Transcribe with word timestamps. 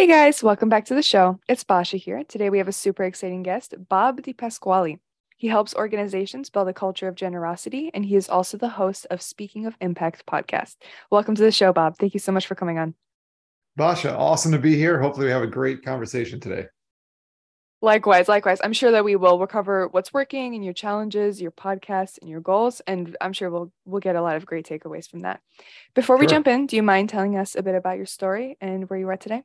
Hey 0.00 0.06
guys, 0.06 0.42
welcome 0.42 0.70
back 0.70 0.86
to 0.86 0.94
the 0.94 1.02
show. 1.02 1.38
It's 1.46 1.62
Basha 1.62 1.98
here. 1.98 2.24
Today 2.24 2.48
we 2.48 2.56
have 2.56 2.68
a 2.68 2.72
super 2.72 3.02
exciting 3.02 3.42
guest, 3.42 3.74
Bob 3.90 4.22
DePasquale. 4.22 4.98
He 5.36 5.46
helps 5.46 5.74
organizations 5.74 6.48
build 6.48 6.68
a 6.68 6.72
culture 6.72 7.06
of 7.06 7.16
generosity, 7.16 7.90
and 7.92 8.02
he 8.02 8.16
is 8.16 8.26
also 8.26 8.56
the 8.56 8.70
host 8.70 9.06
of 9.10 9.20
Speaking 9.20 9.66
of 9.66 9.76
Impact 9.78 10.24
podcast. 10.24 10.76
Welcome 11.10 11.34
to 11.34 11.42
the 11.42 11.52
show, 11.52 11.74
Bob. 11.74 11.98
Thank 11.98 12.14
you 12.14 12.18
so 12.18 12.32
much 12.32 12.46
for 12.46 12.54
coming 12.54 12.78
on. 12.78 12.94
Basha, 13.76 14.16
awesome 14.16 14.52
to 14.52 14.58
be 14.58 14.74
here. 14.74 14.98
Hopefully, 14.98 15.26
we 15.26 15.32
have 15.32 15.42
a 15.42 15.46
great 15.46 15.84
conversation 15.84 16.40
today. 16.40 16.64
Likewise, 17.82 18.26
likewise. 18.26 18.62
I'm 18.64 18.72
sure 18.72 18.92
that 18.92 19.04
we 19.04 19.16
will. 19.16 19.38
We'll 19.38 19.88
what's 19.90 20.14
working 20.14 20.54
and 20.54 20.64
your 20.64 20.72
challenges, 20.72 21.42
your 21.42 21.52
podcasts, 21.52 22.16
and 22.22 22.30
your 22.30 22.40
goals, 22.40 22.80
and 22.86 23.18
I'm 23.20 23.34
sure 23.34 23.50
we'll 23.50 23.70
we'll 23.84 24.00
get 24.00 24.16
a 24.16 24.22
lot 24.22 24.36
of 24.36 24.46
great 24.46 24.66
takeaways 24.66 25.10
from 25.10 25.20
that. 25.20 25.42
Before 25.94 26.16
we 26.16 26.26
jump 26.26 26.48
in, 26.48 26.66
do 26.66 26.76
you 26.76 26.82
mind 26.82 27.10
telling 27.10 27.36
us 27.36 27.54
a 27.54 27.62
bit 27.62 27.74
about 27.74 27.98
your 27.98 28.06
story 28.06 28.56
and 28.62 28.88
where 28.88 28.98
you 28.98 29.06
are 29.10 29.18
today? 29.18 29.42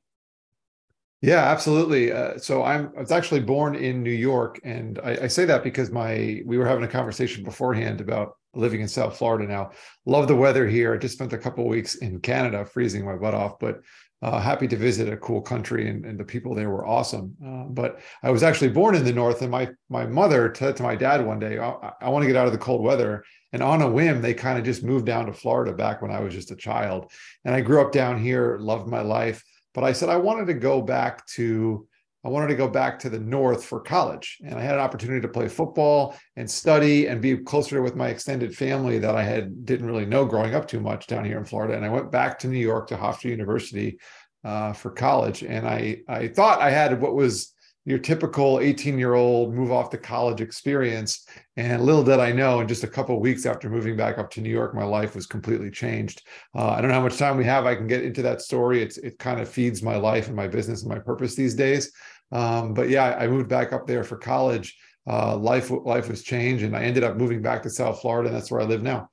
Yeah, 1.22 1.44
absolutely. 1.46 2.12
Uh, 2.12 2.38
so 2.38 2.64
I'm 2.64 2.92
I 2.96 3.02
was 3.02 3.12
actually 3.12 3.40
born 3.40 3.76
in 3.76 4.04
New 4.04 4.12
York, 4.12 4.60
and 4.64 5.00
I, 5.04 5.18
I, 5.24 5.28
say 5.28 5.46
that 5.46 5.64
because 5.64 5.90
my 5.90 6.42
we 6.46 6.58
were 6.58 6.68
having 6.68 6.84
a 6.84 6.90
conversation 6.90 7.44
beforehand 7.44 8.02
about 8.02 8.34
living 8.54 8.82
in 8.82 8.88
South 8.88 9.18
Florida 9.18 9.48
now. 9.48 9.72
Love 10.06 10.28
the 10.28 10.36
weather 10.36 10.68
here. 10.68 10.94
I 10.94 10.98
just 10.98 11.16
spent 11.16 11.34
a 11.34 11.38
couple 11.38 11.68
weeks 11.68 11.96
in 11.96 12.20
Canada, 12.20 12.66
freezing 12.66 13.06
my 13.06 13.16
butt 13.16 13.34
off, 13.34 13.60
but 13.60 13.82
uh, 14.22 14.40
happy 14.40 14.68
to 14.68 14.78
visit 14.78 15.12
a 15.12 15.18
cool 15.18 15.42
country, 15.42 15.90
and, 15.90 16.06
and 16.06 16.20
the 16.20 16.24
people 16.24 16.54
there 16.54 16.70
were 16.70 16.86
awesome. 16.86 17.36
Uh, 17.44 17.64
but 17.64 18.00
I 18.22 18.30
was 18.30 18.44
actually 18.44 18.70
born 18.70 18.96
in 18.96 19.06
the 19.06 19.14
north, 19.14 19.42
and 19.42 19.52
my 19.52 19.70
my 19.90 20.06
mother 20.06 20.54
said 20.56 20.76
to 20.78 20.84
my 20.84 20.96
dad 20.96 21.26
one 21.26 21.40
day, 21.40 21.58
"I, 21.58 21.92
I 22.02 22.10
want 22.10 22.24
to 22.24 22.28
get 22.28 22.36
out 22.36 22.48
of 22.48 22.54
the 22.54 22.60
cold 22.60 22.84
weather." 22.84 23.24
And 23.54 23.64
on 23.64 23.82
a 23.82 23.90
whim, 23.90 24.22
they 24.22 24.34
kind 24.34 24.60
of 24.60 24.66
just 24.66 24.84
moved 24.84 25.06
down 25.06 25.28
to 25.28 25.34
Florida 25.34 25.72
back 25.72 26.02
when 26.02 26.12
I 26.12 26.20
was 26.20 26.34
just 26.34 26.52
a 26.52 26.56
child, 26.58 27.12
and 27.46 27.56
I 27.56 27.62
grew 27.62 27.82
up 27.82 27.94
down 27.94 28.22
here, 28.22 28.58
loved 28.60 28.88
my 28.88 29.02
life 29.02 29.44
but 29.76 29.84
I 29.84 29.92
said 29.92 30.10
I 30.10 30.16
wanted 30.16 30.48
to 30.48 30.54
go 30.54 30.82
back 30.82 31.26
to 31.28 31.88
I 32.24 32.30
wanted 32.30 32.48
to 32.48 32.56
go 32.56 32.68
back 32.68 32.98
to 33.00 33.10
the 33.10 33.20
north 33.20 33.64
for 33.64 33.80
college, 33.80 34.40
and 34.44 34.56
I 34.56 34.62
had 34.62 34.74
an 34.74 34.82
opportunity 34.82 35.22
to 35.22 35.28
play 35.28 35.48
football 35.48 36.16
and 36.36 36.50
study 36.50 37.06
and 37.06 37.22
be 37.22 37.38
closer 37.38 37.84
with 37.84 37.96
my 37.96 38.08
extended 38.08 38.58
family 38.58 38.98
that 38.98 39.16
I 39.16 39.22
had 39.22 39.64
didn't 39.64 39.86
really 39.86 40.08
know 40.08 40.26
growing 40.26 40.56
up 40.56 40.68
too 40.68 40.80
much 40.80 41.06
down 41.06 41.24
here 41.24 41.38
in 41.38 41.46
Florida. 41.46 41.76
And 41.76 41.86
I 41.86 41.90
went 41.90 42.12
back 42.12 42.40
to 42.40 42.48
New 42.48 42.58
York 42.58 42.88
to 42.88 42.98
Hofstra 42.98 43.30
University 43.30 44.00
uh, 44.44 44.74
for 44.74 44.90
college, 44.90 45.44
and 45.44 45.68
I 45.68 45.98
I 46.08 46.30
thought 46.30 46.62
I 46.62 46.72
had 46.72 47.00
what 47.00 47.14
was 47.14 47.54
your 47.86 48.00
typical 48.00 48.60
18 48.60 48.98
year 48.98 49.14
old 49.14 49.54
move 49.54 49.72
off 49.72 49.92
to 49.92 49.98
college 49.98 50.42
experience. 50.42 51.28
And 51.56 51.84
little 51.84 52.04
did 52.04 52.20
I 52.20 52.32
know, 52.32 52.60
in 52.60 52.68
just 52.68 52.84
a 52.84 52.88
couple 52.88 53.20
weeks 53.20 53.46
after 53.46 53.70
moving 53.70 53.96
back 53.96 54.18
up 54.18 54.32
to 54.32 54.42
New 54.42 54.50
York, 54.50 54.74
my 54.74 54.84
life 54.84 55.16
was 55.16 55.28
completely 55.28 55.70
changed. 55.70 56.24
Uh, 56.56 56.70
I 56.70 56.82
don't 56.82 56.90
know 56.90 56.96
how 56.96 57.04
much 57.04 57.18
time 57.18 57.38
we 57.38 57.46
have. 57.46 57.66
I 57.66 57.76
can 57.76 57.88
get 57.88 58.04
into 58.04 58.24
that 58.24 58.42
story. 58.42 58.82
It's 58.82 58.98
it 58.98 59.20
kind 59.20 59.40
of 59.40 59.48
feeds 59.48 59.84
my 59.84 59.96
life 59.98 60.28
and 60.28 60.36
my 60.36 60.48
business 60.48 60.82
and 60.82 60.92
my 60.92 61.00
purpose 61.00 61.36
these 61.36 61.54
days. 61.54 61.92
Um, 62.32 62.74
but 62.74 62.90
yeah, 62.90 63.16
I 63.20 63.28
moved 63.28 63.50
back 63.50 63.72
up 63.72 63.86
there 63.86 64.04
for 64.04 64.18
college. 64.18 64.76
Uh, 65.08 65.38
life 65.38 65.70
life 65.70 66.10
was 66.10 66.24
changed, 66.24 66.64
and 66.64 66.76
I 66.76 66.84
ended 66.84 67.04
up 67.04 67.16
moving 67.16 67.44
back 67.44 67.62
to 67.64 67.70
South 67.70 68.02
Florida, 68.02 68.30
and 68.30 68.36
that's 68.36 68.50
where 68.50 68.62
I 68.62 68.64
live 68.64 68.82
now. 68.82 69.10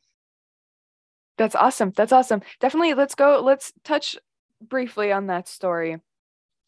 That's 1.37 1.55
awesome. 1.55 1.93
That's 1.95 2.13
awesome. 2.13 2.41
Definitely, 2.61 2.95
let's 2.95 3.15
go. 3.15 3.43
Let's 3.45 3.75
touch 3.85 4.17
briefly 4.63 5.13
on 5.13 5.27
that 5.27 5.49
story 5.49 5.99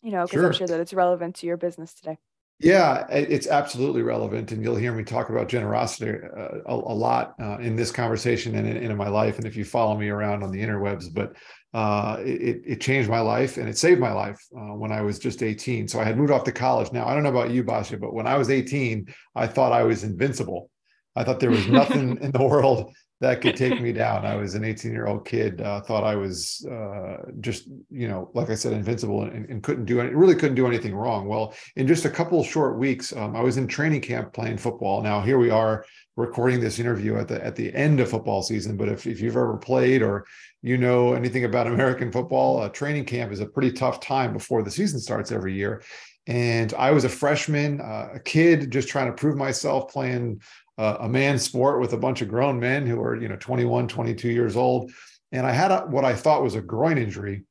you 0.05 0.11
know, 0.11 0.27
because 0.27 0.39
sure. 0.39 0.47
I'm 0.47 0.53
sure 0.53 0.67
that 0.67 0.81
it's 0.81 0.93
relevant 0.93 1.37
to 1.37 1.47
your 1.47 1.57
business 1.57 1.95
today. 1.95 2.19
Yeah, 2.61 3.07
it's 3.11 3.49
absolutely 3.49 4.03
relevant, 4.03 4.53
and 4.53 4.63
you'll 4.63 4.77
hear 4.77 4.93
me 4.93 5.03
talk 5.03 5.29
about 5.29 5.49
generosity 5.49 6.13
uh, 6.13 6.61
a, 6.67 6.75
a, 6.75 6.95
lot 6.95 7.35
uh, 7.41 7.59
in 7.59 7.75
this 7.75 7.91
conversation 7.91 8.55
and 8.55 8.69
in, 8.69 8.77
in, 8.77 8.97
my 8.97 9.09
life. 9.09 9.39
And 9.39 9.47
if 9.47 9.57
you 9.57 9.65
follow 9.65 9.97
me 9.97 10.09
around 10.09 10.45
on 10.45 10.53
the 10.53 10.61
interwebs, 10.61 11.13
but 11.13 11.35
uh, 11.73 12.19
it, 12.21 12.63
it, 12.65 12.81
changed 12.81 13.11
my 13.11 13.19
life 13.19 13.57
and 13.57 13.69
it 13.69 13.77
saved 13.77 14.01
my 14.01 14.13
life 14.13 14.39
uh, 14.57 14.75
when 14.77 14.93
I 14.93 15.01
was 15.01 15.19
just 15.19 15.43
18. 15.43 15.89
So 15.89 15.99
I 15.99 16.05
had 16.05 16.17
moved 16.17 16.31
off 16.31 16.45
to 16.45 16.53
college. 16.53 16.93
Now 16.93 17.09
I 17.09 17.15
don't 17.15 17.25
know 17.25 17.31
about 17.31 17.51
you, 17.51 17.65
Basha, 17.65 17.97
but 17.97 18.15
when 18.15 18.29
I 18.29 18.37
was 18.37 18.51
18, 18.51 19.13
I 19.35 19.49
thought 19.49 19.73
I 19.73 19.83
was 19.83 20.05
invincible. 20.05 20.71
I 21.17 21.25
thought 21.25 21.41
there 21.41 21.51
was 21.51 21.67
nothing 21.67 22.19
in 22.23 22.31
the 22.31 22.45
world 22.45 22.95
that 23.21 23.41
could 23.41 23.57
take 23.57 23.81
me 23.81 23.93
down. 24.05 24.27
I 24.27 24.37
was 24.37 24.55
an 24.55 24.65
18 24.65 24.93
year 24.93 25.07
old 25.07 25.25
kid, 25.25 25.61
uh, 25.61 25.81
thought 25.81 26.05
I 26.05 26.17
was 26.17 26.67
uh, 26.71 27.19
just, 27.41 27.69
you 27.91 28.09
know, 28.09 28.31
like 28.35 28.51
I 28.51 28.55
said, 28.55 28.73
invincible 28.73 29.23
and, 29.23 29.49
and, 29.49 29.63
couldn't 29.63 29.87
do 29.87 30.01
it. 30.01 30.15
Really 30.15 30.35
couldn't 30.35 30.57
do 30.57 30.67
anything 30.67 30.95
wrong. 30.95 31.27
Well, 31.27 31.55
in 31.77 31.87
just 31.87 32.05
a 32.05 32.11
couple 32.11 32.41
of 32.41 32.47
short 32.47 32.79
weeks, 32.79 33.15
um, 33.15 33.35
I 33.37 33.41
was 33.41 33.57
in 33.57 33.67
training 33.67 34.03
camp 34.03 34.33
playing 34.33 34.59
football. 34.59 35.03
Now 35.03 35.21
here 35.21 35.39
we 35.39 35.51
are 35.51 35.85
recording 36.17 36.61
this 36.61 36.79
interview 36.79 37.17
at 37.17 37.29
the 37.29 37.45
at 37.45 37.57
the 37.57 37.75
end 37.75 38.01
of 38.01 38.09
football 38.09 38.43
season. 38.43 38.77
But 38.77 38.89
if, 38.89 39.07
if 39.07 39.21
you've 39.21 39.37
ever 39.37 39.57
played 39.57 40.03
or 40.03 40.27
you 40.63 40.79
know 40.79 41.15
anything 41.15 41.45
about 41.45 41.67
American 41.67 42.13
football, 42.13 42.61
uh, 42.61 42.69
training 42.69 43.05
camp 43.05 43.33
is 43.33 43.41
a 43.41 43.47
pretty 43.47 43.73
tough 43.73 44.01
time 44.01 44.33
before 44.33 44.63
the 44.63 44.71
season 44.71 45.01
starts 45.01 45.33
every 45.33 45.55
year. 45.55 45.83
And 46.27 46.73
I 46.75 46.91
was 46.91 47.05
a 47.05 47.09
freshman, 47.09 47.83
uh, 47.83 48.13
a 48.15 48.21
kid, 48.21 48.71
just 48.71 48.89
trying 48.89 49.07
to 49.07 49.13
prove 49.13 49.37
myself 49.37 49.93
playing 49.93 50.41
uh, 50.79 50.97
a 51.01 51.09
man's 51.09 51.43
sport 51.43 51.81
with 51.81 51.93
a 51.93 51.99
bunch 51.99 52.23
of 52.23 52.29
grown 52.29 52.59
men 52.59 52.87
who 52.87 53.01
are 53.01 53.21
you 53.21 53.29
know 53.29 53.37
21 53.37 53.89
22 53.89 54.29
years 54.29 54.57
old. 54.57 54.91
And 55.33 55.47
i 55.47 55.53
had 55.53 55.71
a, 55.71 55.81
what 55.83 56.05
i 56.05 56.15
thought 56.15 56.43
was 56.43 56.55
a 56.55 56.61
groin 56.61 56.99
injury. 56.99 57.45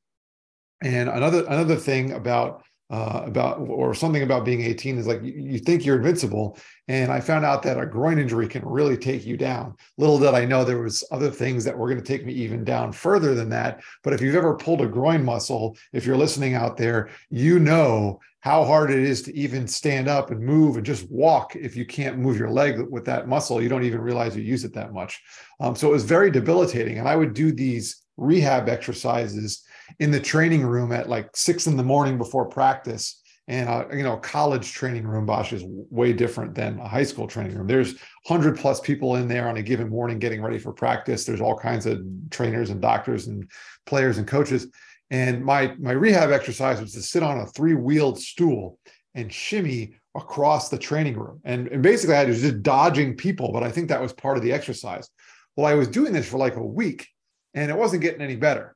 And 0.82 1.10
another 1.10 1.46
another 1.46 1.76
thing 1.76 2.12
about 2.12 2.64
uh, 2.90 3.24
about 3.26 3.58
or 3.60 3.96
something 3.96 4.22
about 4.22 4.46
being 4.46 4.62
18 4.62 5.00
is 5.00 5.08
like 5.08 5.24
you, 5.24 5.34
you, 5.34 5.58
think 5.58 5.84
you're 5.84 5.96
invincible. 5.96 6.60
And 6.90 7.12
i 7.12 7.22
found 7.22 7.46
out 7.46 7.64
that 7.64 7.80
a 7.80 7.86
groin 7.86 8.20
injury 8.20 8.48
can 8.48 8.64
really 8.66 8.98
take 8.98 9.26
you 9.26 9.38
down. 9.38 9.76
Little 9.98 10.20
did 10.20 10.34
i 10.34 10.46
know 10.46 10.64
there 10.64 10.82
was 10.82 11.04
other 11.10 11.32
things 11.32 11.64
that 11.64 11.78
were 11.78 11.88
going 11.88 12.02
to 12.02 12.06
take 12.06 12.26
me 12.26 12.34
even 12.34 12.64
down 12.64 12.92
further 12.92 13.34
than 13.34 13.50
that. 13.50 13.82
But 14.04 14.14
if 14.14 14.22
you've 14.22 14.36
ever 14.36 14.56
pulled 14.56 14.82
a 14.82 14.88
groin 14.88 15.24
muscle 15.24 15.78
if 15.94 16.06
you're 16.06 16.18
listening 16.18 16.56
out 16.56 16.76
there 16.76 17.10
you 17.30 17.58
know 17.60 18.20
how 18.44 18.66
hard 18.66 18.92
it 18.92 19.00
is 19.00 19.22
to 19.22 19.34
even 19.34 19.66
stand 19.66 20.10
up 20.10 20.30
and 20.30 20.42
move 20.42 20.76
and 20.76 20.86
just 20.86 21.10
walk 21.10 21.56
if 21.56 21.78
you 21.78 21.86
can't 21.86 22.18
move 22.18 22.38
your 22.38 22.50
leg 22.50 22.78
with 22.90 23.06
that 23.06 23.26
muscle. 23.26 23.62
You 23.62 23.70
don't 23.70 23.86
even 23.86 24.02
realize 24.02 24.36
you 24.36 24.44
use 24.44 24.66
it 24.66 24.74
that 24.74 24.92
much. 24.92 25.22
Um, 25.62 25.78
so 25.78 25.88
it 25.88 25.92
was 25.92 26.04
very 26.04 26.30
debilitating. 26.30 27.00
And 27.00 27.08
i 27.08 27.16
would 27.16 27.34
do 27.34 27.54
these 27.54 28.04
rehab 28.18 28.68
exercises 28.68 29.64
in 30.02 30.12
the 30.12 30.20
training 30.20 30.66
room 30.66 30.92
at 30.92 31.08
like 31.08 31.30
six 31.38 31.68
in 31.68 31.78
the 31.78 31.84
morning 31.84 32.18
before 32.18 32.46
practice. 32.46 33.22
And 33.48 33.70
uh, 33.70 33.86
you 33.94 34.04
know 34.04 34.18
college 34.18 34.74
training 34.74 35.08
room 35.08 35.26
Basha 35.26 35.56
is 35.56 35.64
way 35.66 36.12
different 36.12 36.54
than 36.54 36.80
a 36.80 36.88
high 36.88 37.04
school 37.04 37.28
training 37.28 37.58
room. 37.58 37.68
There's 37.68 37.94
100 38.28 38.58
plus 38.58 38.82
people 38.82 39.16
in 39.16 39.30
there 39.30 39.48
on 39.48 39.56
a 39.56 39.62
given 39.62 39.88
morning 39.88 40.20
getting 40.20 40.42
ready 40.42 40.60
for 40.60 40.74
practice. 40.74 41.24
There's 41.24 41.42
all 41.42 41.58
kinds 41.58 41.86
of 41.86 42.02
trainers 42.30 42.72
and 42.72 42.82
doctors 42.82 43.28
and 43.28 43.50
players 43.86 44.18
and 44.18 44.28
coaches 44.28 44.68
and 45.14 45.46
my 45.46 45.76
my 45.80 45.92
rehab 45.92 46.32
exercise 46.32 46.82
was 46.82 46.92
to 46.94 47.02
sit 47.04 47.22
on 47.22 47.40
a 47.40 47.46
three-wheeled 47.46 48.20
stool 48.20 48.80
and 49.14 49.32
shimmy 49.32 49.94
across 50.16 50.70
the 50.70 50.78
training 50.78 51.16
room. 51.16 51.40
And, 51.46 51.68
and 51.68 51.84
basically 51.84 52.16
I 52.16 52.26
was 52.26 52.42
just 52.42 52.64
dodging 52.64 53.16
people, 53.16 53.52
but 53.52 53.62
I 53.62 53.72
think 53.72 53.90
that 53.90 54.02
was 54.02 54.12
part 54.12 54.38
of 54.38 54.44
the 54.44 54.52
exercise. 54.52 55.08
Well, 55.56 55.68
I 55.68 55.76
was 55.76 55.88
doing 55.88 56.14
this 56.14 56.28
for 56.28 56.38
like 56.38 56.56
a 56.56 56.66
week 56.66 57.08
and 57.54 57.70
it 57.70 57.78
wasn't 57.78 58.02
getting 58.02 58.22
any 58.22 58.36
better. 58.36 58.76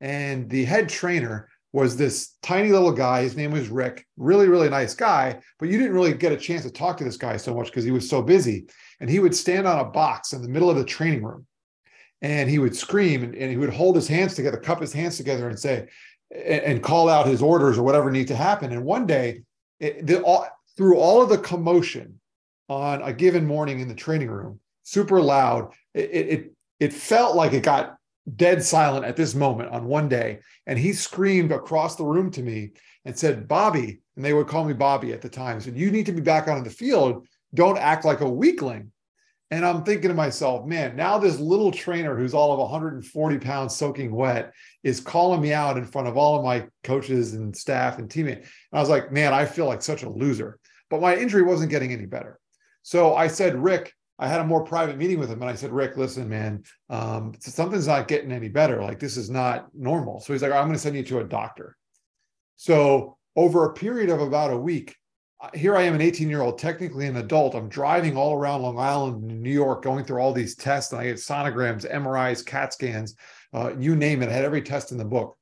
And 0.00 0.50
the 0.50 0.64
head 0.64 0.88
trainer 0.88 1.48
was 1.72 1.96
this 1.96 2.34
tiny 2.42 2.70
little 2.70 2.92
guy. 2.92 3.22
His 3.22 3.36
name 3.36 3.52
was 3.52 3.68
Rick, 3.68 4.04
really, 4.16 4.48
really 4.48 4.68
nice 4.68 4.94
guy, 4.94 5.38
but 5.60 5.68
you 5.68 5.78
didn't 5.78 5.94
really 5.94 6.14
get 6.14 6.32
a 6.32 6.36
chance 6.36 6.64
to 6.64 6.70
talk 6.70 6.96
to 6.96 7.04
this 7.04 7.16
guy 7.16 7.36
so 7.36 7.54
much 7.54 7.66
because 7.66 7.84
he 7.84 7.92
was 7.92 8.08
so 8.08 8.22
busy. 8.22 8.66
And 8.98 9.08
he 9.08 9.20
would 9.20 9.36
stand 9.36 9.68
on 9.68 9.78
a 9.78 9.84
box 9.84 10.32
in 10.32 10.42
the 10.42 10.48
middle 10.48 10.70
of 10.70 10.76
the 10.76 10.84
training 10.84 11.22
room 11.22 11.46
and 12.22 12.48
he 12.48 12.58
would 12.58 12.76
scream 12.76 13.22
and, 13.22 13.34
and, 13.34 13.50
he 13.50 13.56
would 13.56 13.72
hold 13.72 13.94
his 13.94 14.08
hands 14.08 14.34
together, 14.34 14.56
cup 14.56 14.80
his 14.80 14.92
hands 14.92 15.16
together, 15.16 15.48
and 15.48 15.58
say, 15.58 15.86
and, 16.34 16.82
call 16.82 17.08
out 17.08 17.26
his 17.26 17.42
orders 17.42 17.78
or 17.78 17.82
whatever 17.82 18.10
needs 18.10 18.30
to 18.30 18.36
happen. 18.36 18.72
And 18.72 18.84
one 18.84 19.06
day, 19.06 19.42
it, 19.80 20.06
the, 20.06 20.22
all, 20.22 20.46
through 20.76 20.98
all 20.98 21.22
of 21.22 21.28
the 21.28 21.38
commotion 21.38 22.20
on 22.68 23.02
a 23.02 23.12
given 23.12 23.46
morning 23.46 23.80
in 23.80 23.88
the 23.88 23.94
training 23.94 24.28
room, 24.28 24.60
super 24.82 25.20
loud, 25.20 25.72
it, 25.94 26.10
it, 26.10 26.52
it 26.80 26.92
felt 26.92 27.36
like 27.36 27.52
it 27.52 27.62
got 27.62 27.96
dead 28.34 28.62
silent 28.62 29.04
at 29.04 29.16
this 29.16 29.34
moment 29.34 29.70
on 29.70 29.86
one 29.86 30.08
day. 30.08 30.40
And 30.66 30.78
he 30.78 30.92
screamed 30.92 31.52
across 31.52 31.96
the 31.96 32.04
room 32.04 32.30
to 32.32 32.42
me 32.42 32.72
and 33.04 33.16
said, 33.16 33.46
Bobby, 33.46 34.00
and 34.16 34.24
they 34.24 34.32
would 34.32 34.48
call 34.48 34.64
me 34.64 34.72
Bobby 34.72 35.12
at 35.12 35.22
the 35.22 35.28
time, 35.28 35.60
said, 35.60 35.76
You 35.76 35.90
need 35.90 36.06
to 36.06 36.12
be 36.12 36.20
back 36.20 36.48
on 36.48 36.64
the 36.64 36.70
field. 36.70 37.26
Don't 37.54 37.78
act 37.78 38.04
like 38.04 38.20
a 38.20 38.28
weakling. 38.28 38.90
And 39.50 39.64
I'm 39.64 39.84
thinking 39.84 40.08
to 40.08 40.14
myself, 40.14 40.66
man, 40.66 40.96
now 40.96 41.18
this 41.18 41.38
little 41.38 41.70
trainer 41.70 42.16
who's 42.16 42.34
all 42.34 42.52
of 42.52 42.58
140 42.58 43.38
pounds 43.38 43.76
soaking 43.76 44.12
wet 44.12 44.52
is 44.82 45.00
calling 45.00 45.40
me 45.40 45.52
out 45.52 45.76
in 45.76 45.84
front 45.84 46.08
of 46.08 46.16
all 46.16 46.36
of 46.36 46.44
my 46.44 46.66
coaches 46.82 47.34
and 47.34 47.56
staff 47.56 47.98
and 47.98 48.10
teammates. 48.10 48.48
And 48.72 48.78
I 48.78 48.80
was 48.80 48.88
like, 48.88 49.12
man, 49.12 49.32
I 49.32 49.44
feel 49.44 49.66
like 49.66 49.82
such 49.82 50.02
a 50.02 50.08
loser. 50.08 50.58
But 50.90 51.00
my 51.00 51.16
injury 51.16 51.42
wasn't 51.42 51.70
getting 51.70 51.92
any 51.92 52.06
better. 52.06 52.40
So 52.82 53.14
I 53.14 53.28
said, 53.28 53.56
Rick, 53.56 53.92
I 54.18 54.26
had 54.26 54.40
a 54.40 54.46
more 54.46 54.64
private 54.64 54.96
meeting 54.96 55.18
with 55.18 55.30
him 55.30 55.42
and 55.42 55.50
I 55.50 55.54
said, 55.54 55.70
Rick, 55.70 55.96
listen, 55.96 56.28
man, 56.28 56.64
um, 56.90 57.32
something's 57.38 57.86
not 57.86 58.08
getting 58.08 58.32
any 58.32 58.48
better. 58.48 58.82
Like 58.82 58.98
this 58.98 59.16
is 59.16 59.30
not 59.30 59.68
normal. 59.74 60.20
So 60.20 60.32
he's 60.32 60.42
like, 60.42 60.52
I'm 60.52 60.64
going 60.64 60.72
to 60.72 60.78
send 60.78 60.96
you 60.96 61.04
to 61.04 61.20
a 61.20 61.24
doctor. 61.24 61.76
So 62.56 63.16
over 63.36 63.66
a 63.66 63.74
period 63.74 64.08
of 64.08 64.20
about 64.20 64.50
a 64.50 64.56
week, 64.56 64.96
here 65.54 65.76
I 65.76 65.82
am, 65.82 65.94
an 65.94 66.00
18 66.00 66.30
year 66.30 66.40
old, 66.40 66.58
technically 66.58 67.06
an 67.06 67.16
adult. 67.16 67.54
I'm 67.54 67.68
driving 67.68 68.16
all 68.16 68.34
around 68.34 68.62
Long 68.62 68.78
Island 68.78 69.22
New 69.22 69.50
York, 69.50 69.82
going 69.82 70.04
through 70.04 70.20
all 70.20 70.32
these 70.32 70.54
tests, 70.54 70.92
and 70.92 71.00
I 71.00 71.04
get 71.04 71.16
sonograms, 71.16 71.90
MRIs, 71.90 72.44
CAT 72.44 72.72
scans, 72.72 73.14
uh, 73.52 73.72
you 73.78 73.96
name 73.96 74.22
it. 74.22 74.28
I 74.28 74.32
had 74.32 74.44
every 74.44 74.62
test 74.62 74.92
in 74.92 74.98
the 74.98 75.04
book. 75.04 75.36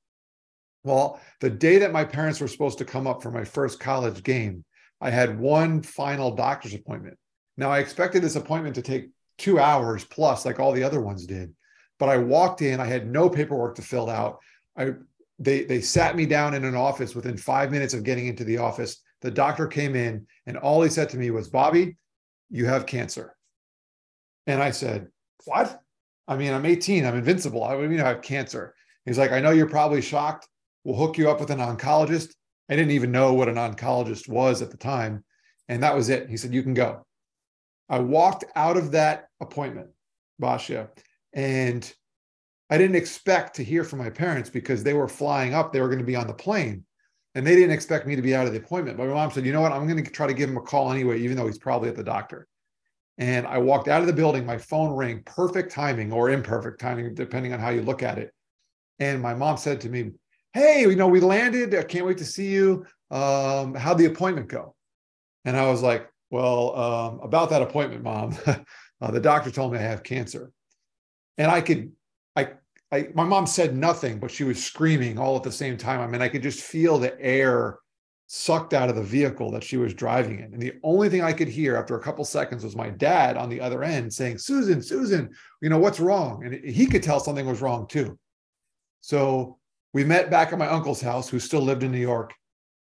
Well, 0.83 1.21
the 1.41 1.51
day 1.51 1.79
that 1.79 1.93
my 1.93 2.05
parents 2.05 2.41
were 2.41 2.49
supposed 2.49 2.79
to 2.79 2.85
come 2.85 3.07
up 3.07 3.23
for 3.23 3.31
my 3.31 3.45
first 3.45 3.81
college 3.81 4.23
game, 4.23 4.65
I 5.01 5.11
had 5.11 5.39
one 5.39 5.83
final 5.83 6.35
doctor's 6.35 6.75
appointment. 6.75 7.17
Now, 7.57 7.71
I 7.71 7.79
expected 7.79 8.23
this 8.23 8.37
appointment 8.37 8.75
to 8.75 8.83
take 8.83 9.11
two 9.39 9.59
hours 9.59 10.05
plus, 10.05 10.45
like 10.45 10.59
all 10.59 10.73
the 10.73 10.83
other 10.83 11.01
ones 11.01 11.27
did. 11.27 11.55
But 11.99 12.09
I 12.09 12.19
walked 12.19 12.63
in, 12.63 12.81
I 12.81 12.87
had 12.87 13.07
no 13.07 13.31
paperwork 13.31 13.77
to 13.77 13.83
fill 13.83 14.11
out. 14.11 14.41
I 14.77 14.93
they 15.39 15.65
they 15.65 15.81
sat 15.81 16.17
me 16.17 16.27
down 16.27 16.55
in 16.55 16.65
an 16.65 16.77
office 16.77 17.15
within 17.15 17.37
five 17.37 17.71
minutes 17.71 17.95
of 17.95 18.05
getting 18.05 18.27
into 18.27 18.45
the 18.45 18.59
office 18.59 19.03
the 19.25 19.31
doctor 19.31 19.67
came 19.67 19.97
in 19.97 20.27
and 20.47 20.59
all 20.59 20.83
he 20.83 20.91
said 20.91 21.09
to 21.09 21.17
me 21.17 21.31
was, 21.31 21.49
Bobby, 21.49 21.97
you 22.51 22.67
have 22.67 22.85
cancer. 22.85 23.35
And 24.47 24.63
I 24.63 24.71
said, 24.71 25.09
What? 25.47 25.81
I 26.29 26.37
mean, 26.37 26.53
I'm 26.53 26.67
18, 26.67 27.07
I'm 27.07 27.17
invincible. 27.17 27.65
I 27.65 27.75
mean, 27.79 28.01
I 28.01 28.09
have 28.09 28.23
cancer. 28.23 28.75
He's 29.07 29.19
like, 29.19 29.33
I 29.33 29.41
know 29.41 29.51
you're 29.51 29.69
probably 29.69 30.03
shocked. 30.03 30.47
We'll 30.85 30.97
hook 30.97 31.19
you 31.19 31.31
up 31.31 31.41
with 31.41 31.51
an 31.51 31.59
oncologist. 31.59 32.35
I 32.71 32.77
didn't 32.77 32.93
even 32.93 33.13
know 33.13 33.33
what 33.33 33.49
an 33.49 33.57
oncologist 33.57 34.29
was 34.29 34.61
at 34.61 34.71
the 34.71 34.77
time. 34.77 35.25
And 35.69 35.83
that 35.83 35.95
was 35.97 36.11
it. 36.11 36.29
He 36.29 36.37
said, 36.37 36.53
You 36.53 36.63
can 36.63 36.75
go. 36.75 37.07
I 37.89 38.01
walked 38.01 38.45
out 38.55 38.77
of 38.77 38.93
that 38.93 39.29
appointment, 39.41 39.89
Basha, 40.39 40.91
and 41.33 41.91
I 42.69 42.77
didn't 42.77 42.97
expect 42.97 43.57
to 43.57 43.65
hear 43.65 43.85
from 43.85 44.01
my 44.01 44.11
parents 44.11 44.51
because 44.51 44.83
they 44.83 44.95
were 44.95 45.09
flying 45.09 45.55
up. 45.55 45.73
They 45.73 45.81
were 45.81 45.89
going 45.89 45.99
to 45.99 46.05
be 46.05 46.17
on 46.17 46.27
the 46.27 46.35
plane. 46.35 46.85
And 47.35 47.47
they 47.47 47.57
didn't 47.57 47.73
expect 47.73 48.07
me 48.07 48.15
to 48.15 48.23
be 48.23 48.35
out 48.35 48.47
of 48.47 48.53
the 48.53 48.59
appointment. 48.59 48.97
But 48.97 49.09
my 49.09 49.15
mom 49.15 49.31
said, 49.31 49.45
you 49.45 49.53
know 49.53 49.61
what? 49.61 49.73
I'm 49.73 49.89
going 49.89 50.03
to 50.03 50.11
try 50.11 50.27
to 50.27 50.35
give 50.35 50.49
him 50.49 50.57
a 50.57 50.63
call 50.63 50.93
anyway, 50.93 51.21
even 51.21 51.37
though 51.37 51.47
he's 51.47 51.59
probably 51.59 51.89
at 51.89 51.97
the 51.97 52.05
doctor. 52.05 52.47
And 53.19 53.47
I 53.47 53.59
walked 53.59 53.89
out 53.89 54.01
of 54.01 54.07
the 54.07 54.13
building, 54.13 54.45
my 54.45 54.59
phone 54.59 54.93
rang, 54.93 55.23
perfect 55.25 55.73
timing 55.73 56.13
or 56.13 56.31
imperfect 56.31 56.81
timing, 56.81 57.15
depending 57.15 57.53
on 57.53 57.61
how 57.61 57.71
you 57.71 57.83
look 57.83 58.03
at 58.03 58.19
it. 58.19 58.33
And 58.99 59.21
my 59.21 59.35
mom 59.35 59.57
said 59.57 59.81
to 59.83 59.89
me, 59.89 60.13
Hey, 60.53 60.83
you 60.83 60.95
know, 60.95 61.09
we 61.09 61.21
landed. 61.21 61.75
I 61.75 61.83
can't 61.83 62.07
wait 62.07 62.19
to 62.19 62.25
see 62.25 62.49
you. 62.49 62.87
Um, 63.11 63.75
how'd 63.75 63.99
the 63.99 64.05
appointment 64.07 64.49
go? 64.49 64.75
And 65.45 65.57
I 65.57 65.69
was 65.71 65.83
like, 65.83 66.09
Well, 66.31 66.77
um, 66.77 67.21
about 67.21 67.51
that 67.51 67.63
appointment, 67.63 68.03
mom, 68.03 68.37
uh, 68.47 69.11
the 69.11 69.21
doctor 69.21 69.51
told 69.51 69.73
me 69.73 69.79
I 69.79 69.83
have 69.83 70.03
cancer. 70.03 70.53
And 71.39 71.51
I 71.51 71.61
could, 71.61 71.93
I 72.95 73.09
my 73.15 73.25
mom 73.25 73.47
said 73.47 73.77
nothing, 73.77 74.19
but 74.21 74.31
she 74.31 74.45
was 74.45 74.65
screaming 74.65 75.19
all 75.19 75.37
at 75.37 75.43
the 75.43 75.53
same 75.53 75.77
time. 75.77 76.01
I 76.01 76.07
mean, 76.07 76.23
I 76.23 76.29
could 76.29 76.43
just 76.43 76.61
feel 76.61 76.99
the 76.99 77.21
air 77.21 77.79
sucked 78.27 78.73
out 78.73 78.89
of 78.89 78.97
the 78.97 79.03
vehicle 79.03 79.51
that 79.51 79.65
she 79.65 79.77
was 79.77 79.93
driving 79.93 80.39
in. 80.39 80.55
And 80.55 80.63
the 80.63 80.75
only 80.83 81.09
thing 81.09 81.23
I 81.23 81.33
could 81.33 81.49
hear 81.49 81.77
after 81.77 81.97
a 81.97 82.03
couple 82.03 82.25
seconds 82.25 82.65
was 82.65 82.75
my 82.75 82.91
dad 82.91 83.37
on 83.37 83.49
the 83.49 83.61
other 83.61 83.83
end 83.85 84.13
saying, 84.13 84.39
Susan, 84.39 84.81
Susan, 84.81 85.31
you 85.61 85.69
know, 85.69 85.79
what's 85.79 86.01
wrong? 86.01 86.45
And 86.45 86.55
he 86.65 86.87
could 86.87 87.03
tell 87.03 87.21
something 87.21 87.47
was 87.47 87.61
wrong 87.61 87.87
too. 87.87 88.19
So 89.03 89.59
we 89.93 90.05
met 90.05 90.31
back 90.31 90.53
at 90.53 90.59
my 90.59 90.69
uncle's 90.69 91.03
house, 91.03 91.29
who 91.29 91.39
still 91.39 91.61
lived 91.61 91.83
in 91.83 91.93
New 91.93 91.99
York, 91.99 92.33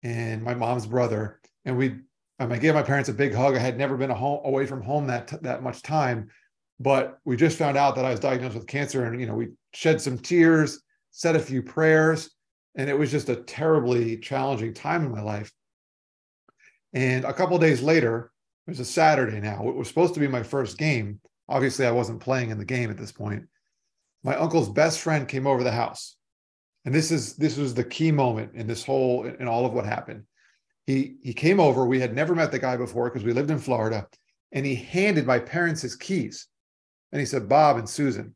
and 0.04 0.42
my 0.42 0.56
mom's 0.56 0.88
brother. 0.88 1.40
And 1.66 1.78
we, 1.78 1.98
um, 2.40 2.52
I 2.52 2.58
gave 2.58 2.74
my 2.74 2.84
parents 2.84 3.10
a 3.10 3.14
big 3.14 3.34
hug. 3.34 3.56
I 3.56 3.60
had 3.60 3.78
never 3.78 3.96
been 3.96 4.10
home, 4.10 4.42
away 4.44 4.66
from 4.66 4.82
home 4.82 5.08
that, 5.08 5.28
that 5.44 5.64
much 5.64 5.82
time 5.84 6.30
but 6.80 7.20
we 7.26 7.36
just 7.36 7.58
found 7.58 7.78
out 7.78 7.96
that 7.96 8.06
I 8.06 8.12
was 8.12 8.20
diagnosed 8.20 8.56
with 8.56 8.68
cancer, 8.68 9.06
and 9.06 9.20
you 9.20 9.26
know, 9.26 9.36
we 9.36 9.50
shed 9.74 10.00
some 10.02 10.18
tears, 10.18 10.82
said 11.12 11.36
a 11.36 11.40
few 11.40 11.64
prayers, 11.64 12.30
and 12.76 12.90
it 12.90 12.98
was 12.98 13.12
just 13.12 13.30
a 13.30 13.36
terribly 13.36 14.18
challenging 14.18 14.74
time 14.74 15.04
in 15.04 15.12
my 15.12 15.22
life. 15.22 15.52
And 16.94 17.26
a 17.26 17.34
couple 17.34 17.58
days 17.58 17.82
later, 17.82 18.32
it 18.68 18.72
was 18.72 18.80
a 18.80 18.86
Saturday 18.86 19.40
now. 19.40 19.68
It 19.68 19.76
was 19.76 19.88
supposed 19.88 20.14
to 20.14 20.20
be 20.20 20.28
my 20.28 20.44
first 20.44 20.78
game. 20.78 21.20
Obviously, 21.50 21.86
I 21.86 21.92
wasn't 21.92 22.22
playing 22.22 22.52
in 22.52 22.58
the 22.58 22.66
game 22.66 22.90
at 22.90 22.98
this 22.98 23.12
point. 23.12 23.46
My 24.24 24.36
uncle's 24.36 24.70
best 24.70 25.00
friend 25.00 25.28
came 25.28 25.48
over 25.48 25.64
the 25.64 25.72
house. 25.72 26.16
And 26.86 26.94
this 26.94 27.12
is 27.12 27.36
this 27.36 27.58
was 27.58 27.74
the 27.74 27.84
key 27.84 28.12
moment 28.12 28.52
in 28.54 28.68
this 28.68 28.86
whole 28.86 29.26
in 29.26 29.48
all 29.48 29.66
of 29.66 29.74
what 29.74 29.86
happened. 29.86 30.24
He 30.86 31.18
he 31.22 31.34
came 31.34 31.60
over. 31.60 31.86
We 31.86 32.00
had 32.00 32.16
never 32.16 32.34
met 32.34 32.52
the 32.52 32.60
guy 32.60 32.78
before 32.78 33.10
because 33.10 33.26
we 33.26 33.34
lived 33.34 33.52
in 33.52 33.60
Florida, 33.60 34.08
and 34.54 34.66
he 34.66 34.76
handed 34.76 35.26
my 35.26 35.40
parents 35.40 35.82
his 35.82 35.96
keys. 35.96 36.48
And 37.12 37.20
he 37.20 37.26
said, 37.26 37.50
Bob 37.50 37.78
and 37.78 37.90
Susan, 37.90 38.36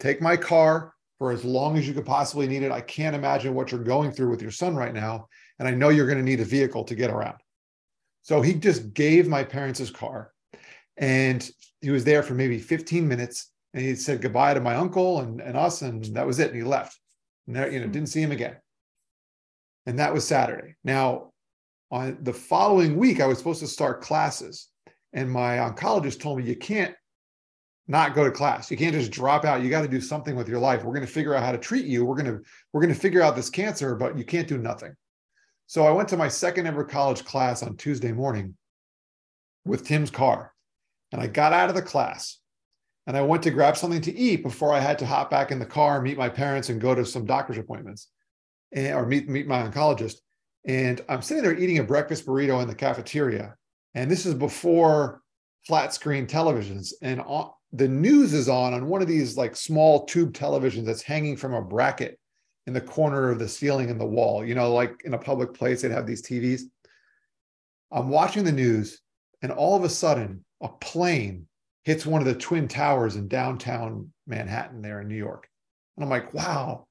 take 0.00 0.20
my 0.20 0.36
car 0.36 0.94
for 1.18 1.32
as 1.32 1.44
long 1.44 1.76
as 1.76 1.86
you 1.86 1.94
could 1.94 2.06
possibly 2.06 2.46
need 2.46 2.62
it. 2.62 2.70
I 2.70 2.80
can't 2.80 3.16
imagine 3.16 3.54
what 3.54 3.72
you're 3.72 3.82
going 3.82 4.12
through 4.12 4.30
with 4.30 4.42
your 4.42 4.52
son 4.52 4.76
right 4.76 4.94
now. 4.94 5.28
And 5.58 5.66
I 5.66 5.72
know 5.72 5.88
you're 5.88 6.06
going 6.06 6.18
to 6.18 6.24
need 6.24 6.40
a 6.40 6.44
vehicle 6.44 6.84
to 6.84 6.94
get 6.94 7.10
around. 7.10 7.38
So 8.22 8.40
he 8.40 8.54
just 8.54 8.94
gave 8.94 9.26
my 9.26 9.42
parents 9.42 9.78
his 9.78 9.90
car 9.90 10.32
and 10.96 11.48
he 11.80 11.90
was 11.90 12.04
there 12.04 12.22
for 12.22 12.34
maybe 12.34 12.58
15 12.58 13.06
minutes 13.06 13.50
and 13.74 13.84
he 13.84 13.94
said 13.94 14.20
goodbye 14.20 14.54
to 14.54 14.60
my 14.60 14.74
uncle 14.74 15.20
and, 15.20 15.40
and 15.40 15.56
us. 15.56 15.82
And 15.82 16.04
that 16.16 16.26
was 16.26 16.38
it. 16.38 16.48
And 16.48 16.56
he 16.56 16.62
left. 16.62 16.98
And 17.46 17.56
there, 17.56 17.70
you 17.70 17.80
know, 17.80 17.86
hmm. 17.86 17.92
didn't 17.92 18.08
see 18.08 18.22
him 18.22 18.32
again. 18.32 18.56
And 19.86 19.98
that 19.98 20.12
was 20.12 20.26
Saturday. 20.26 20.74
Now, 20.84 21.32
on 21.90 22.18
the 22.22 22.32
following 22.32 22.96
week, 22.96 23.20
I 23.20 23.26
was 23.26 23.38
supposed 23.38 23.60
to 23.60 23.66
start 23.66 24.02
classes. 24.02 24.68
And 25.14 25.30
my 25.30 25.56
oncologist 25.56 26.20
told 26.20 26.38
me 26.38 26.44
you 26.44 26.56
can't 26.56 26.94
not 27.88 28.14
go 28.14 28.22
to 28.22 28.30
class. 28.30 28.70
You 28.70 28.76
can't 28.76 28.94
just 28.94 29.10
drop 29.10 29.46
out. 29.46 29.62
You 29.62 29.70
got 29.70 29.82
to 29.82 29.88
do 29.88 30.00
something 30.00 30.36
with 30.36 30.48
your 30.48 30.58
life. 30.58 30.84
We're 30.84 30.94
going 30.94 31.06
to 31.06 31.12
figure 31.12 31.34
out 31.34 31.42
how 31.42 31.52
to 31.52 31.58
treat 31.58 31.86
you. 31.86 32.04
We're 32.04 32.16
going 32.16 32.26
to 32.26 32.40
we're 32.72 32.82
going 32.82 32.94
to 32.94 33.00
figure 33.00 33.22
out 33.22 33.34
this 33.34 33.50
cancer, 33.50 33.96
but 33.96 34.16
you 34.16 34.24
can't 34.24 34.46
do 34.46 34.58
nothing. 34.58 34.94
So 35.66 35.86
I 35.86 35.90
went 35.90 36.08
to 36.10 36.16
my 36.16 36.28
second 36.28 36.66
ever 36.66 36.84
college 36.84 37.24
class 37.24 37.62
on 37.62 37.76
Tuesday 37.76 38.12
morning 38.12 38.54
with 39.64 39.86
Tim's 39.86 40.10
car. 40.10 40.52
And 41.12 41.22
I 41.22 41.26
got 41.26 41.52
out 41.54 41.70
of 41.70 41.74
the 41.74 41.82
class 41.82 42.38
and 43.06 43.16
I 43.16 43.22
went 43.22 43.42
to 43.44 43.50
grab 43.50 43.76
something 43.76 44.02
to 44.02 44.14
eat 44.14 44.42
before 44.42 44.74
I 44.74 44.80
had 44.80 44.98
to 44.98 45.06
hop 45.06 45.30
back 45.30 45.50
in 45.50 45.58
the 45.58 45.66
car, 45.66 46.02
meet 46.02 46.18
my 46.18 46.28
parents 46.28 46.68
and 46.68 46.80
go 46.80 46.94
to 46.94 47.06
some 47.06 47.24
doctor's 47.24 47.56
appointments 47.56 48.08
and, 48.72 48.94
or 48.94 49.06
meet 49.06 49.30
meet 49.30 49.46
my 49.46 49.62
oncologist. 49.66 50.16
And 50.66 51.00
I'm 51.08 51.22
sitting 51.22 51.42
there 51.42 51.56
eating 51.56 51.78
a 51.78 51.84
breakfast 51.84 52.26
burrito 52.26 52.60
in 52.60 52.68
the 52.68 52.74
cafeteria. 52.74 53.54
And 53.94 54.10
this 54.10 54.26
is 54.26 54.34
before 54.34 55.22
flat 55.66 55.94
screen 55.94 56.26
televisions. 56.26 56.92
And 57.00 57.22
the 57.72 57.88
news 57.88 58.32
is 58.32 58.48
on 58.48 58.72
on 58.72 58.86
one 58.86 59.02
of 59.02 59.08
these 59.08 59.36
like 59.36 59.54
small 59.54 60.06
tube 60.06 60.32
televisions 60.32 60.86
that's 60.86 61.02
hanging 61.02 61.36
from 61.36 61.54
a 61.54 61.62
bracket 61.62 62.18
in 62.66 62.72
the 62.72 62.80
corner 62.80 63.30
of 63.30 63.38
the 63.38 63.48
ceiling 63.48 63.88
in 63.88 63.98
the 63.98 64.06
wall. 64.06 64.44
You 64.44 64.54
know, 64.54 64.72
like 64.72 65.02
in 65.04 65.14
a 65.14 65.18
public 65.18 65.54
place, 65.54 65.82
they'd 65.82 65.90
have 65.90 66.06
these 66.06 66.22
TVs. 66.22 66.62
I'm 67.90 68.08
watching 68.08 68.44
the 68.44 68.52
news, 68.52 69.00
and 69.42 69.52
all 69.52 69.76
of 69.76 69.84
a 69.84 69.88
sudden, 69.88 70.44
a 70.60 70.68
plane 70.68 71.46
hits 71.84 72.04
one 72.04 72.20
of 72.20 72.26
the 72.26 72.34
twin 72.34 72.68
towers 72.68 73.16
in 73.16 73.28
downtown 73.28 74.12
Manhattan, 74.26 74.82
there 74.82 75.00
in 75.00 75.08
New 75.08 75.16
York. 75.16 75.48
And 75.96 76.04
I'm 76.04 76.10
like, 76.10 76.34
wow, 76.34 76.86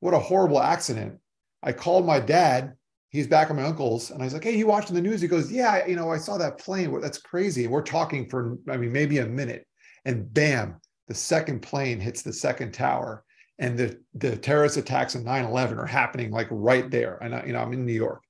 what 0.00 0.14
a 0.14 0.18
horrible 0.18 0.60
accident. 0.60 1.18
I 1.62 1.72
called 1.72 2.06
my 2.06 2.20
dad. 2.20 2.74
He's 3.08 3.26
back 3.26 3.48
at 3.48 3.56
my 3.56 3.62
uncle's, 3.62 4.10
and 4.10 4.20
I 4.20 4.24
was 4.24 4.34
like, 4.34 4.42
"Hey, 4.42 4.56
you 4.56 4.66
watching 4.66 4.96
the 4.96 5.00
news?" 5.00 5.20
He 5.20 5.28
goes, 5.28 5.50
"Yeah, 5.50 5.86
you 5.86 5.94
know, 5.94 6.10
I 6.10 6.18
saw 6.18 6.36
that 6.36 6.58
plane. 6.58 7.00
That's 7.00 7.18
crazy." 7.18 7.64
And 7.64 7.72
we're 7.72 7.82
talking 7.82 8.28
for, 8.28 8.58
I 8.68 8.76
mean, 8.76 8.90
maybe 8.92 9.18
a 9.18 9.26
minute 9.26 9.64
and 10.04 10.32
bam, 10.32 10.80
the 11.08 11.14
second 11.14 11.60
plane 11.60 12.00
hits 12.00 12.22
the 12.22 12.32
second 12.32 12.72
tower. 12.72 13.24
And 13.58 13.78
the, 13.78 14.00
the 14.14 14.36
terrorist 14.36 14.76
attacks 14.76 15.14
in 15.14 15.24
9-11 15.24 15.78
are 15.78 15.86
happening 15.86 16.30
like 16.30 16.48
right 16.50 16.90
there. 16.90 17.18
And 17.22 17.34
I, 17.34 17.44
you 17.46 17.52
know, 17.52 17.60
I'm 17.60 17.72
in 17.72 17.86
New 17.86 17.92
York. 17.92 18.22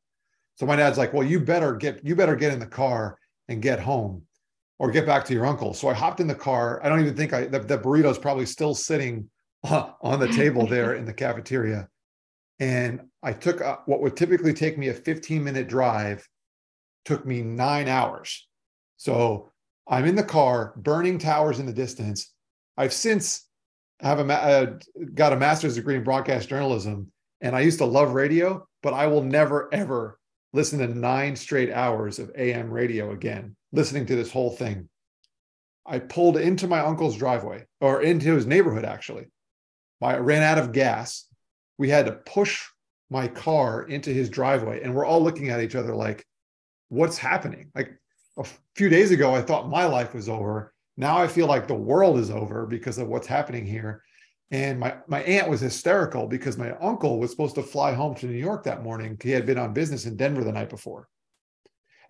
So 0.56 0.66
my 0.66 0.76
dad's 0.76 0.98
like, 0.98 1.12
well, 1.12 1.26
you 1.26 1.40
better 1.40 1.74
get, 1.74 2.04
you 2.04 2.14
better 2.14 2.36
get 2.36 2.52
in 2.52 2.58
the 2.58 2.66
car 2.66 3.18
and 3.48 3.62
get 3.62 3.80
home 3.80 4.22
or 4.78 4.90
get 4.90 5.06
back 5.06 5.24
to 5.24 5.32
your 5.32 5.46
uncle. 5.46 5.72
So 5.72 5.88
I 5.88 5.94
hopped 5.94 6.20
in 6.20 6.26
the 6.26 6.34
car. 6.34 6.80
I 6.84 6.88
don't 6.88 7.00
even 7.00 7.16
think 7.16 7.32
I, 7.32 7.46
the, 7.46 7.60
the 7.60 7.78
burrito 7.78 8.10
is 8.10 8.18
probably 8.18 8.46
still 8.46 8.74
sitting 8.74 9.28
uh, 9.64 9.90
on 10.02 10.20
the 10.20 10.28
table 10.28 10.66
there 10.66 10.94
in 10.94 11.06
the 11.06 11.12
cafeteria. 11.12 11.88
And 12.60 13.00
I 13.22 13.32
took 13.32 13.60
a, 13.60 13.78
what 13.86 14.00
would 14.00 14.16
typically 14.16 14.52
take 14.52 14.78
me 14.78 14.88
a 14.88 14.94
15 14.94 15.42
minute 15.42 15.68
drive, 15.68 16.28
took 17.04 17.24
me 17.26 17.42
nine 17.42 17.88
hours. 17.88 18.46
So 18.96 19.52
I'm 19.86 20.06
in 20.06 20.14
the 20.14 20.22
car, 20.22 20.72
burning 20.76 21.18
towers 21.18 21.58
in 21.58 21.66
the 21.66 21.72
distance. 21.72 22.32
I've 22.76 22.92
since 22.92 23.46
have 24.00 24.18
a 24.18 24.32
uh, 24.32 24.78
got 25.14 25.32
a 25.32 25.36
master's 25.36 25.76
degree 25.76 25.96
in 25.96 26.04
broadcast 26.04 26.48
journalism, 26.48 27.10
and 27.40 27.54
I 27.54 27.60
used 27.60 27.78
to 27.78 27.84
love 27.84 28.14
radio, 28.14 28.66
but 28.82 28.94
I 28.94 29.06
will 29.06 29.22
never 29.22 29.68
ever 29.72 30.18
listen 30.52 30.78
to 30.78 30.88
nine 30.88 31.36
straight 31.36 31.72
hours 31.72 32.18
of 32.18 32.30
AM 32.36 32.70
radio 32.70 33.12
again. 33.12 33.56
Listening 33.72 34.06
to 34.06 34.16
this 34.16 34.30
whole 34.30 34.50
thing, 34.50 34.88
I 35.86 35.98
pulled 35.98 36.36
into 36.36 36.68
my 36.68 36.80
uncle's 36.80 37.16
driveway 37.16 37.64
or 37.80 38.02
into 38.02 38.34
his 38.34 38.46
neighborhood, 38.46 38.84
actually. 38.84 39.26
I 40.02 40.18
ran 40.18 40.42
out 40.42 40.58
of 40.58 40.72
gas. 40.72 41.26
We 41.78 41.88
had 41.88 42.06
to 42.06 42.12
push 42.12 42.62
my 43.10 43.26
car 43.26 43.82
into 43.82 44.10
his 44.10 44.28
driveway, 44.28 44.82
and 44.82 44.94
we're 44.94 45.06
all 45.06 45.22
looking 45.22 45.48
at 45.48 45.62
each 45.62 45.74
other 45.74 45.94
like, 45.94 46.24
what's 46.88 47.18
happening? 47.18 47.70
Like 47.74 47.98
a 48.36 48.44
few 48.74 48.88
days 48.88 49.10
ago, 49.10 49.34
I 49.34 49.42
thought 49.42 49.68
my 49.68 49.84
life 49.84 50.14
was 50.14 50.28
over. 50.28 50.72
Now 50.96 51.18
I 51.18 51.26
feel 51.26 51.46
like 51.46 51.66
the 51.66 51.74
world 51.74 52.18
is 52.18 52.30
over 52.30 52.66
because 52.66 52.98
of 52.98 53.08
what's 53.08 53.26
happening 53.26 53.66
here. 53.66 54.02
And 54.50 54.78
my, 54.78 54.96
my 55.08 55.22
aunt 55.22 55.48
was 55.48 55.60
hysterical 55.60 56.26
because 56.26 56.56
my 56.56 56.72
uncle 56.78 57.18
was 57.18 57.30
supposed 57.30 57.54
to 57.56 57.62
fly 57.62 57.92
home 57.92 58.14
to 58.16 58.26
New 58.26 58.38
York 58.38 58.64
that 58.64 58.82
morning. 58.82 59.18
He 59.22 59.30
had 59.30 59.46
been 59.46 59.58
on 59.58 59.72
business 59.72 60.06
in 60.06 60.16
Denver 60.16 60.44
the 60.44 60.52
night 60.52 60.70
before. 60.70 61.08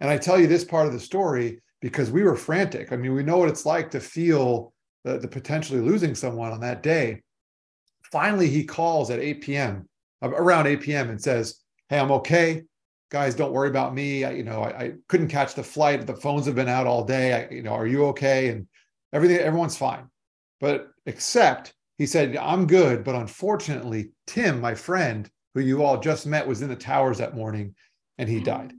And 0.00 0.11
I 0.11 0.19
tell 0.19 0.38
you 0.38 0.47
this 0.47 0.64
part 0.64 0.87
of 0.87 0.93
the 0.93 1.00
story 1.00 1.62
because 1.81 2.11
we 2.11 2.23
were 2.23 2.37
frantic. 2.37 2.93
I 2.93 2.97
mean, 2.97 3.14
we 3.14 3.23
know 3.23 3.38
what 3.38 3.49
it's 3.49 3.66
like 3.66 3.90
to 3.93 4.00
feel 4.00 4.73
the, 5.04 5.19
the 5.19 5.28
potentially 5.28 5.81
losing 5.81 6.14
someone 6.14 6.52
on 6.52 6.61
that 6.61 6.83
day. 6.83 7.23
Finally, 8.11 8.49
he 8.49 8.64
calls 8.64 9.11
at 9.11 9.21
8 9.21 9.40
p.m., 9.43 9.88
around 10.23 10.66
8 10.66 10.81
p.m., 10.81 11.11
and 11.11 11.21
says, 11.21 11.61
Hey, 11.88 11.99
I'm 11.99 12.11
okay. 12.12 12.62
Guys, 13.14 13.37
don't 13.37 13.52
worry 13.52 13.68
about 13.68 13.94
me. 13.94 14.25
I, 14.25 14.33
you 14.33 14.42
know, 14.42 14.64
I, 14.64 14.68
I 14.76 14.92
couldn't 15.06 15.28
catch 15.28 15.54
the 15.54 15.62
flight. 15.62 16.04
The 16.04 16.16
phones 16.16 16.47
have 16.47 16.56
been 16.56 16.68
out 16.68 16.88
all 16.88 17.04
day. 17.04 17.33
I, 17.33 17.54
you 17.54 17.62
know, 17.62 17.71
are 17.71 17.87
you 17.87 18.06
okay? 18.06 18.49
And 18.49 18.66
everything, 19.12 19.37
everyone's 19.37 19.76
fine. 19.76 20.11
But 20.61 20.88
except 21.06 21.75
he 21.97 22.06
said, 22.06 22.37
I'm 22.37 22.66
good. 22.66 23.04
But 23.04 23.14
unfortunately, 23.14 24.11
Tim, 24.26 24.61
my 24.61 24.75
friend, 24.75 25.30
who 25.54 25.61
you 25.61 25.85
all 25.85 26.00
just 26.00 26.26
met, 26.26 26.44
was 26.44 26.61
in 26.61 26.68
the 26.68 26.75
towers 26.75 27.18
that 27.18 27.37
morning 27.37 27.76
and 28.18 28.28
he 28.28 28.40
died. 28.40 28.73
Mm. 28.73 28.78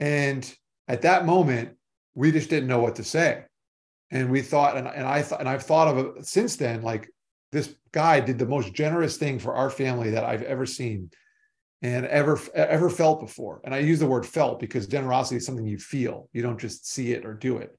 And 0.00 0.56
at 0.88 1.02
that 1.02 1.26
moment, 1.26 1.76
we 2.16 2.32
just 2.32 2.50
didn't 2.50 2.68
know 2.68 2.80
what 2.80 2.96
to 2.96 3.04
say. 3.04 3.44
And 4.10 4.32
we 4.32 4.42
thought, 4.42 4.76
and, 4.76 4.88
and 4.88 5.06
I 5.06 5.22
thought, 5.22 5.38
and 5.38 5.48
I've 5.48 5.62
thought 5.62 5.96
of 5.96 6.16
it 6.16 6.26
since 6.26 6.56
then, 6.56 6.82
like 6.82 7.08
this 7.52 7.72
guy 7.92 8.18
did 8.18 8.36
the 8.36 8.46
most 8.46 8.74
generous 8.74 9.16
thing 9.16 9.38
for 9.38 9.54
our 9.54 9.70
family 9.70 10.10
that 10.10 10.24
I've 10.24 10.42
ever 10.42 10.66
seen 10.66 11.12
and 11.82 12.06
ever 12.06 12.38
ever 12.54 12.90
felt 12.90 13.20
before. 13.20 13.60
And 13.64 13.74
I 13.74 13.78
use 13.78 14.00
the 14.00 14.06
word 14.06 14.26
felt 14.26 14.58
because 14.58 14.86
generosity 14.86 15.36
is 15.36 15.46
something 15.46 15.66
you 15.66 15.78
feel. 15.78 16.28
You 16.32 16.42
don't 16.42 16.58
just 16.58 16.88
see 16.88 17.12
it 17.12 17.24
or 17.24 17.34
do 17.34 17.58
it. 17.58 17.76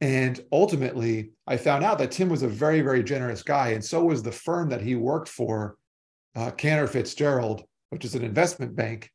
And 0.00 0.40
ultimately, 0.52 1.30
I 1.46 1.56
found 1.56 1.82
out 1.84 1.98
that 1.98 2.12
Tim 2.12 2.28
was 2.28 2.42
a 2.42 2.48
very, 2.48 2.80
very 2.82 3.02
generous 3.02 3.42
guy. 3.42 3.70
And 3.70 3.84
so 3.84 4.04
was 4.04 4.22
the 4.22 4.30
firm 4.30 4.68
that 4.68 4.80
he 4.80 4.94
worked 4.94 5.28
for, 5.28 5.76
uh, 6.36 6.52
Cantor 6.52 6.86
Fitzgerald, 6.86 7.64
which 7.90 8.04
is 8.04 8.14
an 8.14 8.22
investment 8.22 8.76
bank 8.76 9.10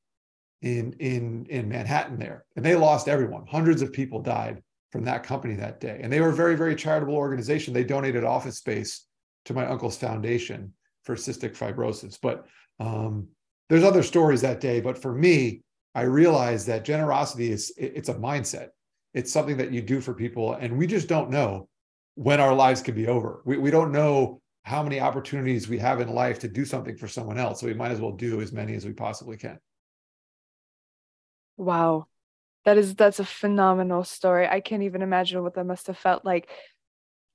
in, 0.62 0.94
in, 1.00 1.46
in 1.50 1.70
Manhattan 1.70 2.18
there. 2.18 2.44
And 2.58 2.66
they 2.66 2.76
lost 2.76 3.08
everyone. 3.08 3.46
Hundreds 3.48 3.82
of 3.82 3.94
people 3.94 4.22
died 4.22 4.62
from 4.92 5.06
that 5.06 5.24
company 5.24 5.56
that 5.56 5.80
day. 5.80 6.02
And 6.04 6.12
they 6.12 6.20
were 6.20 6.30
a 6.30 6.36
very, 6.36 6.56
very 6.56 6.76
charitable 6.76 7.16
organization. 7.16 7.74
They 7.74 7.86
donated 7.86 8.26
office 8.26 8.58
space 8.58 9.06
to 9.46 9.54
my 9.54 9.66
uncle's 9.66 9.98
foundation 9.98 10.74
for 11.04 11.16
cystic 11.16 11.58
fibrosis. 11.58 12.18
But 12.22 12.46
um, 12.80 13.28
there's 13.74 13.84
other 13.84 14.04
stories 14.04 14.42
that 14.42 14.62
day. 14.62 14.82
But 14.82 15.00
for 15.00 15.16
me, 15.16 15.64
I 15.96 16.04
realized 16.04 16.68
that 16.68 16.86
generosity 16.86 17.52
is 17.52 17.74
it's 17.76 18.08
a 18.08 18.14
mindset. 18.14 18.68
It's 19.16 19.34
something 19.34 19.58
that 19.58 19.74
you 19.74 19.82
do 19.82 20.00
for 20.00 20.14
people 20.14 20.54
and 20.54 20.78
we 20.78 20.86
just 20.86 21.08
don't 21.08 21.32
know 21.32 21.68
when 22.14 22.40
our 22.40 22.54
lives 22.54 22.84
could 22.84 22.94
be 22.94 23.08
over. 23.08 23.42
We, 23.46 23.58
we 23.58 23.72
don't 23.72 23.92
know 23.92 24.42
how 24.62 24.84
many 24.84 25.00
opportunities 25.00 25.68
we 25.68 25.80
have 25.80 26.02
in 26.02 26.14
life 26.14 26.38
to 26.42 26.48
do 26.48 26.66
something 26.66 26.96
for 26.96 27.08
someone 27.08 27.40
else 27.40 27.62
so 27.62 27.66
we 27.66 27.74
might 27.74 27.90
as 27.90 28.00
well 28.00 28.12
do 28.12 28.42
as 28.42 28.52
many 28.52 28.76
as 28.76 28.86
we 28.86 28.94
possibly 28.94 29.38
can. 29.38 29.58
Wow. 31.58 32.06
That 32.66 32.78
is 32.78 32.94
that's 32.94 33.18
a 33.18 33.26
phenomenal 33.26 34.04
story. 34.04 34.48
I 34.48 34.60
can't 34.60 34.84
even 34.84 35.02
imagine 35.02 35.42
what 35.42 35.56
that 35.56 35.66
must 35.66 35.88
have 35.88 35.98
felt 35.98 36.24
like 36.24 36.48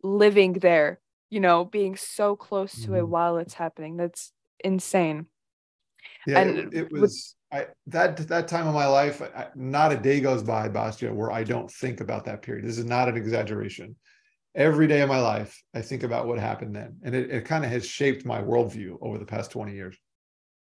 living 0.04 0.52
there 0.52 1.00
you 1.30 1.40
know 1.40 1.64
being 1.64 1.96
so 1.96 2.36
close 2.36 2.72
to 2.74 2.78
mm-hmm. 2.82 2.94
it 2.94 3.08
while 3.08 3.38
it's 3.38 3.54
happening. 3.54 3.96
That's 3.96 4.30
insane 4.62 5.26
yeah 6.26 6.40
and 6.40 6.58
it, 6.58 6.74
it 6.74 6.92
was 6.92 7.36
I 7.50 7.66
that 7.86 8.16
that 8.28 8.48
time 8.48 8.66
of 8.66 8.74
my 8.74 8.86
life, 8.86 9.22
I, 9.22 9.46
not 9.54 9.92
a 9.92 9.96
day 9.96 10.20
goes 10.20 10.42
by, 10.42 10.68
Basha, 10.68 11.12
where 11.12 11.32
I 11.32 11.44
don't 11.44 11.70
think 11.70 12.00
about 12.00 12.26
that 12.26 12.42
period. 12.42 12.66
This 12.66 12.78
is 12.78 12.84
not 12.84 13.08
an 13.08 13.16
exaggeration. 13.16 13.96
Every 14.54 14.86
day 14.86 15.00
of 15.00 15.08
my 15.08 15.20
life, 15.20 15.62
I 15.74 15.80
think 15.82 16.02
about 16.02 16.26
what 16.26 16.38
happened 16.38 16.74
then, 16.76 16.96
and 17.02 17.14
it, 17.14 17.30
it 17.30 17.44
kind 17.44 17.64
of 17.64 17.70
has 17.70 17.86
shaped 17.86 18.26
my 18.26 18.42
worldview 18.42 18.98
over 19.00 19.18
the 19.18 19.24
past 19.24 19.50
twenty 19.50 19.74
years. 19.74 19.96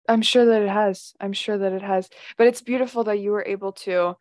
I'm 0.10 0.22
sure 0.22 0.46
that 0.46 0.62
it 0.62 0.70
has. 0.70 1.14
I'm 1.20 1.34
sure 1.34 1.58
that 1.58 1.72
it 1.72 1.82
has. 1.82 2.10
But 2.38 2.48
it's 2.48 2.62
beautiful 2.62 3.06
that 3.06 3.20
you 3.20 3.32
were 3.32 3.46
able 3.46 3.72
to 3.72 4.18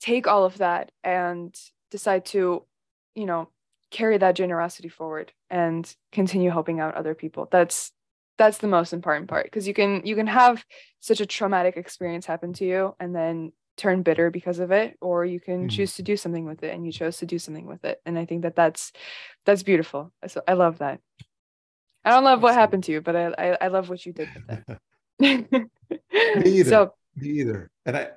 take 0.00 0.26
all 0.26 0.44
of 0.44 0.58
that 0.58 0.92
and 1.02 1.54
decide 1.90 2.26
to, 2.26 2.64
you 3.14 3.26
know, 3.26 3.48
carry 3.90 4.18
that 4.18 4.36
generosity 4.36 4.88
forward 4.88 5.32
and 5.48 5.92
continue 6.12 6.50
helping 6.50 6.78
out 6.78 6.94
other 6.94 7.14
people. 7.14 7.48
That's 7.50 7.90
that's 8.38 8.58
the 8.58 8.68
most 8.68 8.92
important 8.92 9.28
part 9.28 9.44
because 9.44 9.66
you 9.66 9.74
can 9.74 10.02
you 10.04 10.14
can 10.14 10.26
have 10.26 10.64
such 11.00 11.20
a 11.20 11.26
traumatic 11.26 11.76
experience 11.76 12.26
happen 12.26 12.52
to 12.54 12.64
you 12.64 12.94
and 13.00 13.14
then 13.14 13.52
turn 13.76 14.02
bitter 14.02 14.30
because 14.30 14.58
of 14.58 14.70
it 14.70 14.96
or 15.00 15.24
you 15.24 15.40
can 15.40 15.60
mm-hmm. 15.60 15.68
choose 15.68 15.94
to 15.94 16.02
do 16.02 16.16
something 16.16 16.46
with 16.46 16.62
it 16.62 16.74
and 16.74 16.86
you 16.86 16.92
chose 16.92 17.18
to 17.18 17.26
do 17.26 17.38
something 17.38 17.66
with 17.66 17.84
it. 17.84 18.00
And 18.06 18.18
i 18.18 18.24
think 18.24 18.42
that 18.42 18.56
that's 18.56 18.92
that's 19.44 19.62
beautiful. 19.62 20.12
So 20.26 20.42
i 20.48 20.54
love 20.54 20.78
that. 20.78 21.00
I 22.04 22.10
don't 22.10 22.24
love 22.24 22.42
what 22.42 22.54
happened 22.54 22.84
to 22.84 22.92
you 22.92 23.00
but 23.00 23.16
i 23.16 23.26
i, 23.38 23.58
I 23.62 23.68
love 23.68 23.88
what 23.88 24.04
you 24.04 24.12
did 24.12 24.28
with 24.34 24.64
it. 24.68 24.80
Me 26.44 26.50
either. 26.50 26.70
So, 26.70 26.94
me 27.16 27.28
either. 27.28 27.70
And 27.86 27.96
i 27.96 28.08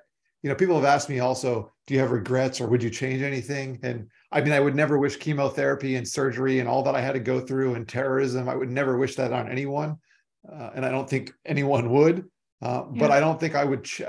you 0.41 0.49
know 0.49 0.55
people 0.55 0.75
have 0.75 0.85
asked 0.85 1.09
me 1.09 1.19
also 1.19 1.71
do 1.85 1.93
you 1.93 1.99
have 1.99 2.11
regrets 2.11 2.61
or 2.61 2.67
would 2.67 2.83
you 2.83 2.89
change 2.89 3.21
anything? 3.21 3.79
And 3.83 4.07
i 4.31 4.41
mean 4.41 4.53
i 4.53 4.59
would 4.59 4.75
never 4.75 4.97
wish 4.97 5.17
chemotherapy 5.17 5.95
and 5.95 6.07
surgery 6.07 6.59
and 6.59 6.69
all 6.69 6.83
that 6.83 6.95
i 6.95 7.01
had 7.01 7.13
to 7.13 7.19
go 7.19 7.39
through 7.39 7.75
and 7.75 7.87
terrorism. 7.87 8.47
I 8.47 8.55
would 8.55 8.69
never 8.69 8.97
wish 8.97 9.15
that 9.15 9.33
on 9.33 9.49
anyone 9.49 9.97
uh, 10.47 10.71
and 10.75 10.85
I 10.85 10.89
don't 10.89 11.09
think 11.09 11.33
anyone 11.45 11.89
would. 11.91 12.25
Uh, 12.61 12.83
yeah. 12.93 12.99
But 12.99 13.11
I 13.11 13.19
don't 13.19 13.39
think 13.39 13.55
I 13.55 13.63
would. 13.63 13.83
Ch- 13.83 14.01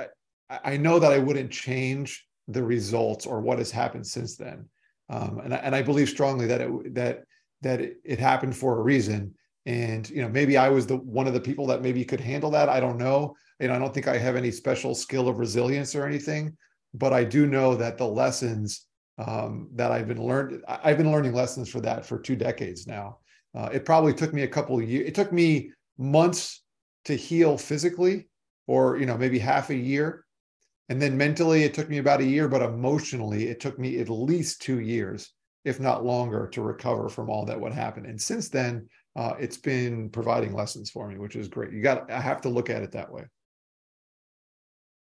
I 0.65 0.77
know 0.77 0.99
that 0.99 1.13
I 1.13 1.19
wouldn't 1.19 1.51
change 1.51 2.27
the 2.49 2.63
results 2.63 3.27
or 3.27 3.41
what 3.41 3.59
has 3.59 3.71
happened 3.71 4.07
since 4.07 4.37
then. 4.37 4.69
Um, 5.09 5.41
and, 5.45 5.55
I, 5.55 5.57
and 5.59 5.75
I 5.75 5.83
believe 5.83 6.09
strongly 6.09 6.47
that 6.47 6.61
it 6.61 6.95
that 6.95 7.25
that 7.63 7.81
it, 7.81 7.97
it 8.05 8.19
happened 8.19 8.57
for 8.57 8.79
a 8.79 8.83
reason. 8.83 9.35
And 9.67 10.09
you 10.11 10.23
know, 10.23 10.29
maybe 10.29 10.57
I 10.57 10.69
was 10.69 10.87
the 10.87 10.97
one 10.97 11.27
of 11.27 11.35
the 11.35 11.41
people 11.41 11.67
that 11.67 11.83
maybe 11.83 12.05
could 12.05 12.21
handle 12.21 12.51
that. 12.53 12.69
I 12.69 12.81
don't 12.81 12.99
know. 12.99 13.37
You 13.61 13.69
know, 13.69 13.75
I 13.75 13.79
don't 13.79 13.93
think 13.93 14.09
I 14.09 14.19
have 14.19 14.37
any 14.37 14.51
special 14.51 14.95
skill 14.95 15.29
of 15.29 15.39
resilience 15.39 15.95
or 15.95 16.07
anything, 16.07 16.57
but 16.95 17.13
I 17.13 17.25
do 17.25 17.47
know 17.47 17.75
that 17.75 17.99
the 17.99 18.07
lessons 18.07 18.87
um, 19.19 19.69
that 19.75 19.93
I've 19.93 20.09
been 20.09 20.23
learned, 20.23 20.63
I've 20.67 20.97
been 20.97 21.13
learning 21.13 21.35
lessons 21.35 21.69
for 21.69 21.81
that 21.81 22.07
for 22.07 22.19
two 22.19 22.37
decades 22.37 22.87
now. 22.87 23.19
Uh, 23.55 23.69
it 23.73 23.85
probably 23.85 24.15
took 24.15 24.33
me 24.33 24.43
a 24.43 24.49
couple 24.49 24.79
of 24.79 24.89
years. 24.89 25.09
It 25.09 25.15
took 25.15 25.33
me 25.33 25.73
months 26.01 26.63
to 27.05 27.15
heal 27.15 27.57
physically 27.57 28.29
or 28.67 28.97
you 28.97 29.07
know 29.07 29.17
maybe 29.17 29.39
half 29.39 29.71
a 29.71 29.75
year. 29.75 30.25
And 30.89 31.01
then 31.01 31.17
mentally 31.17 31.63
it 31.63 31.73
took 31.73 31.89
me 31.89 31.99
about 31.99 32.21
a 32.21 32.25
year 32.25 32.49
but 32.49 32.63
emotionally 32.63 33.49
it 33.49 33.61
took 33.61 33.79
me 33.79 33.99
at 34.01 34.09
least 34.09 34.63
two 34.63 34.81
years 34.81 35.33
if 35.65 35.79
not 35.79 36.05
longer 36.05 36.49
to 36.49 36.63
recover 36.63 37.09
from 37.09 37.31
all 37.31 37.45
that 37.45 37.61
would 37.61 37.73
happen 37.73 38.07
and 38.07 38.21
since 38.21 38.49
then 38.49 38.89
uh, 39.15 39.35
it's 39.39 39.59
been 39.59 40.09
providing 40.09 40.55
lessons 40.55 40.91
for 40.91 41.07
me 41.07 41.19
which 41.19 41.37
is 41.37 41.49
great. 41.49 41.73
You 41.73 41.83
got 41.83 42.11
i 42.11 42.21
have 42.21 42.41
to 42.43 42.49
look 42.49 42.71
at 42.71 42.83
it 42.83 42.93
that 42.93 43.13
way. 43.13 43.25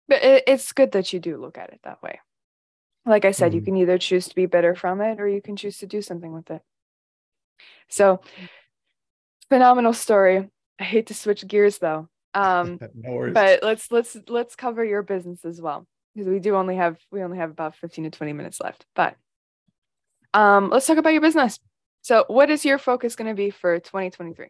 But 0.07 0.19
it's 0.23 0.71
good 0.71 0.93
that 0.93 1.11
you 1.11 1.19
do 1.19 1.37
look 1.37 1.57
at 1.57 1.71
it 1.71 1.81
that 1.83 2.01
way. 2.01 2.19
Like 3.05 3.25
i 3.25 3.31
said 3.31 3.49
mm-hmm. 3.49 3.55
you 3.55 3.61
can 3.61 3.77
either 3.77 3.97
choose 3.97 4.27
to 4.29 4.35
be 4.35 4.47
better 4.47 4.73
from 4.73 5.01
it 5.01 5.19
or 5.19 5.27
you 5.27 5.41
can 5.41 5.55
choose 5.55 5.77
to 5.79 5.85
do 5.85 6.01
something 6.01 6.33
with 6.33 6.49
it. 6.49 6.61
So 7.89 8.21
phenomenal 9.49 9.93
story 9.93 10.49
I 10.79 10.83
hate 10.83 11.07
to 11.07 11.13
switch 11.13 11.47
gears 11.47 11.77
though. 11.79 12.09
Um, 12.33 12.79
no 12.93 13.31
but 13.33 13.63
let's 13.63 13.91
let's 13.91 14.17
let's 14.27 14.55
cover 14.55 14.83
your 14.83 15.01
business 15.01 15.43
as 15.45 15.61
well 15.61 15.87
because 16.13 16.29
we 16.29 16.39
do 16.39 16.55
only 16.55 16.75
have 16.75 16.97
we 17.11 17.23
only 17.23 17.37
have 17.37 17.51
about 17.51 17.75
15 17.75 18.05
to 18.05 18.09
20 18.09 18.33
minutes 18.33 18.59
left. 18.59 18.85
But 18.95 19.15
um, 20.33 20.69
let's 20.69 20.85
talk 20.85 20.97
about 20.97 21.13
your 21.13 21.21
business. 21.21 21.59
So, 22.01 22.25
what 22.27 22.49
is 22.49 22.63
your 22.63 22.77
focus 22.77 23.15
going 23.15 23.29
to 23.29 23.35
be 23.35 23.49
for 23.49 23.79
2023? 23.79 24.47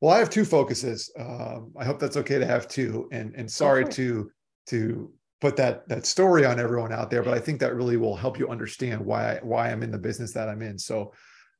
Well, 0.00 0.14
I 0.14 0.18
have 0.18 0.30
two 0.30 0.44
focuses. 0.44 1.10
Um, 1.18 1.72
I 1.76 1.84
hope 1.84 1.98
that's 1.98 2.16
okay 2.16 2.38
to 2.38 2.46
have 2.46 2.68
two. 2.68 3.08
And 3.12 3.34
and 3.34 3.50
sorry 3.50 3.84
to 3.86 4.30
to 4.66 5.12
put 5.40 5.56
that 5.56 5.88
that 5.88 6.06
story 6.06 6.44
on 6.44 6.60
everyone 6.60 6.92
out 6.92 7.10
there, 7.10 7.22
but 7.22 7.34
I 7.34 7.40
think 7.40 7.60
that 7.60 7.74
really 7.74 7.96
will 7.96 8.16
help 8.16 8.38
you 8.38 8.48
understand 8.48 9.04
why 9.04 9.36
I, 9.36 9.40
why 9.42 9.70
I'm 9.70 9.82
in 9.82 9.90
the 9.90 9.98
business 9.98 10.32
that 10.32 10.48
I'm 10.48 10.62
in. 10.62 10.78
So 10.78 11.12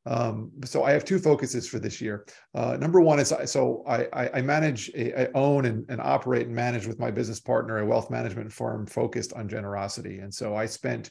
um, 0.09 0.51
so 0.65 0.85
I 0.85 0.93
have 0.93 1.05
two 1.05 1.19
focuses 1.19 1.69
for 1.69 1.79
this 1.79 2.01
year. 2.01 2.25
Uh, 2.55 2.79
number 2.79 2.99
one 3.03 3.21
is 3.21 3.33
so 3.45 3.85
I, 3.87 4.31
I 4.33 4.41
manage, 4.41 4.91
I 4.97 5.29
own 5.35 5.67
and, 5.67 5.85
and, 5.91 6.01
operate 6.01 6.47
and 6.47 6.57
manage 6.57 6.87
with 6.87 6.99
my 6.99 7.11
business 7.11 7.41
partner 7.41 7.79
a 7.79 7.85
wealth 7.85 8.11
management 8.11 8.51
firm 8.51 8.87
focused 8.87 9.35
on 9.35 9.51
generosity. 9.51 10.21
And 10.21 10.33
so 10.33 10.57
I 10.57 10.65
spent 10.65 11.11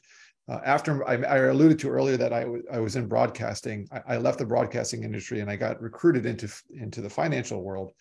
uh, 0.50 0.60
after 0.66 1.08
I, 1.08 1.16
I, 1.24 1.38
alluded 1.50 1.78
to 1.80 1.90
earlier 1.90 2.18
that 2.18 2.34
I, 2.34 2.42
w- 2.42 2.64
I 2.72 2.80
was 2.80 2.96
in 2.96 3.08
broadcasting. 3.08 3.88
I, 3.92 4.16
I, 4.16 4.18
left 4.18 4.40
the 4.40 4.46
broadcasting 4.46 5.04
industry 5.04 5.42
and 5.42 5.52
I 5.52 5.58
got 5.58 5.80
recruited 5.82 6.26
into 6.26 6.50
into 6.72 7.02
the 7.02 7.10
financial 7.10 7.62
world, 7.62 7.92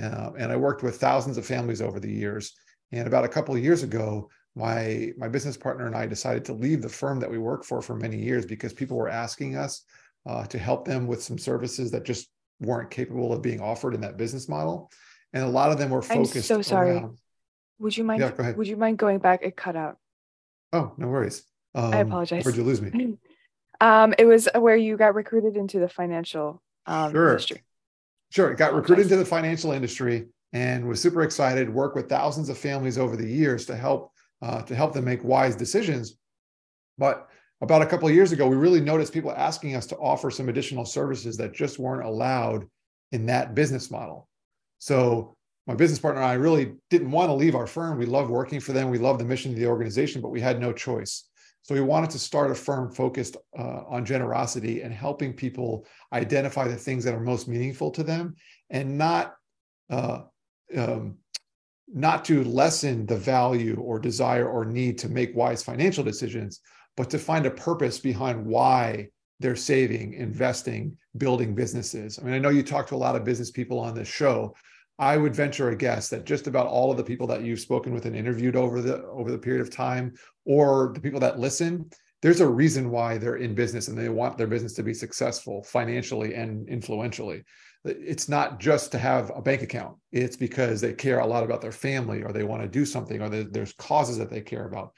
uh, 0.00 0.30
and 0.38 0.52
I 0.52 0.56
worked 0.56 0.82
with 0.82 0.98
thousands 0.98 1.38
of 1.38 1.46
families 1.46 1.80
over 1.80 1.98
the 1.98 2.12
years. 2.12 2.52
And 2.92 3.08
about 3.08 3.24
a 3.24 3.28
couple 3.28 3.56
of 3.56 3.64
years 3.64 3.82
ago, 3.82 4.28
my 4.54 5.12
my 5.16 5.28
business 5.28 5.56
partner 5.56 5.86
and 5.86 5.96
I 5.96 6.06
decided 6.06 6.44
to 6.44 6.52
leave 6.52 6.82
the 6.82 6.90
firm 6.90 7.20
that 7.20 7.30
we 7.30 7.38
worked 7.38 7.64
for 7.64 7.80
for 7.80 7.96
many 7.96 8.18
years 8.18 8.44
because 8.44 8.74
people 8.74 8.98
were 8.98 9.08
asking 9.08 9.56
us 9.56 9.84
uh, 10.26 10.44
to 10.46 10.58
help 10.58 10.84
them 10.84 11.06
with 11.06 11.22
some 11.22 11.38
services 11.38 11.90
that 11.90 12.04
just 12.04 12.28
weren't 12.60 12.90
capable 12.90 13.32
of 13.32 13.42
being 13.42 13.60
offered 13.60 13.94
in 13.94 14.00
that 14.02 14.16
business 14.16 14.48
model, 14.48 14.90
and 15.32 15.42
a 15.42 15.48
lot 15.48 15.70
of 15.70 15.78
them 15.78 15.90
were 15.90 16.02
focused. 16.02 16.36
I'm 16.36 16.42
so 16.42 16.62
sorry. 16.62 16.92
Around, 16.92 17.18
would 17.78 17.96
you 17.96 18.04
mind? 18.04 18.20
Yeah, 18.20 18.30
go 18.30 18.42
ahead. 18.42 18.56
Would 18.56 18.68
you 18.68 18.76
mind 18.76 18.98
going 18.98 19.18
back? 19.18 19.40
It 19.42 19.56
cut 19.56 19.76
out. 19.76 19.98
Oh, 20.72 20.92
no 20.96 21.08
worries. 21.08 21.44
Um, 21.74 21.92
I 21.94 21.98
apologize. 21.98 22.44
Where'd 22.44 22.56
you 22.56 22.64
lose 22.64 22.80
me? 22.80 23.18
Um, 23.80 24.14
it 24.18 24.24
was 24.24 24.48
where 24.54 24.76
you 24.76 24.96
got 24.96 25.16
recruited 25.16 25.56
into 25.56 25.80
the 25.80 25.88
financial 25.88 26.62
um, 26.86 27.10
Sure. 27.10 27.30
industry. 27.30 27.64
Sure. 28.30 28.54
Got 28.54 28.72
recruited 28.72 29.06
into 29.06 29.16
the 29.16 29.24
financial 29.24 29.72
industry 29.72 30.28
and 30.52 30.86
was 30.86 31.02
super 31.02 31.22
excited. 31.22 31.68
Worked 31.68 31.96
with 31.96 32.08
thousands 32.08 32.48
of 32.48 32.56
families 32.56 32.98
over 32.98 33.16
the 33.16 33.26
years 33.26 33.66
to 33.66 33.76
help 33.76 34.12
uh, 34.40 34.62
to 34.62 34.74
help 34.76 34.92
them 34.94 35.04
make 35.04 35.24
wise 35.24 35.56
decisions. 35.56 36.16
But 36.98 37.28
about 37.64 37.82
a 37.82 37.86
couple 37.86 38.06
of 38.06 38.14
years 38.14 38.32
ago, 38.32 38.46
we 38.46 38.56
really 38.56 38.80
noticed 38.80 39.12
people 39.12 39.32
asking 39.32 39.74
us 39.74 39.86
to 39.86 39.96
offer 39.96 40.30
some 40.30 40.48
additional 40.48 40.84
services 40.84 41.36
that 41.38 41.52
just 41.52 41.78
weren't 41.78 42.06
allowed 42.06 42.66
in 43.12 43.26
that 43.26 43.54
business 43.54 43.90
model. 43.90 44.28
So 44.78 45.36
my 45.66 45.74
business 45.74 45.98
partner 45.98 46.20
and 46.20 46.30
I 46.30 46.34
really 46.34 46.74
didn't 46.90 47.10
want 47.10 47.30
to 47.30 47.34
leave 47.34 47.54
our 47.54 47.66
firm. 47.66 47.96
We 47.96 48.06
love 48.06 48.28
working 48.28 48.60
for 48.60 48.72
them. 48.72 48.90
We 48.90 48.98
love 48.98 49.18
the 49.18 49.24
mission 49.24 49.52
of 49.52 49.58
the 49.58 49.66
organization, 49.66 50.20
but 50.20 50.28
we 50.28 50.40
had 50.40 50.60
no 50.60 50.72
choice. 50.72 51.28
So 51.62 51.74
we 51.74 51.80
wanted 51.80 52.10
to 52.10 52.18
start 52.18 52.50
a 52.50 52.54
firm 52.54 52.92
focused 52.92 53.38
uh, 53.58 53.84
on 53.88 54.04
generosity 54.04 54.82
and 54.82 54.92
helping 54.92 55.32
people 55.32 55.86
identify 56.12 56.68
the 56.68 56.76
things 56.76 57.02
that 57.04 57.14
are 57.14 57.20
most 57.20 57.48
meaningful 57.48 57.90
to 57.92 58.02
them, 58.02 58.34
and 58.68 58.98
not 58.98 59.36
uh, 59.88 60.20
um, 60.76 61.16
not 61.88 62.24
to 62.26 62.44
lessen 62.44 63.06
the 63.06 63.16
value 63.16 63.76
or 63.76 63.98
desire 63.98 64.48
or 64.48 64.64
need 64.64 64.98
to 64.98 65.08
make 65.08 65.34
wise 65.34 65.62
financial 65.62 66.04
decisions, 66.04 66.60
but 66.96 67.10
to 67.10 67.18
find 67.18 67.46
a 67.46 67.50
purpose 67.50 67.98
behind 67.98 68.44
why 68.44 69.08
they're 69.40 69.56
saving, 69.56 70.14
investing, 70.14 70.96
building 71.18 71.54
businesses. 71.54 72.18
I 72.18 72.22
mean, 72.22 72.34
I 72.34 72.38
know 72.38 72.50
you 72.50 72.62
talk 72.62 72.86
to 72.88 72.94
a 72.94 72.96
lot 72.96 73.16
of 73.16 73.24
business 73.24 73.50
people 73.50 73.78
on 73.80 73.94
this 73.94 74.08
show. 74.08 74.54
I 74.98 75.16
would 75.16 75.34
venture 75.34 75.70
a 75.70 75.76
guess 75.76 76.08
that 76.10 76.24
just 76.24 76.46
about 76.46 76.68
all 76.68 76.90
of 76.90 76.96
the 76.96 77.04
people 77.04 77.26
that 77.26 77.42
you've 77.42 77.60
spoken 77.60 77.92
with 77.92 78.06
and 78.06 78.14
interviewed 78.14 78.54
over 78.54 78.80
the 78.80 79.02
over 79.06 79.30
the 79.32 79.38
period 79.38 79.60
of 79.60 79.70
time, 79.70 80.14
or 80.44 80.92
the 80.94 81.00
people 81.00 81.18
that 81.20 81.40
listen, 81.40 81.90
there's 82.22 82.40
a 82.40 82.48
reason 82.48 82.90
why 82.90 83.18
they're 83.18 83.36
in 83.36 83.54
business 83.54 83.88
and 83.88 83.98
they 83.98 84.08
want 84.08 84.38
their 84.38 84.46
business 84.46 84.72
to 84.74 84.84
be 84.84 84.94
successful 84.94 85.64
financially 85.64 86.34
and 86.34 86.68
influentially. 86.68 87.42
It's 87.84 88.28
not 88.28 88.60
just 88.60 88.92
to 88.92 88.98
have 88.98 89.30
a 89.34 89.42
bank 89.42 89.62
account. 89.62 89.96
It's 90.10 90.36
because 90.36 90.80
they 90.80 90.94
care 90.94 91.18
a 91.18 91.26
lot 91.26 91.44
about 91.44 91.60
their 91.60 91.72
family, 91.72 92.22
or 92.22 92.32
they 92.32 92.44
want 92.44 92.62
to 92.62 92.68
do 92.68 92.86
something, 92.86 93.20
or 93.20 93.28
there's 93.28 93.72
causes 93.74 94.16
that 94.18 94.30
they 94.30 94.40
care 94.40 94.66
about. 94.66 94.92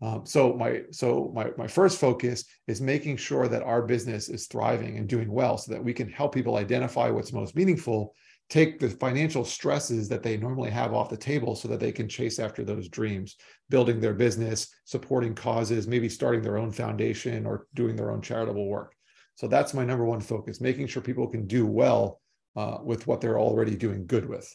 Um, 0.00 0.24
so 0.24 0.54
my 0.54 0.82
so 0.90 1.32
my 1.34 1.50
my 1.56 1.66
first 1.66 1.98
focus 1.98 2.44
is 2.66 2.80
making 2.80 3.16
sure 3.16 3.48
that 3.48 3.62
our 3.62 3.82
business 3.82 4.28
is 4.28 4.46
thriving 4.46 4.96
and 4.96 5.08
doing 5.08 5.30
well, 5.30 5.58
so 5.58 5.72
that 5.72 5.84
we 5.84 5.92
can 5.92 6.08
help 6.08 6.34
people 6.34 6.56
identify 6.56 7.10
what's 7.10 7.32
most 7.32 7.56
meaningful 7.56 8.14
take 8.48 8.78
the 8.78 8.88
financial 8.88 9.44
stresses 9.44 10.08
that 10.08 10.22
they 10.22 10.36
normally 10.36 10.70
have 10.70 10.94
off 10.94 11.10
the 11.10 11.16
table 11.16 11.54
so 11.54 11.68
that 11.68 11.80
they 11.80 11.92
can 11.92 12.08
chase 12.08 12.38
after 12.38 12.64
those 12.64 12.88
dreams, 12.88 13.36
building 13.68 14.00
their 14.00 14.14
business, 14.14 14.68
supporting 14.84 15.34
causes, 15.34 15.86
maybe 15.86 16.08
starting 16.08 16.40
their 16.40 16.56
own 16.56 16.72
foundation 16.72 17.44
or 17.44 17.66
doing 17.74 17.94
their 17.94 18.10
own 18.10 18.22
charitable 18.22 18.66
work. 18.66 18.94
So 19.34 19.46
that's 19.48 19.74
my 19.74 19.84
number 19.84 20.04
one 20.04 20.20
focus, 20.20 20.60
making 20.60 20.86
sure 20.86 21.02
people 21.02 21.28
can 21.28 21.46
do 21.46 21.66
well 21.66 22.20
uh, 22.56 22.78
with 22.82 23.06
what 23.06 23.20
they're 23.20 23.38
already 23.38 23.76
doing 23.76 24.06
good 24.06 24.26
with. 24.26 24.52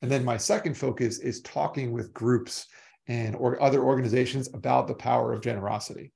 And 0.00 0.10
then 0.10 0.24
my 0.24 0.36
second 0.36 0.74
focus 0.74 1.18
is 1.18 1.42
talking 1.42 1.92
with 1.92 2.14
groups 2.14 2.66
and 3.08 3.34
or 3.36 3.60
other 3.62 3.82
organizations 3.82 4.48
about 4.54 4.86
the 4.86 4.94
power 4.94 5.32
of 5.32 5.40
generosity. 5.40 6.12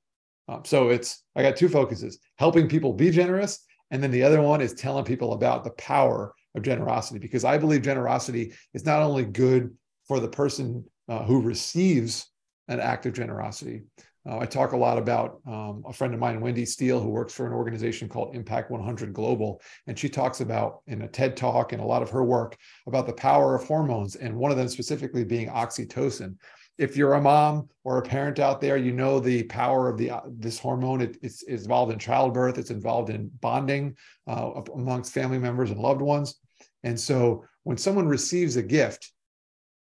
Um, 0.48 0.62
so 0.64 0.90
it's 0.90 1.24
I 1.34 1.42
got 1.42 1.56
two 1.56 1.68
focuses: 1.68 2.18
helping 2.38 2.68
people 2.68 2.92
be 2.92 3.10
generous, 3.10 3.64
and 3.90 4.02
then 4.02 4.10
the 4.10 4.22
other 4.22 4.42
one 4.42 4.60
is 4.60 4.74
telling 4.74 5.04
people 5.04 5.32
about 5.32 5.64
the 5.64 5.70
power 5.72 6.34
of 6.54 6.62
generosity 6.62 7.18
because 7.18 7.44
I 7.44 7.58
believe 7.58 7.82
generosity 7.82 8.52
is 8.74 8.84
not 8.84 9.02
only 9.02 9.24
good 9.24 9.74
for 10.06 10.20
the 10.20 10.28
person 10.28 10.84
uh, 11.08 11.24
who 11.24 11.40
receives 11.40 12.26
an 12.68 12.80
act 12.80 13.06
of 13.06 13.14
generosity. 13.14 13.82
Uh, 14.28 14.38
I 14.38 14.46
talk 14.46 14.72
a 14.72 14.76
lot 14.76 14.98
about 14.98 15.40
um, 15.46 15.82
a 15.86 15.92
friend 15.92 16.14
of 16.14 16.20
mine, 16.20 16.40
Wendy 16.40 16.64
Steele, 16.64 17.00
who 17.00 17.08
works 17.08 17.34
for 17.34 17.46
an 17.46 17.52
organization 17.52 18.08
called 18.08 18.36
Impact 18.36 18.70
100 18.70 19.12
Global. 19.12 19.60
And 19.88 19.98
she 19.98 20.08
talks 20.08 20.40
about 20.40 20.82
in 20.86 21.02
a 21.02 21.08
TED 21.08 21.36
talk 21.36 21.72
and 21.72 21.82
a 21.82 21.86
lot 21.86 22.02
of 22.02 22.10
her 22.10 22.22
work 22.22 22.56
about 22.86 23.06
the 23.06 23.14
power 23.14 23.56
of 23.56 23.64
hormones, 23.64 24.14
and 24.14 24.36
one 24.36 24.52
of 24.52 24.56
them 24.56 24.68
specifically 24.68 25.24
being 25.24 25.48
oxytocin. 25.48 26.36
If 26.82 26.96
you're 26.96 27.14
a 27.14 27.20
mom 27.20 27.68
or 27.84 27.98
a 27.98 28.02
parent 28.02 28.40
out 28.40 28.60
there, 28.60 28.76
you 28.76 28.92
know 28.92 29.20
the 29.20 29.44
power 29.44 29.88
of 29.88 29.96
the 29.96 30.10
uh, 30.10 30.20
this 30.26 30.58
hormone. 30.58 31.00
It, 31.00 31.16
it's, 31.22 31.44
it's, 31.44 31.62
involved 31.62 31.92
in 31.92 31.98
childbirth. 32.00 32.58
It's 32.58 32.72
involved 32.72 33.08
in 33.08 33.30
bonding 33.40 33.96
uh, 34.26 34.62
amongst 34.74 35.12
family 35.12 35.38
members 35.38 35.70
and 35.70 35.78
loved 35.78 36.02
ones. 36.02 36.40
And 36.82 36.98
so 36.98 37.44
when 37.62 37.76
someone 37.76 38.08
receives 38.08 38.56
a 38.56 38.62
gift, 38.64 39.12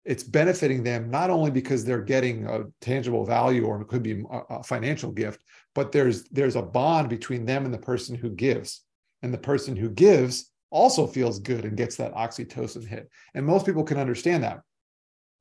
it's 0.06 0.24
benefiting 0.24 0.84
them 0.84 1.10
not 1.10 1.32
only 1.32 1.50
because 1.50 1.84
they're 1.84 2.04
getting 2.04 2.46
a 2.46 2.66
tangible 2.82 3.26
value 3.26 3.66
or 3.66 3.82
it 3.82 3.88
could 3.88 4.04
be 4.04 4.24
a, 4.50 4.64
financial 4.64 5.12
gift, 5.12 5.42
but 5.74 5.92
there's 5.92 6.26
there's 6.26 6.56
a 6.56 6.62
bond 6.62 7.10
between 7.10 7.46
them 7.46 7.66
and 7.66 7.74
the 7.74 7.80
person 7.80 8.16
who 8.16 8.30
gives. 8.30 8.84
And 9.24 9.34
the 9.34 9.40
person 9.40 9.76
who 9.76 9.90
gives 9.90 10.52
also 10.70 11.08
feels 11.08 11.40
good 11.40 11.66
and 11.66 11.76
gets 11.76 11.96
that 11.96 12.14
oxytocin 12.14 12.88
hit. 12.88 13.10
And 13.34 13.44
most 13.44 13.66
people 13.66 13.84
can 13.84 13.98
understand 13.98 14.44
that. 14.44 14.62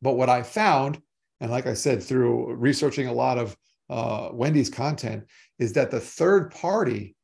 But 0.00 0.16
what 0.16 0.30
I 0.30 0.42
found, 0.42 1.02
and 1.40 1.50
like 1.50 1.66
I 1.66 1.74
said, 1.74 2.02
through 2.02 2.54
researching 2.54 3.06
a 3.06 3.12
lot 3.12 3.38
of 3.38 3.56
uh, 3.88 4.28
Wendy's 4.32 4.70
content, 4.70 5.24
is 5.58 5.72
that 5.72 5.90
the 5.90 6.00
third 6.00 6.52
party 6.52 7.16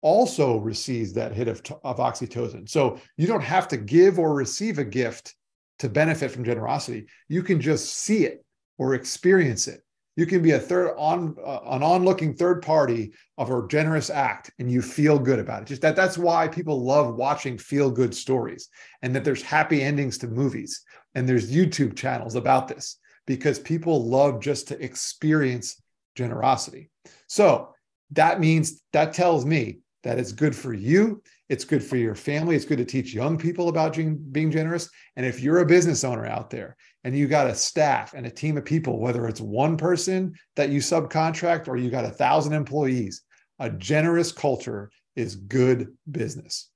also 0.00 0.58
receives 0.58 1.14
that 1.14 1.32
hit 1.32 1.48
of, 1.48 1.62
of 1.82 1.96
oxytocin. 1.96 2.68
So 2.68 2.98
you 3.16 3.26
don't 3.26 3.42
have 3.42 3.68
to 3.68 3.76
give 3.76 4.18
or 4.18 4.34
receive 4.34 4.78
a 4.78 4.84
gift 4.84 5.34
to 5.78 5.88
benefit 5.88 6.30
from 6.30 6.44
generosity. 6.44 7.06
You 7.28 7.42
can 7.42 7.60
just 7.60 7.96
see 7.96 8.24
it 8.24 8.44
or 8.78 8.94
experience 8.94 9.66
it. 9.66 9.80
You 10.16 10.26
can 10.26 10.42
be 10.42 10.52
a 10.52 10.58
third 10.58 10.94
on 10.96 11.34
uh, 11.44 11.60
an 11.66 11.82
onlooking 11.82 12.34
third 12.34 12.62
party 12.62 13.12
of 13.36 13.50
a 13.50 13.66
generous 13.66 14.10
act, 14.10 14.52
and 14.60 14.70
you 14.70 14.80
feel 14.80 15.18
good 15.18 15.40
about 15.40 15.62
it. 15.62 15.68
Just 15.68 15.82
that 15.82 15.96
that's 15.96 16.16
why 16.16 16.46
people 16.46 16.84
love 16.84 17.16
watching 17.16 17.58
feel 17.58 17.90
good 17.90 18.14
stories, 18.14 18.68
and 19.02 19.16
that 19.16 19.24
there's 19.24 19.42
happy 19.42 19.82
endings 19.82 20.16
to 20.18 20.28
movies, 20.28 20.82
and 21.16 21.28
there's 21.28 21.50
YouTube 21.52 21.96
channels 21.96 22.36
about 22.36 22.68
this 22.68 22.98
because 23.26 23.58
people 23.58 24.04
love 24.06 24.40
just 24.40 24.68
to 24.68 24.82
experience 24.82 25.80
generosity. 26.14 26.90
So 27.26 27.74
that 28.12 28.40
means 28.40 28.82
that 28.92 29.12
tells 29.12 29.44
me 29.44 29.78
that 30.02 30.18
it's 30.18 30.32
good 30.32 30.54
for 30.54 30.72
you. 30.72 31.22
It's 31.48 31.64
good 31.64 31.82
for 31.82 31.96
your 31.96 32.14
family. 32.14 32.56
It's 32.56 32.64
good 32.64 32.78
to 32.78 32.84
teach 32.84 33.14
young 33.14 33.36
people 33.36 33.68
about 33.68 33.96
being 33.96 34.50
generous. 34.50 34.88
And 35.16 35.26
if 35.26 35.40
you're 35.40 35.58
a 35.58 35.66
business 35.66 36.04
owner 36.04 36.26
out 36.26 36.50
there 36.50 36.76
and 37.04 37.16
you 37.16 37.26
got 37.26 37.46
a 37.46 37.54
staff 37.54 38.14
and 38.14 38.26
a 38.26 38.30
team 38.30 38.56
of 38.56 38.64
people, 38.64 38.98
whether 38.98 39.26
it's 39.26 39.40
one 39.40 39.76
person 39.76 40.34
that 40.56 40.70
you 40.70 40.80
subcontract 40.80 41.68
or 41.68 41.76
you 41.76 41.90
got 41.90 42.04
a 42.04 42.10
thousand 42.10 42.52
employees, 42.52 43.22
a 43.58 43.70
generous 43.70 44.32
culture 44.32 44.90
is 45.16 45.36
good 45.36 45.94
business. 46.10 46.70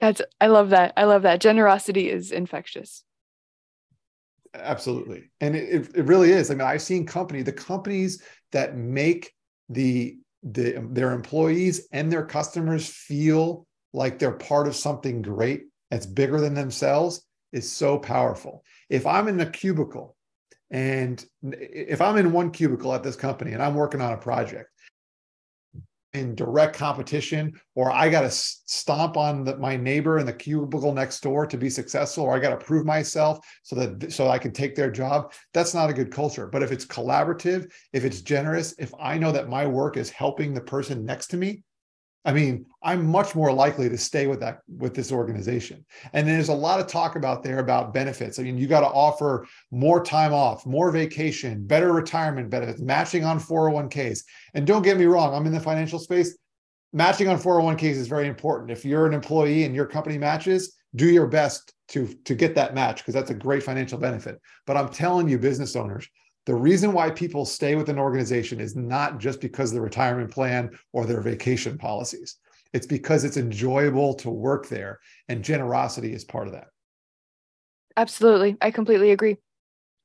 That's 0.00 0.22
I 0.40 0.46
love 0.46 0.70
that. 0.70 0.92
I 0.96 1.04
love 1.04 1.22
that. 1.22 1.40
Generosity 1.40 2.10
is 2.10 2.30
infectious. 2.30 3.02
Absolutely. 4.54 5.30
And 5.40 5.54
it, 5.54 5.90
it 5.94 6.04
really 6.04 6.32
is. 6.32 6.50
I 6.50 6.54
mean, 6.54 6.66
I've 6.66 6.82
seen 6.82 7.06
company, 7.06 7.42
the 7.42 7.52
companies 7.52 8.22
that 8.52 8.76
make 8.76 9.32
the 9.68 10.16
the, 10.44 10.86
their 10.92 11.12
employees 11.12 11.88
and 11.90 12.12
their 12.12 12.24
customers 12.24 12.86
feel 12.86 13.66
like 13.92 14.18
they're 14.18 14.30
part 14.30 14.68
of 14.68 14.76
something 14.76 15.20
great 15.20 15.64
that's 15.90 16.06
bigger 16.06 16.40
than 16.40 16.54
themselves 16.54 17.26
is 17.52 17.70
so 17.70 17.98
powerful. 17.98 18.62
If 18.88 19.04
I'm 19.04 19.26
in 19.26 19.40
a 19.40 19.50
cubicle 19.50 20.16
and 20.70 21.24
if 21.42 22.00
I'm 22.00 22.16
in 22.18 22.30
one 22.30 22.52
cubicle 22.52 22.94
at 22.94 23.02
this 23.02 23.16
company 23.16 23.52
and 23.52 23.60
I'm 23.60 23.74
working 23.74 24.00
on 24.00 24.12
a 24.12 24.16
project 24.18 24.70
in 26.14 26.34
direct 26.34 26.76
competition, 26.76 27.52
or 27.74 27.92
I 27.92 28.08
got 28.08 28.22
to 28.22 28.30
stomp 28.30 29.16
on 29.16 29.44
the, 29.44 29.56
my 29.58 29.76
neighbor 29.76 30.18
in 30.18 30.26
the 30.26 30.32
cubicle 30.32 30.92
next 30.92 31.20
door 31.20 31.46
to 31.46 31.56
be 31.58 31.68
successful, 31.68 32.24
or 32.24 32.34
I 32.34 32.38
got 32.38 32.50
to 32.50 32.64
prove 32.64 32.86
myself 32.86 33.46
so 33.62 33.76
that 33.76 34.12
so 34.12 34.28
I 34.28 34.38
can 34.38 34.52
take 34.52 34.74
their 34.74 34.90
job. 34.90 35.32
That's 35.52 35.74
not 35.74 35.90
a 35.90 35.94
good 35.94 36.10
culture. 36.10 36.46
But 36.46 36.62
if 36.62 36.72
it's 36.72 36.86
collaborative, 36.86 37.70
if 37.92 38.04
it's 38.04 38.22
generous, 38.22 38.74
if 38.78 38.92
I 39.00 39.18
know 39.18 39.32
that 39.32 39.48
my 39.48 39.66
work 39.66 39.96
is 39.96 40.10
helping 40.10 40.54
the 40.54 40.60
person 40.60 41.04
next 41.04 41.28
to 41.28 41.36
me, 41.36 41.62
I 42.28 42.32
mean, 42.32 42.66
I'm 42.82 43.06
much 43.06 43.34
more 43.34 43.50
likely 43.50 43.88
to 43.88 43.96
stay 43.96 44.26
with 44.26 44.38
that 44.40 44.58
with 44.76 44.94
this 44.94 45.10
organization. 45.10 45.82
And 46.12 46.28
there's 46.28 46.50
a 46.50 46.54
lot 46.54 46.78
of 46.78 46.86
talk 46.86 47.16
about 47.16 47.42
there 47.42 47.58
about 47.58 47.94
benefits. 47.94 48.38
I 48.38 48.42
mean, 48.42 48.58
you 48.58 48.66
got 48.66 48.80
to 48.80 48.86
offer 48.86 49.46
more 49.70 50.04
time 50.04 50.34
off, 50.34 50.66
more 50.66 50.90
vacation, 50.90 51.66
better 51.66 51.90
retirement 51.90 52.50
benefits, 52.50 52.82
matching 52.82 53.24
on 53.24 53.40
401ks. 53.40 54.24
And 54.52 54.66
don't 54.66 54.82
get 54.82 54.98
me 54.98 55.06
wrong, 55.06 55.34
I'm 55.34 55.46
in 55.46 55.54
the 55.54 55.58
financial 55.58 55.98
space. 55.98 56.36
Matching 56.92 57.28
on 57.28 57.38
401ks 57.38 57.96
is 57.96 58.08
very 58.08 58.28
important. 58.28 58.72
If 58.72 58.84
you're 58.84 59.06
an 59.06 59.14
employee 59.14 59.64
and 59.64 59.74
your 59.74 59.86
company 59.86 60.18
matches, 60.18 60.76
do 60.96 61.06
your 61.06 61.28
best 61.28 61.72
to 61.88 62.08
to 62.26 62.34
get 62.34 62.54
that 62.56 62.74
match 62.74 62.98
because 62.98 63.14
that's 63.14 63.30
a 63.30 63.34
great 63.34 63.62
financial 63.62 63.96
benefit. 63.96 64.38
But 64.66 64.76
I'm 64.76 64.90
telling 64.90 65.30
you, 65.30 65.38
business 65.38 65.74
owners, 65.74 66.06
the 66.48 66.54
reason 66.54 66.94
why 66.94 67.10
people 67.10 67.44
stay 67.44 67.74
with 67.74 67.90
an 67.90 67.98
organization 67.98 68.58
is 68.58 68.74
not 68.74 69.18
just 69.18 69.38
because 69.38 69.70
of 69.70 69.74
the 69.74 69.82
retirement 69.82 70.30
plan 70.30 70.70
or 70.94 71.04
their 71.04 71.20
vacation 71.20 71.76
policies. 71.76 72.36
It's 72.72 72.86
because 72.86 73.22
it's 73.22 73.36
enjoyable 73.36 74.14
to 74.14 74.30
work 74.30 74.66
there, 74.66 74.98
and 75.28 75.44
generosity 75.44 76.14
is 76.14 76.24
part 76.24 76.46
of 76.46 76.54
that. 76.54 76.68
Absolutely. 77.98 78.56
I 78.62 78.70
completely 78.70 79.10
agree. 79.10 79.36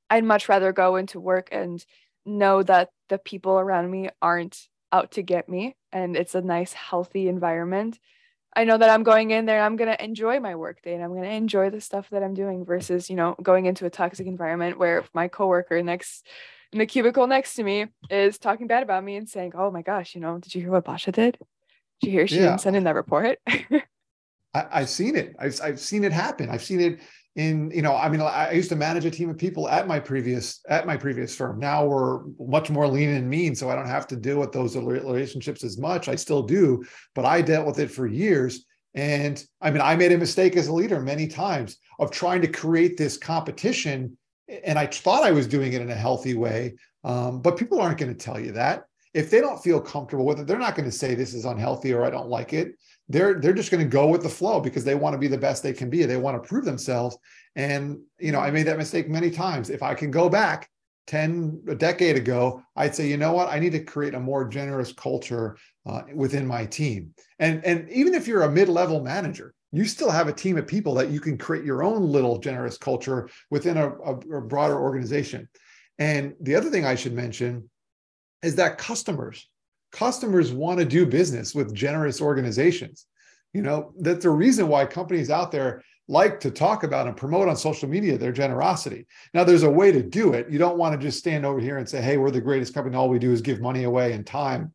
I'd 0.09 0.25
much 0.25 0.49
rather 0.49 0.73
go 0.73 0.97
into 0.97 1.17
work 1.17 1.47
and 1.49 1.81
know 2.25 2.61
that 2.61 2.89
the 3.07 3.19
people 3.19 3.57
around 3.57 3.89
me 3.89 4.09
aren't 4.21 4.67
out 4.91 5.11
to 5.11 5.21
get 5.21 5.47
me 5.47 5.77
and 5.93 6.17
it's 6.17 6.35
a 6.35 6.41
nice, 6.41 6.73
healthy 6.73 7.29
environment. 7.29 7.99
I 8.55 8.65
know 8.65 8.77
that 8.77 8.89
I'm 8.89 9.03
going 9.03 9.31
in 9.31 9.45
there 9.45 9.57
and 9.57 9.65
I'm 9.65 9.75
going 9.75 9.89
to 9.89 10.03
enjoy 10.03 10.39
my 10.39 10.55
work 10.55 10.81
day 10.81 10.93
and 10.93 11.03
I'm 11.03 11.11
going 11.11 11.23
to 11.23 11.29
enjoy 11.29 11.69
the 11.69 11.81
stuff 11.81 12.09
that 12.11 12.23
I'm 12.23 12.33
doing 12.33 12.65
versus, 12.65 13.09
you 13.09 13.15
know, 13.15 13.35
going 13.41 13.65
into 13.65 13.85
a 13.85 13.89
toxic 13.89 14.27
environment 14.27 14.77
where 14.77 15.03
my 15.13 15.27
coworker 15.27 15.81
next 15.81 16.27
in 16.71 16.79
the 16.79 16.85
cubicle 16.85 17.27
next 17.27 17.55
to 17.55 17.63
me 17.63 17.87
is 18.09 18.37
talking 18.37 18.67
bad 18.67 18.83
about 18.83 19.03
me 19.03 19.15
and 19.15 19.29
saying, 19.29 19.53
Oh 19.55 19.71
my 19.71 19.81
gosh, 19.81 20.15
you 20.15 20.21
know, 20.21 20.37
did 20.39 20.53
you 20.53 20.61
hear 20.61 20.71
what 20.71 20.85
Basha 20.85 21.11
did? 21.11 21.37
Did 22.01 22.07
you 22.07 22.11
hear 22.11 22.27
she 22.27 22.35
yeah. 22.35 22.49
didn't 22.49 22.61
send 22.61 22.75
in 22.75 22.83
that 22.83 22.95
report? 22.95 23.39
I, 24.53 24.79
have 24.79 24.89
seen 24.89 25.15
it. 25.15 25.35
I've, 25.39 25.59
I've 25.63 25.79
seen 25.79 26.03
it 26.03 26.11
happen. 26.11 26.49
I've 26.49 26.63
seen 26.63 26.79
it 26.79 26.99
in, 27.35 27.71
you 27.71 27.81
know, 27.81 27.95
I 27.95 28.09
mean, 28.09 28.21
I 28.21 28.51
used 28.51 28.69
to 28.69 28.75
manage 28.75 29.05
a 29.05 29.11
team 29.11 29.29
of 29.29 29.37
people 29.37 29.67
at 29.67 29.87
my 29.87 29.99
previous, 29.99 30.61
at 30.69 30.85
my 30.85 30.95
previous 30.95 31.35
firm. 31.35 31.59
Now 31.59 31.85
we're 31.85 32.21
much 32.39 32.69
more 32.69 32.87
lean 32.87 33.09
and 33.09 33.27
mean. 33.27 33.55
So 33.55 33.69
I 33.69 33.75
don't 33.75 33.87
have 33.87 34.07
to 34.07 34.15
deal 34.15 34.39
with 34.39 34.51
those 34.51 34.77
relationships 34.77 35.63
as 35.63 35.77
much. 35.77 36.07
I 36.07 36.15
still 36.15 36.43
do, 36.43 36.83
but 37.15 37.25
I 37.25 37.41
dealt 37.41 37.65
with 37.65 37.79
it 37.79 37.89
for 37.89 38.05
years. 38.05 38.65
And 38.93 39.43
I 39.61 39.71
mean, 39.71 39.81
I 39.81 39.95
made 39.95 40.11
a 40.11 40.17
mistake 40.17 40.55
as 40.55 40.67
a 40.67 40.73
leader 40.73 40.99
many 41.01 41.27
times 41.27 41.77
of 41.97 42.11
trying 42.11 42.41
to 42.41 42.47
create 42.47 42.97
this 42.97 43.17
competition. 43.17 44.15
And 44.63 44.77
I 44.77 44.85
thought 44.85 45.23
I 45.23 45.31
was 45.31 45.47
doing 45.47 45.73
it 45.73 45.81
in 45.81 45.89
a 45.89 45.95
healthy 45.95 46.35
way. 46.35 46.75
Um, 47.03 47.41
but 47.41 47.57
people 47.57 47.81
aren't 47.81 47.97
going 47.97 48.15
to 48.15 48.25
tell 48.25 48.39
you 48.39 48.51
that. 48.51 48.83
If 49.15 49.31
they 49.31 49.41
don't 49.41 49.61
feel 49.63 49.81
comfortable 49.81 50.25
with 50.25 50.39
it, 50.39 50.47
they're 50.47 50.59
not 50.59 50.75
going 50.75 50.89
to 50.89 50.95
say 50.95 51.15
this 51.15 51.33
is 51.33 51.45
unhealthy 51.45 51.93
or 51.93 52.03
I 52.03 52.11
don't 52.11 52.29
like 52.29 52.53
it 52.53 52.73
they're 53.09 53.39
they're 53.39 53.53
just 53.53 53.71
going 53.71 53.83
to 53.83 53.89
go 53.89 54.07
with 54.07 54.23
the 54.23 54.29
flow 54.29 54.59
because 54.59 54.83
they 54.83 54.95
want 54.95 55.13
to 55.13 55.19
be 55.19 55.27
the 55.27 55.37
best 55.37 55.63
they 55.63 55.73
can 55.73 55.89
be. 55.89 56.03
They 56.03 56.17
want 56.17 56.41
to 56.41 56.47
prove 56.47 56.65
themselves. 56.65 57.17
And 57.55 57.99
you 58.19 58.31
know 58.31 58.39
i 58.39 58.49
made 58.51 58.67
that 58.67 58.77
mistake 58.77 59.09
many 59.09 59.29
times. 59.29 59.69
If 59.69 59.83
i 59.83 59.93
can 59.93 60.11
go 60.11 60.29
back 60.29 60.69
10 61.07 61.63
a 61.67 61.75
decade 61.75 62.15
ago 62.15 62.63
i'd 62.77 62.95
say 62.95 63.07
you 63.07 63.17
know 63.17 63.33
what? 63.33 63.49
I 63.49 63.59
need 63.59 63.73
to 63.73 63.83
create 63.83 64.13
a 64.13 64.19
more 64.19 64.47
generous 64.47 64.93
culture 64.93 65.57
uh, 65.85 66.03
within 66.13 66.47
my 66.47 66.65
team. 66.65 67.13
And 67.39 67.63
and 67.65 67.89
even 67.89 68.13
if 68.13 68.27
you're 68.27 68.43
a 68.43 68.51
mid-level 68.51 69.01
manager 69.01 69.53
you 69.71 69.85
still 69.85 70.11
have 70.11 70.27
a 70.27 70.33
team 70.33 70.57
of 70.57 70.67
people 70.67 70.93
that 70.93 71.09
you 71.09 71.19
can 71.19 71.37
create 71.37 71.65
your 71.65 71.83
own 71.83 72.03
little 72.03 72.37
generous 72.37 72.77
culture 72.77 73.27
within 73.49 73.75
a, 73.75 73.89
a, 73.89 74.15
a 74.37 74.41
broader 74.41 74.79
organization. 74.79 75.49
And 75.97 76.35
the 76.39 76.55
other 76.55 76.69
thing 76.69 76.85
i 76.85 76.95
should 76.95 77.13
mention 77.13 77.69
is 78.41 78.55
that 78.55 78.77
customers 78.77 79.49
customers 79.93 80.51
want 80.51 80.79
to 80.79 80.85
do 80.85 81.05
business 81.05 81.55
with 81.55 81.73
generous 81.73 82.19
organizations. 82.19 83.05
You 83.53 83.61
know, 83.61 83.93
that's 83.99 84.23
the 84.23 84.31
reason 84.31 84.67
why 84.67 84.85
companies 84.85 85.29
out 85.29 85.51
there 85.51 85.83
like 86.09 86.39
to 86.41 86.51
talk 86.51 86.83
about 86.83 87.07
and 87.07 87.15
promote 87.15 87.47
on 87.47 87.55
social 87.55 87.87
media 87.87 88.17
their 88.17 88.33
generosity. 88.33 89.07
Now, 89.33 89.43
there's 89.45 89.63
a 89.63 89.69
way 89.69 89.91
to 89.91 90.03
do 90.03 90.33
it. 90.33 90.49
You 90.49 90.59
don't 90.59 90.77
want 90.77 90.99
to 90.99 91.05
just 91.05 91.19
stand 91.19 91.45
over 91.45 91.59
here 91.59 91.77
and 91.77 91.87
say, 91.87 92.01
hey, 92.01 92.17
we're 92.17 92.31
the 92.31 92.41
greatest 92.41 92.73
company. 92.73 92.95
All 92.97 93.07
we 93.07 93.19
do 93.19 93.31
is 93.31 93.41
give 93.41 93.61
money 93.61 93.83
away 93.83 94.11
and 94.11 94.25
time. 94.25 94.73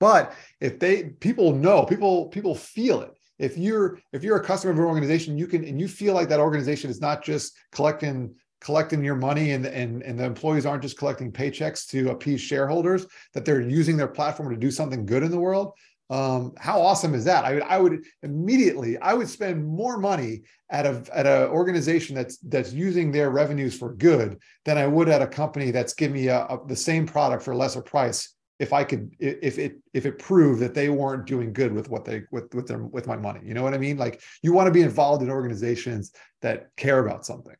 But 0.00 0.34
if 0.60 0.80
they 0.80 1.04
people 1.04 1.52
know, 1.52 1.84
people 1.84 2.26
people 2.26 2.56
feel 2.56 3.02
it. 3.02 3.12
If 3.38 3.56
you're 3.56 4.00
if 4.12 4.24
you're 4.24 4.38
a 4.38 4.44
customer 4.44 4.72
of 4.72 4.78
an 4.78 4.84
organization, 4.84 5.38
you 5.38 5.46
can 5.46 5.62
and 5.62 5.78
you 5.78 5.86
feel 5.86 6.14
like 6.14 6.28
that 6.30 6.40
organization 6.40 6.90
is 6.90 7.00
not 7.00 7.22
just 7.22 7.56
collecting 7.70 8.34
collecting 8.62 9.02
your 9.04 9.16
money 9.16 9.50
and, 9.50 9.66
and, 9.66 10.02
and 10.02 10.18
the 10.18 10.24
employees 10.24 10.64
aren't 10.64 10.82
just 10.82 10.96
collecting 10.96 11.32
paychecks 11.32 11.86
to 11.88 12.10
appease 12.10 12.40
shareholders, 12.40 13.06
that 13.34 13.44
they're 13.44 13.60
using 13.60 13.96
their 13.96 14.12
platform 14.18 14.48
to 14.50 14.56
do 14.56 14.70
something 14.70 15.04
good 15.04 15.22
in 15.22 15.30
the 15.30 15.38
world. 15.38 15.72
Um, 16.10 16.52
how 16.58 16.80
awesome 16.80 17.14
is 17.14 17.24
that? 17.24 17.44
I 17.44 17.54
would, 17.54 17.62
I 17.62 17.78
would 17.78 18.04
immediately, 18.22 18.98
I 18.98 19.14
would 19.14 19.28
spend 19.28 19.66
more 19.66 19.98
money 19.98 20.42
at 20.70 20.84
a 20.86 21.02
at 21.12 21.26
an 21.26 21.48
organization 21.48 22.14
that's 22.14 22.36
that's 22.38 22.72
using 22.72 23.10
their 23.10 23.30
revenues 23.30 23.74
for 23.78 23.94
good 23.94 24.38
than 24.64 24.76
I 24.78 24.86
would 24.86 25.08
at 25.08 25.22
a 25.22 25.26
company 25.26 25.70
that's 25.70 25.94
giving 25.94 26.16
me 26.20 26.28
a, 26.28 26.40
a, 26.52 26.58
the 26.66 26.76
same 26.76 27.06
product 27.06 27.42
for 27.42 27.52
a 27.52 27.56
lesser 27.56 27.82
price. 27.82 28.34
If 28.58 28.72
I 28.72 28.84
could, 28.84 29.10
if 29.18 29.58
it 29.58 29.78
if 29.94 30.04
it 30.06 30.18
proved 30.18 30.60
that 30.60 30.74
they 30.74 30.88
weren't 30.88 31.26
doing 31.26 31.52
good 31.52 31.72
with 31.72 31.88
what 31.88 32.04
they 32.04 32.22
with 32.30 32.54
with 32.54 32.66
their 32.68 32.82
with 32.96 33.06
my 33.06 33.16
money, 33.16 33.40
you 33.44 33.54
know 33.54 33.62
what 33.62 33.74
I 33.74 33.78
mean? 33.78 33.96
Like 33.96 34.20
you 34.42 34.52
want 34.52 34.66
to 34.66 34.72
be 34.72 34.82
involved 34.82 35.22
in 35.22 35.30
organizations 35.30 36.12
that 36.42 36.68
care 36.76 37.00
about 37.04 37.24
something. 37.24 37.56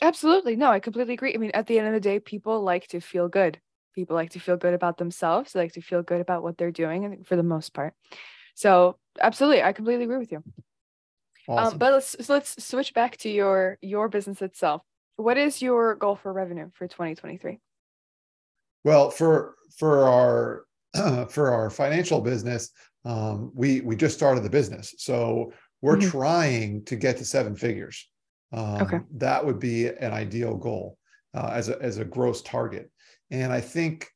Absolutely. 0.00 0.56
No, 0.56 0.70
I 0.70 0.80
completely 0.80 1.14
agree. 1.14 1.34
I 1.34 1.38
mean, 1.38 1.50
at 1.54 1.66
the 1.66 1.78
end 1.78 1.88
of 1.88 1.94
the 1.94 2.00
day, 2.00 2.20
people 2.20 2.62
like 2.62 2.86
to 2.88 3.00
feel 3.00 3.28
good. 3.28 3.60
People 3.94 4.14
like 4.14 4.30
to 4.30 4.40
feel 4.40 4.56
good 4.56 4.74
about 4.74 4.96
themselves. 4.96 5.52
They 5.52 5.60
like 5.60 5.72
to 5.72 5.80
feel 5.80 6.02
good 6.02 6.20
about 6.20 6.42
what 6.42 6.56
they're 6.56 6.70
doing, 6.70 7.24
for 7.24 7.34
the 7.34 7.42
most 7.42 7.74
part. 7.74 7.94
So, 8.54 8.96
absolutely, 9.20 9.62
I 9.62 9.72
completely 9.72 10.04
agree 10.04 10.18
with 10.18 10.30
you. 10.30 10.42
Um, 11.48 11.58
awesome. 11.58 11.72
Um, 11.74 11.78
but 11.78 11.92
let's 11.94 12.16
so 12.26 12.32
let's 12.32 12.64
switch 12.64 12.94
back 12.94 13.16
to 13.18 13.28
your 13.28 13.78
your 13.80 14.08
business 14.08 14.42
itself. 14.42 14.82
What 15.16 15.36
is 15.36 15.60
your 15.60 15.96
goal 15.96 16.14
for 16.14 16.32
revenue 16.32 16.70
for 16.74 16.86
2023? 16.86 17.58
Well, 18.84 19.10
for 19.10 19.56
for 19.76 20.04
our 20.04 20.64
uh, 20.94 21.24
for 21.34 21.50
our 21.50 21.70
financial 21.70 22.20
business, 22.20 22.70
um, 23.04 23.50
we 23.54 23.80
we 23.80 23.96
just 23.96 24.16
started 24.16 24.44
the 24.44 24.50
business, 24.50 24.94
so 24.98 25.52
we're 25.80 25.96
mm-hmm. 25.96 26.10
trying 26.10 26.84
to 26.84 26.96
get 26.96 27.16
to 27.16 27.24
seven 27.24 27.56
figures. 27.56 28.08
Um, 28.52 28.82
okay. 28.82 29.00
That 29.16 29.44
would 29.44 29.58
be 29.58 29.88
an 29.88 30.12
ideal 30.12 30.56
goal 30.56 30.98
uh, 31.34 31.50
as 31.52 31.68
a 31.68 31.80
as 31.82 31.98
a 31.98 32.04
gross 32.04 32.42
target. 32.42 32.90
And 33.30 33.52
I 33.52 33.60
think 33.60 34.08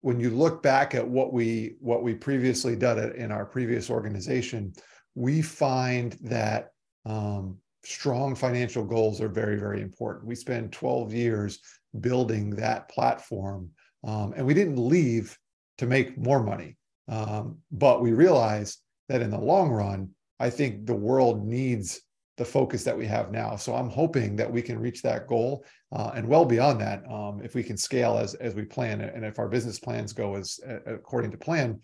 when 0.00 0.20
you 0.20 0.30
look 0.30 0.62
back 0.62 0.94
at 0.94 1.06
what 1.06 1.32
we 1.32 1.76
what 1.80 2.02
we 2.02 2.14
previously 2.14 2.76
done 2.76 2.98
in 2.98 3.30
our 3.30 3.44
previous 3.44 3.90
organization, 3.90 4.72
we 5.14 5.42
find 5.42 6.12
that 6.22 6.70
um, 7.04 7.58
strong 7.84 8.34
financial 8.34 8.84
goals 8.84 9.20
are 9.20 9.28
very 9.28 9.56
very 9.56 9.80
important. 9.80 10.26
We 10.26 10.34
spent 10.34 10.72
12 10.72 11.12
years 11.12 11.60
building 12.00 12.50
that 12.50 12.88
platform, 12.88 13.70
um, 14.04 14.34
and 14.36 14.46
we 14.46 14.54
didn't 14.54 14.78
leave 14.78 15.38
to 15.78 15.86
make 15.86 16.18
more 16.18 16.42
money, 16.42 16.76
um, 17.08 17.58
but 17.70 18.02
we 18.02 18.12
realized 18.12 18.80
that 19.08 19.22
in 19.22 19.30
the 19.30 19.38
long 19.38 19.70
run, 19.70 20.10
I 20.40 20.50
think 20.50 20.86
the 20.86 20.94
world 20.94 21.46
needs 21.46 22.00
the 22.36 22.44
focus 22.44 22.84
that 22.84 22.96
we 22.96 23.06
have 23.06 23.30
now. 23.30 23.56
So 23.56 23.74
I'm 23.74 23.88
hoping 23.88 24.36
that 24.36 24.50
we 24.50 24.60
can 24.62 24.78
reach 24.78 25.02
that 25.02 25.26
goal 25.26 25.64
uh, 25.92 26.12
and 26.14 26.28
well 26.28 26.44
beyond 26.44 26.80
that 26.80 27.02
um, 27.10 27.40
if 27.42 27.54
we 27.54 27.62
can 27.62 27.76
scale 27.76 28.18
as 28.18 28.34
as 28.34 28.54
we 28.54 28.64
plan 28.64 29.00
and 29.00 29.24
if 29.24 29.38
our 29.38 29.48
business 29.48 29.78
plans 29.78 30.12
go 30.12 30.34
as 30.34 30.60
uh, 30.68 30.78
according 30.86 31.30
to 31.30 31.38
plan. 31.38 31.80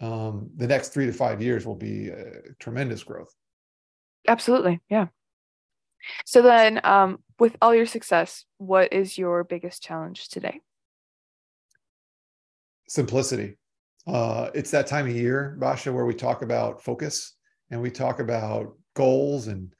Um, 0.00 0.50
the 0.56 0.66
next 0.66 0.88
three 0.88 1.06
to 1.06 1.12
five 1.12 1.40
years 1.40 1.64
will 1.66 1.76
be 1.76 2.10
uh, 2.10 2.52
tremendous 2.58 3.02
growth. 3.02 3.32
Absolutely, 4.28 4.80
yeah. 4.90 5.06
So 6.26 6.42
then, 6.42 6.80
um, 6.84 7.22
with 7.38 7.56
all 7.62 7.74
your 7.74 7.86
success, 7.86 8.44
what 8.58 8.92
is 8.92 9.16
your 9.16 9.44
biggest 9.44 9.82
challenge 9.82 10.28
today? 10.28 10.60
Simplicity. 12.88 13.56
Uh, 14.06 14.50
it's 14.54 14.70
that 14.72 14.86
time 14.86 15.06
of 15.06 15.16
year, 15.16 15.56
Basha, 15.58 15.92
where 15.92 16.04
we 16.04 16.14
talk 16.14 16.42
about 16.42 16.82
focus 16.82 17.36
and 17.70 17.80
we 17.80 17.90
talk 17.90 18.20
about 18.20 18.76
goals 18.94 19.46
and 19.46 19.72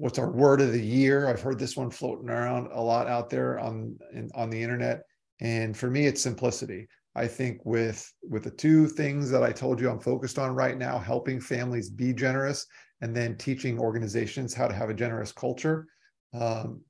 what's 0.00 0.18
our 0.18 0.30
word 0.30 0.62
of 0.62 0.72
the 0.72 0.82
year. 0.82 1.28
I've 1.28 1.42
heard 1.42 1.58
this 1.58 1.76
one 1.76 1.90
floating 1.90 2.30
around 2.30 2.68
a 2.72 2.80
lot 2.80 3.06
out 3.06 3.28
there 3.28 3.58
on 3.60 3.98
in, 4.14 4.30
on 4.34 4.48
the 4.48 4.60
internet. 4.60 5.02
And 5.40 5.76
for 5.76 5.90
me, 5.90 6.06
it's 6.06 6.22
simplicity. 6.22 6.88
I 7.14 7.26
think 7.26 7.60
with 7.64 8.10
with 8.22 8.44
the 8.44 8.50
two 8.50 8.86
things 8.86 9.30
that 9.30 9.42
I 9.42 9.52
told 9.52 9.78
you 9.78 9.90
I'm 9.90 10.00
focused 10.00 10.38
on 10.38 10.54
right 10.54 10.78
now, 10.78 10.98
helping 10.98 11.38
families 11.38 11.90
be 11.90 12.14
generous 12.14 12.66
and 13.02 13.14
then 13.14 13.36
teaching 13.36 13.78
organizations 13.78 14.54
how 14.54 14.68
to 14.68 14.74
have 14.74 14.88
a 14.88 14.94
generous 14.94 15.32
culture. 15.32 15.86
Um, 16.32 16.80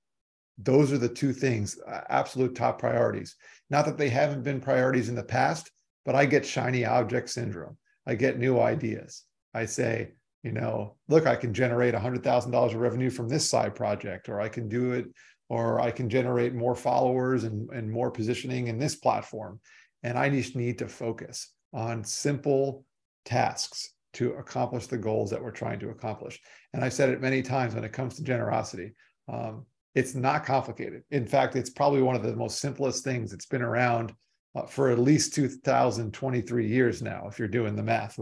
those 0.59 0.93
are 0.93 0.99
the 0.99 1.09
two 1.09 1.33
things, 1.33 1.79
absolute 2.11 2.55
top 2.55 2.79
priorities. 2.79 3.35
Not 3.71 3.87
that 3.87 3.99
they 3.99 4.09
haven't 4.09 4.45
been 4.45 4.61
priorities 4.61 5.09
in 5.09 5.15
the 5.17 5.23
past, 5.23 5.71
but 6.05 6.15
I 6.15 6.27
get 6.27 6.47
shiny 6.47 6.85
object 6.85 7.31
syndrome. 7.31 7.77
I 8.07 8.15
get 8.15 8.39
new 8.39 8.61
ideas. 8.61 9.25
I 9.55 9.65
say, 9.65 10.13
you 10.43 10.53
know, 10.53 10.97
look, 11.09 11.27
I 11.27 11.37
can 11.37 11.53
generate 11.53 11.95
$100,000 11.95 12.67
of 12.67 12.75
revenue 12.75 13.11
from 13.11 13.29
this 13.29 13.49
side 13.49 13.75
project, 13.75 14.29
or 14.29 14.41
I 14.41 14.49
can 14.49 14.69
do 14.69 14.93
it, 14.93 15.07
or 15.49 15.81
I 15.81 15.91
can 15.91 16.09
generate 16.09 16.55
more 16.55 16.75
followers 16.75 17.45
and, 17.45 17.69
and 17.71 17.91
more 17.91 18.11
positioning 18.11 18.69
in 18.69 18.79
this 18.79 18.97
platform. 18.97 19.61
And 20.03 20.19
I 20.19 20.31
just 20.31 20.57
need 20.57 20.79
to 20.79 20.89
focus 20.89 21.53
on 21.73 22.05
simple 22.05 22.85
tasks 23.25 23.93
to 24.15 24.33
accomplish 24.35 24.87
the 24.87 24.99
goals 24.99 25.31
that 25.31 25.43
we're 25.43 25.51
trying 25.51 25.79
to 25.81 25.91
accomplish. 25.91 26.41
And 26.73 26.83
I've 26.83 26.93
said 26.93 27.11
it 27.11 27.21
many 27.21 27.43
times 27.43 27.75
when 27.75 27.85
it 27.85 27.93
comes 27.93 28.17
to 28.17 28.23
generosity. 28.23 28.93
Um, 29.29 29.67
it's 29.95 30.15
not 30.15 30.45
complicated. 30.45 31.03
In 31.11 31.27
fact, 31.27 31.57
it's 31.57 31.71
probably 31.71 32.03
one 32.03 32.17
of 32.17 32.23
the 32.23 32.35
most 32.35 32.61
simplest 32.61 33.05
things. 33.05 33.33
It's 33.33 33.47
been 33.47 33.63
around 33.63 34.15
uh, 34.55 34.67
for 34.67 34.91
at 34.91 34.99
least 34.99 35.35
2023 35.35 36.67
years 36.67 37.03
now, 37.03 37.27
if 37.29 37.39
you're 37.39 37.49
doing 37.49 37.77
the 37.77 37.83
math, 37.83 38.19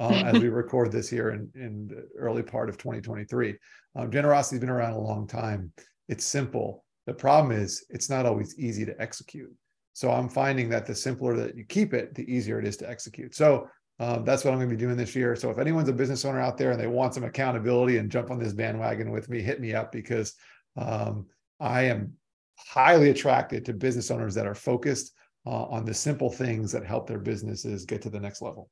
um, 0.00 0.12
as 0.12 0.34
we 0.34 0.48
record 0.48 0.90
this 0.90 1.12
year 1.12 1.30
in, 1.30 1.50
in 1.54 1.86
the 1.88 2.08
early 2.18 2.42
part 2.42 2.68
of 2.68 2.78
2023. 2.78 3.54
Um, 3.94 4.10
generosity 4.10 4.56
has 4.56 4.60
been 4.60 4.70
around 4.70 4.94
a 4.94 4.98
long 4.98 5.26
time. 5.26 5.72
It's 6.08 6.24
simple. 6.24 6.84
The 7.06 7.14
problem 7.14 7.56
is 7.56 7.84
it's 7.90 8.10
not 8.10 8.26
always 8.26 8.58
easy 8.58 8.84
to 8.84 9.00
execute. 9.00 9.52
So 9.92 10.10
I'm 10.10 10.28
finding 10.28 10.68
that 10.70 10.84
the 10.84 10.94
simpler 10.94 11.36
that 11.36 11.56
you 11.56 11.64
keep 11.64 11.94
it, 11.94 12.14
the 12.14 12.30
easier 12.30 12.58
it 12.58 12.66
is 12.66 12.76
to 12.78 12.90
execute. 12.90 13.34
So 13.34 13.68
um, 13.98 14.24
that's 14.24 14.44
what 14.44 14.50
I'm 14.50 14.58
going 14.58 14.68
to 14.68 14.76
be 14.76 14.80
doing 14.80 14.96
this 14.96 15.16
year. 15.16 15.34
So 15.36 15.50
if 15.50 15.58
anyone's 15.58 15.88
a 15.88 15.92
business 15.92 16.24
owner 16.24 16.40
out 16.40 16.58
there 16.58 16.72
and 16.72 16.80
they 16.80 16.86
want 16.86 17.14
some 17.14 17.24
accountability 17.24 17.96
and 17.96 18.10
jump 18.10 18.30
on 18.30 18.38
this 18.38 18.52
bandwagon 18.52 19.10
with 19.10 19.30
me, 19.30 19.40
hit 19.40 19.60
me 19.60 19.72
up 19.72 19.92
because 19.92 20.34
um, 20.76 21.26
I 21.60 21.84
am 21.84 22.12
highly 22.58 23.10
attracted 23.10 23.64
to 23.64 23.72
business 23.72 24.10
owners 24.10 24.34
that 24.34 24.46
are 24.46 24.54
focused 24.54 25.12
uh, 25.46 25.64
on 25.64 25.84
the 25.84 25.94
simple 25.94 26.30
things 26.30 26.72
that 26.72 26.84
help 26.84 27.06
their 27.06 27.18
businesses 27.18 27.84
get 27.84 28.02
to 28.02 28.10
the 28.10 28.20
next 28.20 28.42
level. 28.42 28.68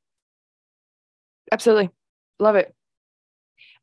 Absolutely. 1.51 1.89
Love 2.39 2.55
it. 2.55 2.75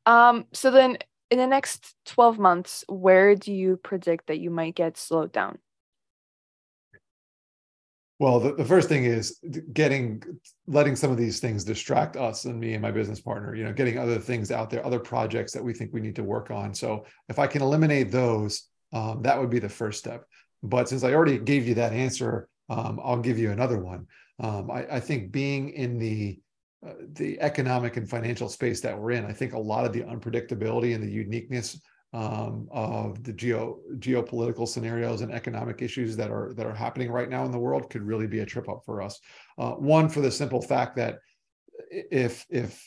Um, 0.04 0.46
so 0.52 0.70
then 0.70 0.98
in 1.30 1.38
the 1.38 1.46
next 1.46 1.94
12 2.06 2.38
months, 2.38 2.84
where 2.88 3.34
do 3.34 3.52
you 3.52 3.78
predict 3.78 4.26
that 4.26 4.40
you 4.40 4.50
might 4.50 4.74
get 4.74 4.98
slowed 4.98 5.32
down? 5.32 5.58
Well, 8.18 8.38
the, 8.38 8.54
the 8.54 8.64
first 8.64 8.88
thing 8.88 9.04
is 9.04 9.40
getting 9.72 10.22
letting 10.68 10.94
some 10.94 11.10
of 11.10 11.16
these 11.16 11.40
things 11.40 11.64
distract 11.64 12.16
us 12.16 12.44
and 12.44 12.60
me 12.60 12.74
and 12.74 12.82
my 12.82 12.92
business 12.92 13.20
partner, 13.20 13.54
you 13.54 13.64
know, 13.64 13.72
getting 13.72 13.98
other 13.98 14.18
things 14.18 14.52
out 14.52 14.70
there, 14.70 14.84
other 14.86 15.00
projects 15.00 15.52
that 15.54 15.64
we 15.64 15.72
think 15.72 15.92
we 15.92 16.00
need 16.00 16.14
to 16.16 16.22
work 16.22 16.52
on. 16.52 16.72
So 16.72 17.04
if 17.28 17.40
I 17.40 17.48
can 17.48 17.62
eliminate 17.62 18.12
those, 18.12 18.68
um, 18.92 19.22
that 19.22 19.40
would 19.40 19.50
be 19.50 19.58
the 19.58 19.68
first 19.68 19.98
step. 19.98 20.24
But 20.62 20.88
since 20.88 21.02
I 21.02 21.14
already 21.14 21.38
gave 21.38 21.66
you 21.66 21.74
that 21.74 21.92
answer, 21.92 22.48
um, 22.72 23.00
I'll 23.02 23.18
give 23.18 23.38
you 23.38 23.50
another 23.50 23.78
one. 23.78 24.06
Um, 24.40 24.70
I, 24.70 24.86
I, 24.96 25.00
think 25.00 25.30
being 25.30 25.70
in 25.70 25.98
the 25.98 26.40
uh, 26.86 26.94
the 27.12 27.40
economic 27.40 27.96
and 27.96 28.08
financial 28.08 28.48
space 28.48 28.80
that 28.80 28.98
we're 28.98 29.12
in, 29.12 29.24
I 29.24 29.32
think 29.32 29.52
a 29.52 29.58
lot 29.58 29.84
of 29.84 29.92
the 29.92 30.00
unpredictability 30.00 30.94
and 30.94 31.04
the 31.04 31.10
uniqueness 31.10 31.80
um, 32.14 32.68
of 32.70 33.22
the 33.24 33.32
geo 33.32 33.78
geopolitical 33.98 34.66
scenarios 34.66 35.20
and 35.20 35.32
economic 35.32 35.82
issues 35.82 36.16
that 36.16 36.30
are 36.30 36.52
that 36.54 36.66
are 36.66 36.74
happening 36.74 37.10
right 37.10 37.28
now 37.28 37.44
in 37.44 37.50
the 37.50 37.58
world 37.58 37.90
could 37.90 38.02
really 38.02 38.26
be 38.26 38.40
a 38.40 38.46
trip 38.46 38.68
up 38.68 38.82
for 38.84 39.00
us. 39.02 39.20
Uh, 39.58 39.72
one, 39.72 40.08
for 40.08 40.20
the 40.20 40.30
simple 40.30 40.62
fact 40.62 40.96
that 40.96 41.18
if 41.90 42.44
if 42.50 42.82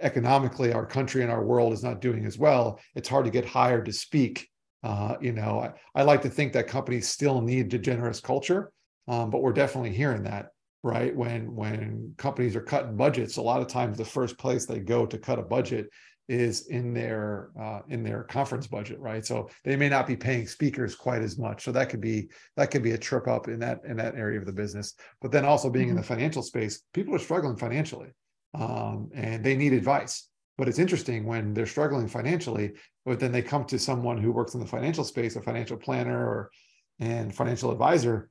economically 0.00 0.72
our 0.72 0.86
country 0.86 1.22
and 1.22 1.30
our 1.30 1.44
world 1.44 1.72
is 1.72 1.82
not 1.82 2.00
doing 2.00 2.24
as 2.26 2.38
well, 2.38 2.78
it's 2.94 3.08
hard 3.08 3.24
to 3.24 3.30
get 3.30 3.44
hired 3.44 3.86
to 3.86 3.92
speak. 3.92 4.48
Uh, 4.82 5.14
you 5.20 5.32
know, 5.32 5.60
I, 5.60 6.00
I, 6.00 6.02
like 6.02 6.22
to 6.22 6.28
think 6.28 6.52
that 6.54 6.66
companies 6.66 7.06
still 7.06 7.40
need 7.40 7.72
a 7.72 7.78
generous 7.78 8.20
culture, 8.20 8.72
um, 9.12 9.30
but 9.30 9.42
we're 9.42 9.52
definitely 9.52 9.92
hearing 9.92 10.22
that 10.22 10.48
right 10.82 11.14
when 11.14 11.54
when 11.54 12.14
companies 12.16 12.56
are 12.56 12.62
cutting 12.62 12.96
budgets 12.96 13.36
a 13.36 13.42
lot 13.42 13.60
of 13.60 13.68
times 13.68 13.96
the 13.96 14.04
first 14.04 14.36
place 14.38 14.66
they 14.66 14.80
go 14.80 15.06
to 15.06 15.18
cut 15.18 15.38
a 15.38 15.42
budget 15.42 15.88
is 16.28 16.68
in 16.68 16.94
their 16.94 17.50
uh, 17.60 17.80
in 17.88 18.02
their 18.02 18.22
conference 18.24 18.66
budget, 18.66 18.98
right? 19.00 19.24
So 19.24 19.50
they 19.64 19.76
may 19.76 19.88
not 19.88 20.06
be 20.06 20.16
paying 20.16 20.46
speakers 20.46 20.94
quite 20.94 21.20
as 21.20 21.38
much. 21.38 21.64
So 21.64 21.72
that 21.72 21.88
could 21.90 22.00
be 22.00 22.28
that 22.56 22.70
could 22.70 22.82
be 22.82 22.92
a 22.92 22.98
trip 22.98 23.26
up 23.26 23.48
in 23.48 23.58
that 23.60 23.80
in 23.84 23.96
that 23.96 24.14
area 24.14 24.38
of 24.38 24.46
the 24.46 24.52
business. 24.52 24.94
But 25.20 25.32
then 25.32 25.44
also 25.44 25.68
being 25.68 25.86
mm-hmm. 25.86 25.96
in 25.96 26.02
the 26.02 26.06
financial 26.06 26.42
space, 26.42 26.82
people 26.94 27.14
are 27.14 27.18
struggling 27.18 27.56
financially, 27.56 28.08
um, 28.54 29.10
and 29.14 29.44
they 29.44 29.56
need 29.56 29.72
advice. 29.72 30.28
But 30.58 30.68
it's 30.68 30.78
interesting 30.78 31.26
when 31.26 31.54
they're 31.54 31.66
struggling 31.66 32.08
financially, 32.08 32.72
but 33.04 33.18
then 33.18 33.32
they 33.32 33.42
come 33.42 33.64
to 33.66 33.78
someone 33.78 34.18
who 34.18 34.32
works 34.32 34.54
in 34.54 34.60
the 34.60 34.66
financial 34.66 35.04
space, 35.04 35.34
a 35.36 35.42
financial 35.42 35.76
planner 35.76 36.18
or 36.18 36.50
and 37.00 37.34
financial 37.34 37.72
advisor. 37.72 38.30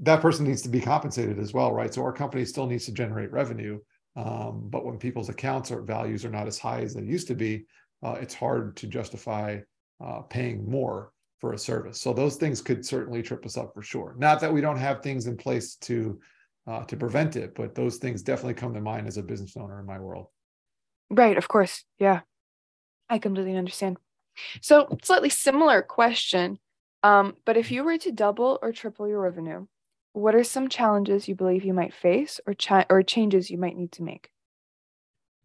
That 0.00 0.20
person 0.20 0.46
needs 0.46 0.62
to 0.62 0.68
be 0.68 0.80
compensated 0.80 1.38
as 1.38 1.54
well, 1.54 1.72
right? 1.72 1.92
So 1.92 2.02
our 2.02 2.12
company 2.12 2.44
still 2.44 2.66
needs 2.66 2.84
to 2.86 2.92
generate 2.92 3.32
revenue 3.32 3.78
um, 4.16 4.62
but 4.70 4.84
when 4.84 4.96
people's 4.98 5.28
accounts 5.28 5.70
or 5.70 5.82
values 5.82 6.24
are 6.24 6.30
not 6.30 6.46
as 6.46 6.58
high 6.58 6.80
as 6.80 6.94
they 6.94 7.02
used 7.02 7.28
to 7.28 7.34
be, 7.34 7.66
uh, 8.02 8.16
it's 8.20 8.34
hard 8.34 8.76
to 8.76 8.86
justify 8.86 9.58
uh, 10.02 10.20
paying 10.22 10.68
more 10.68 11.12
for 11.38 11.52
a 11.52 11.58
service. 11.58 12.00
So 12.00 12.14
those 12.14 12.36
things 12.36 12.62
could 12.62 12.84
certainly 12.84 13.22
trip 13.22 13.44
us 13.44 13.58
up 13.58 13.74
for 13.74 13.82
sure. 13.82 14.14
Not 14.18 14.40
that 14.40 14.52
we 14.52 14.62
don't 14.62 14.78
have 14.78 15.02
things 15.02 15.26
in 15.26 15.36
place 15.36 15.76
to 15.82 16.18
uh, 16.66 16.82
to 16.84 16.96
prevent 16.96 17.36
it, 17.36 17.54
but 17.54 17.76
those 17.76 17.98
things 17.98 18.22
definitely 18.22 18.54
come 18.54 18.74
to 18.74 18.80
mind 18.80 19.06
as 19.06 19.18
a 19.18 19.22
business 19.22 19.56
owner 19.56 19.78
in 19.78 19.86
my 19.86 20.00
world. 20.00 20.26
Right. 21.10 21.36
Of 21.36 21.46
course. 21.46 21.84
Yeah, 21.98 22.22
I 23.08 23.18
completely 23.18 23.56
understand. 23.56 23.98
So 24.62 24.98
slightly 25.02 25.28
similar 25.28 25.82
question, 25.82 26.58
um, 27.04 27.36
but 27.44 27.56
if 27.56 27.70
you 27.70 27.84
were 27.84 27.98
to 27.98 28.10
double 28.10 28.58
or 28.60 28.72
triple 28.72 29.06
your 29.06 29.20
revenue, 29.20 29.66
what 30.16 30.34
are 30.34 30.44
some 30.44 30.68
challenges 30.68 31.28
you 31.28 31.34
believe 31.34 31.62
you 31.62 31.74
might 31.74 31.92
face 31.92 32.40
or, 32.46 32.54
cha- 32.54 32.86
or 32.88 33.02
changes 33.02 33.50
you 33.50 33.58
might 33.58 33.76
need 33.76 33.92
to 33.92 34.02
make? 34.02 34.30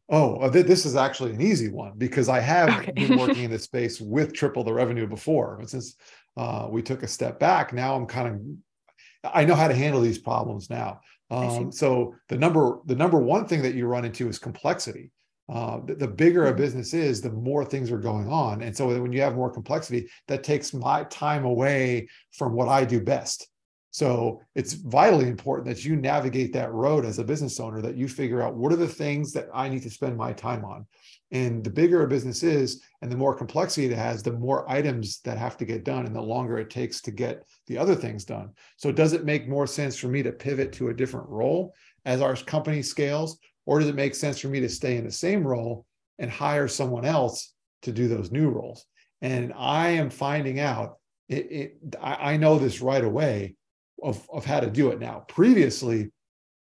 Oh, 0.07 0.37
uh, 0.37 0.49
this 0.49 0.85
is 0.85 0.95
actually 0.95 1.31
an 1.31 1.41
easy 1.41 1.69
one 1.69 1.93
because 1.97 2.29
I 2.29 2.39
have 2.39 2.69
okay. 2.69 2.91
been 2.91 3.17
working 3.17 3.43
in 3.43 3.51
this 3.51 3.63
space 3.63 3.99
with 3.99 4.33
triple 4.33 4.63
the 4.63 4.73
revenue 4.73 5.07
before. 5.07 5.57
But 5.59 5.69
since 5.69 5.95
uh, 6.37 6.67
we 6.69 6.81
took 6.81 7.03
a 7.03 7.07
step 7.07 7.39
back, 7.39 7.73
now 7.73 7.95
I'm 7.95 8.05
kind 8.05 8.27
of 8.27 9.33
I 9.33 9.45
know 9.45 9.55
how 9.55 9.67
to 9.67 9.75
handle 9.75 10.01
these 10.01 10.17
problems 10.17 10.69
now. 10.69 11.01
Um, 11.29 11.71
so 11.71 12.15
the 12.27 12.37
number 12.37 12.79
the 12.85 12.95
number 12.95 13.19
one 13.19 13.47
thing 13.47 13.61
that 13.61 13.75
you 13.75 13.87
run 13.87 14.03
into 14.03 14.27
is 14.27 14.39
complexity. 14.39 15.11
Uh, 15.47 15.79
the, 15.85 15.95
the, 15.95 16.07
bigger 16.07 16.45
a 16.45 16.49
mm-hmm. 16.49 16.61
business 16.61 16.93
is, 16.93 17.19
the 17.19 17.31
more 17.31 17.65
things 17.65 17.91
are 17.91 17.97
going 17.97 18.27
on, 18.29 18.61
and 18.61 18.75
so 18.75 18.87
when 18.87 19.11
you 19.11 19.19
have 19.19 19.35
more 19.35 19.51
complexity, 19.51 20.07
that 20.29 20.45
takes 20.45 20.73
my 20.73 21.03
time 21.05 21.43
away 21.43 22.07
from 22.31 22.53
what 22.53 22.69
I 22.69 22.85
do 22.85 23.01
best. 23.01 23.50
So 23.93 24.41
it's 24.55 24.73
vitally 24.73 25.27
important 25.27 25.67
that 25.67 25.83
you 25.83 25.97
navigate 25.97 26.53
that 26.53 26.71
road 26.71 27.03
as 27.03 27.19
a 27.19 27.25
business 27.25 27.59
owner, 27.59 27.81
that 27.81 27.97
you 27.97 28.07
figure 28.07 28.41
out 28.41 28.55
what 28.55 28.71
are 28.71 28.77
the 28.77 28.87
things 28.87 29.33
that 29.33 29.49
I 29.53 29.67
need 29.67 29.83
to 29.83 29.89
spend 29.89 30.15
my 30.15 30.31
time 30.31 30.63
on. 30.63 30.85
And 31.31 31.61
the 31.61 31.69
bigger 31.69 32.03
a 32.03 32.07
business 32.07 32.41
is 32.41 32.81
and 33.01 33.11
the 33.11 33.17
more 33.17 33.35
complexity 33.35 33.87
it 33.87 33.97
has, 33.97 34.23
the 34.23 34.31
more 34.31 34.69
items 34.71 35.19
that 35.21 35.37
have 35.37 35.57
to 35.57 35.65
get 35.65 35.83
done 35.83 36.05
and 36.05 36.15
the 36.15 36.21
longer 36.21 36.57
it 36.57 36.69
takes 36.69 37.01
to 37.01 37.11
get 37.11 37.43
the 37.67 37.77
other 37.77 37.93
things 37.93 38.23
done. 38.23 38.51
So 38.77 38.93
does 38.93 39.11
it 39.11 39.25
make 39.25 39.49
more 39.49 39.67
sense 39.67 39.97
for 39.97 40.07
me 40.07 40.23
to 40.23 40.31
pivot 40.31 40.71
to 40.73 40.87
a 40.87 40.93
different 40.93 41.27
role 41.27 41.73
as 42.05 42.21
our 42.21 42.35
company 42.37 42.81
scales? 42.81 43.39
Or 43.65 43.79
does 43.79 43.89
it 43.89 43.95
make 43.95 44.15
sense 44.15 44.39
for 44.39 44.47
me 44.47 44.61
to 44.61 44.69
stay 44.69 44.95
in 44.95 45.03
the 45.03 45.11
same 45.11 45.45
role 45.45 45.85
and 46.17 46.31
hire 46.31 46.69
someone 46.69 47.05
else 47.05 47.53
to 47.81 47.91
do 47.91 48.07
those 48.07 48.31
new 48.31 48.49
roles? 48.49 48.85
And 49.21 49.51
I 49.55 49.89
am 49.89 50.09
finding 50.09 50.61
out 50.61 50.97
it, 51.27 51.51
it 51.51 51.77
I, 52.01 52.33
I 52.33 52.37
know 52.37 52.57
this 52.57 52.81
right 52.81 53.03
away 53.03 53.55
of, 54.01 54.27
of 54.31 54.45
how 54.45 54.59
to 54.59 54.69
do 54.69 54.89
it 54.89 54.99
now. 54.99 55.25
Previously, 55.27 56.11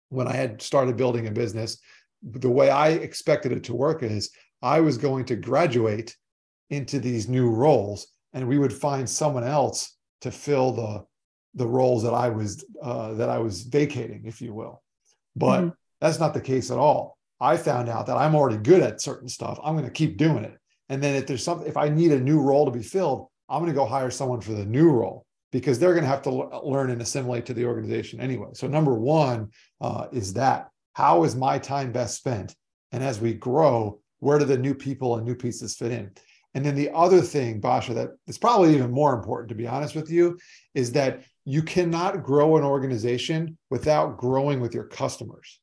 when 0.09 0.29
I 0.29 0.35
had 0.35 0.61
started 0.61 0.97
building 0.97 1.27
a 1.27 1.31
business, 1.31 1.79
the 2.23 2.51
way 2.51 2.71
I 2.71 2.91
expected 2.91 3.53
it 3.53 3.65
to 3.65 3.75
work 3.75 4.03
is 4.03 4.31
I 4.61 4.81
was 4.81 4.99
going 4.99 5.25
to 5.27 5.37
graduate 5.37 6.17
into 6.71 6.99
these 7.01 7.29
new 7.29 7.51
roles, 7.51 8.07
and 8.33 8.47
we 8.47 8.59
would 8.59 8.73
find 8.73 9.09
someone 9.09 9.45
else 9.45 9.97
to 10.21 10.31
fill 10.31 10.73
the 10.73 11.05
the 11.55 11.67
roles 11.67 12.03
that 12.03 12.15
I 12.15 12.31
was 12.31 12.65
uh, 12.83 13.13
that 13.15 13.29
I 13.29 13.39
was 13.39 13.63
vacating, 13.63 14.23
if 14.25 14.41
you 14.41 14.55
will. 14.55 14.83
But 15.37 15.61
mm-hmm. 15.61 15.69
that's 16.01 16.21
not 16.21 16.33
the 16.33 16.41
case 16.41 16.71
at 16.71 16.79
all. 16.79 17.19
I 17.41 17.57
found 17.57 17.89
out 17.89 18.07
that 18.07 18.17
I'm 18.17 18.35
already 18.35 18.57
good 18.57 18.83
at 18.83 19.03
certain 19.03 19.29
stuff. 19.29 19.59
I'm 19.63 19.75
going 19.75 19.85
to 19.85 19.91
keep 19.91 20.17
doing 20.17 20.45
it. 20.45 20.57
And 20.89 21.03
then 21.03 21.17
if 21.17 21.27
there's 21.27 21.43
something, 21.43 21.67
if 21.67 21.77
I 21.77 21.89
need 21.89 22.13
a 22.13 22.21
new 22.21 22.41
role 22.41 22.65
to 22.67 22.71
be 22.71 22.83
filled, 22.83 23.29
I'm 23.49 23.61
going 23.61 23.71
to 23.71 23.77
go 23.77 23.85
hire 23.85 24.11
someone 24.11 24.41
for 24.41 24.53
the 24.53 24.65
new 24.65 24.91
role 24.91 25.27
because 25.53 25.79
they're 25.79 25.93
going 25.93 26.03
to 26.03 26.09
have 26.09 26.23
to 26.23 26.61
learn 26.65 26.91
and 26.91 27.01
assimilate 27.01 27.47
to 27.47 27.55
the 27.55 27.67
organization 27.67 28.21
anyway. 28.21 28.49
So 28.55 28.67
number 28.67 28.95
one 28.95 29.51
uh, 29.81 30.07
is 30.11 30.33
that 30.35 30.71
how 30.95 31.25
is 31.25 31.37
my 31.37 31.59
time 31.59 31.93
best 31.93 32.17
spent? 32.17 32.57
And 32.91 33.03
as 33.03 33.21
we 33.21 33.35
grow, 33.35 34.01
where 34.19 34.39
do 34.39 34.45
the 34.45 34.59
new 34.59 34.75
people 34.75 35.17
and 35.17 35.27
new 35.27 35.35
pieces 35.35 35.77
fit 35.77 35.93
in? 35.93 36.11
And 36.55 36.65
then 36.65 36.75
the 36.75 36.91
other 36.93 37.21
thing, 37.21 37.61
Basha, 37.61 37.95
that 37.95 38.11
is 38.27 38.37
probably 38.37 38.75
even 38.75 38.91
more 38.91 39.15
important, 39.15 39.49
to 39.51 39.55
be 39.55 39.67
honest 39.67 39.95
with 39.95 40.11
you, 40.11 40.39
is 40.75 40.93
that 40.93 41.23
you 41.45 41.63
cannot 41.63 42.23
grow 42.23 42.57
an 42.57 42.65
organization 42.65 43.57
without 43.71 44.19
growing 44.19 44.61
with 44.61 44.75
your 44.75 44.85
customers. 44.85 45.61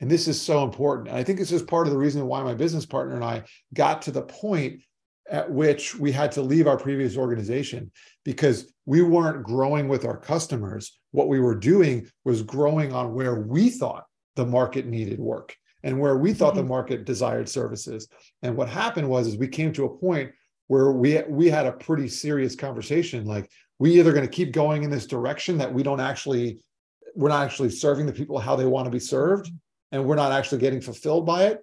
And 0.00 0.10
this 0.10 0.28
is 0.28 0.40
so 0.40 0.64
important. 0.64 1.08
And 1.08 1.16
I 1.16 1.24
think 1.24 1.38
this 1.38 1.52
is 1.52 1.62
part 1.62 1.86
of 1.86 1.92
the 1.92 1.98
reason 1.98 2.26
why 2.26 2.42
my 2.42 2.54
business 2.54 2.86
partner 2.86 3.14
and 3.14 3.24
I 3.24 3.44
got 3.74 4.02
to 4.02 4.10
the 4.10 4.22
point 4.22 4.82
at 5.30 5.50
which 5.50 5.94
we 5.94 6.10
had 6.10 6.32
to 6.32 6.42
leave 6.42 6.66
our 6.66 6.78
previous 6.78 7.16
organization 7.16 7.90
because 8.24 8.72
we 8.86 9.02
weren't 9.02 9.44
growing 9.44 9.88
with 9.88 10.04
our 10.04 10.16
customers. 10.16 10.98
What 11.10 11.28
we 11.28 11.40
were 11.40 11.54
doing 11.54 12.06
was 12.24 12.42
growing 12.42 12.92
on 12.92 13.14
where 13.14 13.40
we 13.40 13.70
thought 13.70 14.04
the 14.36 14.46
market 14.46 14.86
needed 14.86 15.18
work 15.18 15.54
and 15.82 16.00
where 16.00 16.16
we 16.16 16.32
thought 16.32 16.54
mm-hmm. 16.54 16.62
the 16.62 16.68
market 16.68 17.04
desired 17.04 17.48
services. 17.48 18.08
And 18.42 18.56
what 18.56 18.68
happened 18.68 19.08
was 19.08 19.26
is 19.26 19.36
we 19.36 19.48
came 19.48 19.72
to 19.74 19.84
a 19.84 19.98
point 19.98 20.32
where 20.68 20.92
we 20.92 21.20
we 21.28 21.48
had 21.48 21.66
a 21.66 21.72
pretty 21.72 22.08
serious 22.08 22.54
conversation 22.54 23.24
like 23.24 23.50
we 23.78 23.98
either 23.98 24.12
going 24.12 24.24
to 24.24 24.30
keep 24.30 24.52
going 24.52 24.84
in 24.84 24.90
this 24.90 25.06
direction 25.06 25.58
that 25.58 25.72
we 25.72 25.82
don't 25.82 26.00
actually 26.00 26.60
we're 27.14 27.30
not 27.30 27.44
actually 27.44 27.70
serving 27.70 28.06
the 28.06 28.12
people 28.12 28.38
how 28.38 28.54
they 28.54 28.66
want 28.66 28.84
to 28.84 28.90
be 28.90 29.00
served 29.00 29.50
and 29.92 30.04
we're 30.04 30.14
not 30.14 30.30
actually 30.30 30.58
getting 30.58 30.80
fulfilled 30.80 31.26
by 31.26 31.44
it 31.44 31.58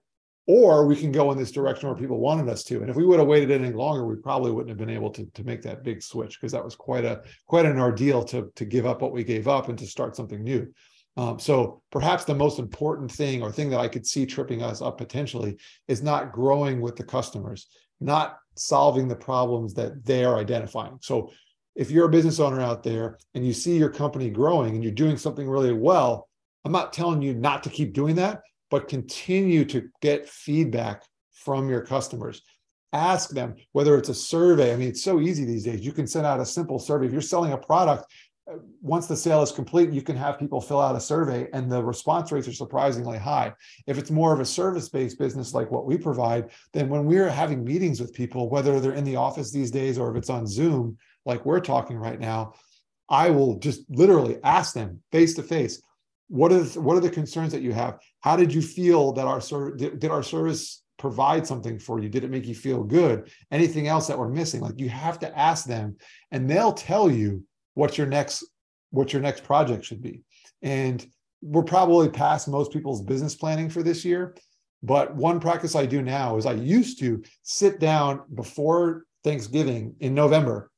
or 0.48 0.86
we 0.86 0.96
can 0.96 1.12
go 1.12 1.32
in 1.32 1.38
this 1.38 1.52
direction 1.52 1.90
where 1.90 1.98
people 1.98 2.20
wanted 2.20 2.48
us 2.50 2.64
to. 2.66 2.82
And 2.82 2.90
if 2.90 2.96
we 2.96 3.06
would 3.06 3.20
have 3.20 3.28
waited 3.28 3.50
any 3.50 3.74
longer, 3.74 4.06
we 4.06 4.16
probably 4.16 4.52
wouldn't 4.52 4.70
have 4.70 4.78
been 4.78 4.96
able 4.96 5.10
to, 5.12 5.26
to 5.26 5.44
make 5.44 5.62
that 5.64 5.84
big 5.84 6.04
switch 6.04 6.40
because 6.40 6.52
that 6.52 6.64
was 6.64 6.76
quite 6.76 7.04
a 7.04 7.22
quite 7.48 7.66
an 7.66 7.80
ordeal 7.80 8.24
to, 8.26 8.52
to 8.56 8.66
give 8.66 8.86
up 8.86 9.02
what 9.02 9.12
we 9.12 9.24
gave 9.24 9.48
up 9.48 9.70
and 9.70 9.80
to 9.80 9.88
start 9.88 10.16
something 10.16 10.44
new. 10.44 10.72
Um, 11.18 11.40
so 11.40 11.82
perhaps 11.92 12.26
the 12.26 12.36
most 12.36 12.60
important 12.60 13.12
thing 13.12 13.42
or 13.42 13.52
thing 13.52 13.70
that 13.70 13.80
I 13.80 13.88
could 13.88 14.06
see 14.06 14.26
tripping 14.26 14.62
us 14.62 14.82
up 14.82 14.98
potentially 14.98 15.58
is 15.88 16.04
not 16.04 16.34
growing 16.34 16.82
with 16.82 16.96
the 16.96 17.06
customers, 17.06 17.68
not 18.02 18.38
solving 18.56 19.08
the 19.08 19.16
problems 19.16 19.74
that 19.76 20.06
they 20.06 20.26
are 20.26 20.38
identifying. 20.38 20.98
So 21.02 21.32
if 21.76 21.90
you're 21.90 22.08
a 22.08 22.12
business 22.12 22.40
owner 22.40 22.62
out 22.62 22.84
there 22.84 23.18
and 23.34 23.46
you 23.46 23.54
see 23.54 23.78
your 23.78 23.90
company 23.90 24.30
growing 24.30 24.76
and 24.76 24.84
you're 24.84 24.94
doing 24.94 25.18
something 25.18 25.48
really 25.48 25.74
well, 25.74 26.28
I'm 26.66 26.72
not 26.72 26.94
telling 26.94 27.22
you 27.22 27.34
not 27.34 27.64
to 27.64 27.70
keep 27.70 27.94
doing 27.94 28.16
that, 28.16 28.42
but 28.76 28.90
continue 28.90 29.64
to 29.64 29.90
get 30.02 30.28
feedback 30.28 31.02
from 31.32 31.70
your 31.70 31.80
customers. 31.80 32.42
Ask 32.92 33.30
them 33.30 33.56
whether 33.72 33.98
it's 33.98 34.10
a 34.10 34.14
survey. 34.14 34.74
I 34.74 34.76
mean, 34.76 34.90
it's 34.90 35.02
so 35.02 35.22
easy 35.22 35.46
these 35.46 35.64
days. 35.64 35.80
You 35.80 35.94
can 35.94 36.06
send 36.06 36.26
out 36.26 36.42
a 36.42 36.46
simple 36.46 36.78
survey. 36.78 37.06
If 37.06 37.14
you're 37.14 37.22
selling 37.22 37.54
a 37.54 37.58
product, 37.58 38.04
uh, 38.52 38.58
once 38.82 39.08
the 39.08 39.16
sale 39.16 39.42
is 39.42 39.54
complete, 39.54 39.92
you 39.92 40.02
can 40.02 40.18
have 40.18 40.38
people 40.38 40.60
fill 40.60 40.82
out 40.82 40.98
a 40.98 41.00
survey, 41.00 41.48
and 41.54 41.72
the 41.72 41.82
response 41.82 42.34
rates 42.34 42.50
are 42.50 42.54
surprisingly 42.54 43.18
high. 43.18 43.54
If 43.88 43.98
it's 43.98 44.12
more 44.12 44.34
of 44.34 44.42
a 44.42 44.46
service 44.46 44.90
based 44.90 45.20
business 45.20 45.54
like 45.54 45.72
what 45.72 45.86
we 45.86 45.98
provide, 45.98 46.50
then 46.74 46.90
when 46.90 47.06
we're 47.06 47.30
having 47.30 47.64
meetings 47.64 48.02
with 48.02 48.14
people, 48.14 48.50
whether 48.50 48.82
they're 48.82 48.92
in 48.92 49.06
the 49.06 49.16
office 49.16 49.54
these 49.54 49.72
days 49.72 49.98
or 49.98 50.12
if 50.12 50.18
it's 50.18 50.30
on 50.30 50.46
Zoom, 50.46 50.98
like 51.26 51.46
we're 51.46 51.62
talking 51.62 51.96
right 51.96 52.20
now, 52.20 52.56
I 53.08 53.30
will 53.30 53.58
just 53.58 53.90
literally 53.90 54.38
ask 54.44 54.74
them 54.74 55.02
face 55.14 55.34
to 55.36 55.44
face 55.44 55.82
what 56.28 56.52
are 56.52 56.64
the, 56.64 56.82
what 56.82 56.98
are 56.98 57.02
the 57.02 57.10
concerns 57.10 57.52
that 57.52 57.62
you 57.62 57.74
have? 57.74 58.00
How 58.22 58.36
did 58.36 58.54
you 58.54 58.62
feel 58.62 59.12
that 59.14 59.28
our 59.28 59.42
service 59.42 59.80
did, 59.80 60.00
did 60.00 60.12
our 60.12 60.24
service 60.24 60.84
provide 60.98 61.46
something 61.46 61.78
for 61.78 62.00
you? 62.00 62.10
Did 62.10 62.24
it 62.24 62.32
make 62.32 62.48
you 62.48 62.56
feel 62.56 62.84
good? 62.84 63.30
Anything 63.52 63.88
else 63.88 64.08
that 64.08 64.18
we're 64.18 64.30
missing? 64.30 64.62
Like 64.62 64.80
you 64.80 64.90
have 64.90 65.20
to 65.20 65.38
ask 65.38 65.66
them 65.66 65.98
and 66.32 66.50
they'll 66.50 66.74
tell 66.74 67.12
you 67.12 67.44
what 67.74 67.98
your 67.98 68.08
next 68.08 68.46
what 68.92 69.12
your 69.12 69.22
next 69.22 69.44
project 69.44 69.84
should 69.84 70.02
be. 70.02 70.22
And 70.62 71.06
we're 71.42 71.64
probably 71.64 72.10
past 72.10 72.48
most 72.48 72.72
people's 72.72 73.02
business 73.02 73.36
planning 73.36 73.70
for 73.70 73.84
this 73.84 74.04
year 74.04 74.36
but 74.82 75.16
one 75.16 75.40
practice 75.40 75.76
i 75.76 75.86
do 75.86 76.02
now 76.02 76.38
is 76.38 76.46
i 76.46 76.54
used 76.54 77.00
to 77.00 77.24
sit 77.44 77.80
down 77.80 78.22
before 78.34 79.04
thanksgiving 79.24 79.96
in 80.00 80.14
november 80.14 80.72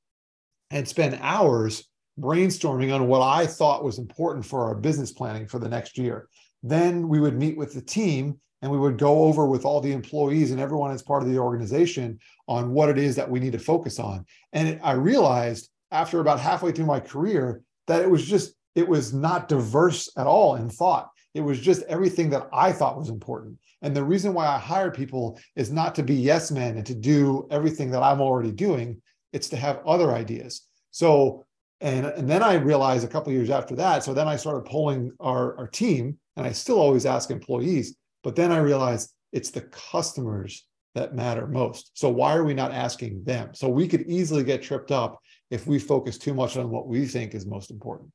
and 0.71 0.87
spend 0.87 1.17
hours 1.21 1.89
brainstorming 2.19 2.93
on 2.93 3.07
what 3.07 3.21
I 3.21 3.45
thought 3.45 3.83
was 3.83 3.99
important 3.99 4.45
for 4.45 4.65
our 4.65 4.75
business 4.75 5.11
planning 5.11 5.47
for 5.47 5.59
the 5.59 5.69
next 5.69 5.97
year. 5.97 6.27
Then 6.63 7.07
we 7.07 7.19
would 7.19 7.37
meet 7.37 7.57
with 7.57 7.73
the 7.73 7.81
team 7.81 8.39
and 8.61 8.71
we 8.71 8.77
would 8.77 8.97
go 8.97 9.23
over 9.23 9.45
with 9.45 9.65
all 9.65 9.81
the 9.81 9.91
employees 9.91 10.51
and 10.51 10.59
everyone 10.59 10.91
as 10.91 11.03
part 11.03 11.21
of 11.21 11.29
the 11.29 11.37
organization 11.37 12.19
on 12.47 12.71
what 12.71 12.89
it 12.89 12.97
is 12.97 13.15
that 13.15 13.29
we 13.29 13.39
need 13.39 13.51
to 13.51 13.59
focus 13.59 13.99
on. 13.99 14.25
And 14.53 14.67
it, 14.67 14.79
I 14.83 14.93
realized 14.93 15.69
after 15.91 16.19
about 16.19 16.39
halfway 16.39 16.71
through 16.71 16.87
my 16.87 16.99
career 16.99 17.61
that 17.85 18.01
it 18.01 18.09
was 18.09 18.25
just, 18.25 18.55
it 18.75 18.87
was 18.87 19.13
not 19.13 19.47
diverse 19.47 20.09
at 20.17 20.27
all 20.27 20.55
in 20.55 20.69
thought. 20.69 21.09
It 21.33 21.41
was 21.41 21.59
just 21.59 21.83
everything 21.83 22.31
that 22.31 22.47
I 22.51 22.71
thought 22.71 22.97
was 22.97 23.09
important. 23.09 23.59
And 23.83 23.95
the 23.95 24.03
reason 24.03 24.33
why 24.33 24.47
I 24.47 24.57
hire 24.57 24.89
people 24.89 25.39
is 25.55 25.71
not 25.71 25.93
to 25.95 26.03
be 26.03 26.15
yes 26.15 26.49
men 26.49 26.77
and 26.77 26.85
to 26.87 26.95
do 26.95 27.47
everything 27.51 27.91
that 27.91 28.01
I'm 28.01 28.21
already 28.21 28.51
doing. 28.51 29.01
It's 29.33 29.49
to 29.49 29.57
have 29.57 29.85
other 29.85 30.13
ideas. 30.13 30.63
So 30.89 31.45
and, 31.81 32.05
and 32.05 32.29
then 32.29 32.43
I 32.43 32.55
realized 32.55 33.05
a 33.05 33.07
couple 33.07 33.31
years 33.33 33.49
after 33.49 33.75
that, 33.75 34.03
so 34.03 34.13
then 34.13 34.27
I 34.27 34.35
started 34.35 34.65
polling 34.65 35.11
our, 35.19 35.57
our 35.57 35.67
team, 35.67 36.17
and 36.35 36.45
I 36.45 36.51
still 36.51 36.79
always 36.79 37.05
ask 37.05 37.29
employees, 37.29 37.95
but 38.23 38.35
then 38.35 38.51
I 38.51 38.57
realized 38.57 39.13
it's 39.31 39.51
the 39.51 39.61
customers 39.61 40.65
that 40.95 41.13
matter 41.13 41.45
most. 41.47 41.91
So 41.93 42.09
why 42.09 42.35
are 42.35 42.43
we 42.43 42.53
not 42.53 42.71
asking 42.71 43.23
them? 43.23 43.53
So 43.53 43.69
we 43.69 43.87
could 43.87 44.01
easily 44.07 44.43
get 44.43 44.63
tripped 44.63 44.91
up 44.91 45.19
if 45.51 45.67
we 45.67 45.79
focus 45.79 46.17
too 46.17 46.33
much 46.33 46.57
on 46.57 46.69
what 46.69 46.87
we 46.87 47.05
think 47.05 47.35
is 47.35 47.45
most 47.45 47.69
important. 47.69 48.11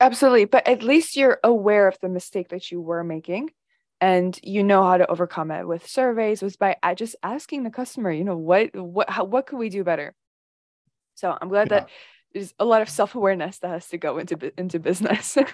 Absolutely. 0.00 0.44
But 0.44 0.68
at 0.68 0.82
least 0.82 1.16
you're 1.16 1.40
aware 1.42 1.88
of 1.88 1.96
the 2.02 2.10
mistake 2.10 2.48
that 2.50 2.70
you 2.70 2.82
were 2.82 3.02
making 3.02 3.50
and 4.00 4.38
you 4.42 4.62
know 4.62 4.84
how 4.84 4.98
to 4.98 5.10
overcome 5.10 5.50
it 5.50 5.66
with 5.66 5.88
surveys 5.88 6.42
was 6.42 6.56
by 6.56 6.76
uh, 6.82 6.94
just 6.94 7.16
asking 7.22 7.62
the 7.62 7.70
customer, 7.70 8.10
you 8.10 8.24
know, 8.24 8.36
what 8.36 8.76
what 8.76 9.08
how, 9.08 9.24
what 9.24 9.46
could 9.46 9.58
we 9.58 9.70
do 9.70 9.84
better? 9.84 10.14
So 11.14 11.36
I'm 11.40 11.48
glad 11.48 11.70
yeah. 11.70 11.80
that 11.80 11.88
there's 12.36 12.52
a 12.58 12.66
lot 12.66 12.82
of 12.82 12.88
self-awareness 12.90 13.60
that 13.60 13.68
has 13.68 13.88
to 13.88 13.96
go 13.96 14.18
into 14.18 14.52
into 14.58 14.78
business. 14.78 15.36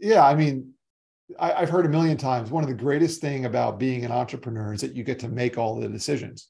Yeah 0.00 0.26
i 0.26 0.34
mean 0.34 0.74
I, 1.38 1.60
have 1.60 1.70
heard 1.70 1.86
a 1.86 1.88
million 1.88 2.18
times 2.18 2.50
one 2.50 2.62
of 2.62 2.68
the 2.68 2.74
greatest 2.74 3.22
thing 3.22 3.46
about 3.46 3.78
being 3.78 4.04
an 4.04 4.12
entrepreneur 4.12 4.74
is 4.74 4.82
that 4.82 4.94
you 4.94 5.02
get 5.02 5.20
to 5.20 5.28
make 5.28 5.56
all 5.56 5.80
the 5.80 5.88
decisions. 5.88 6.48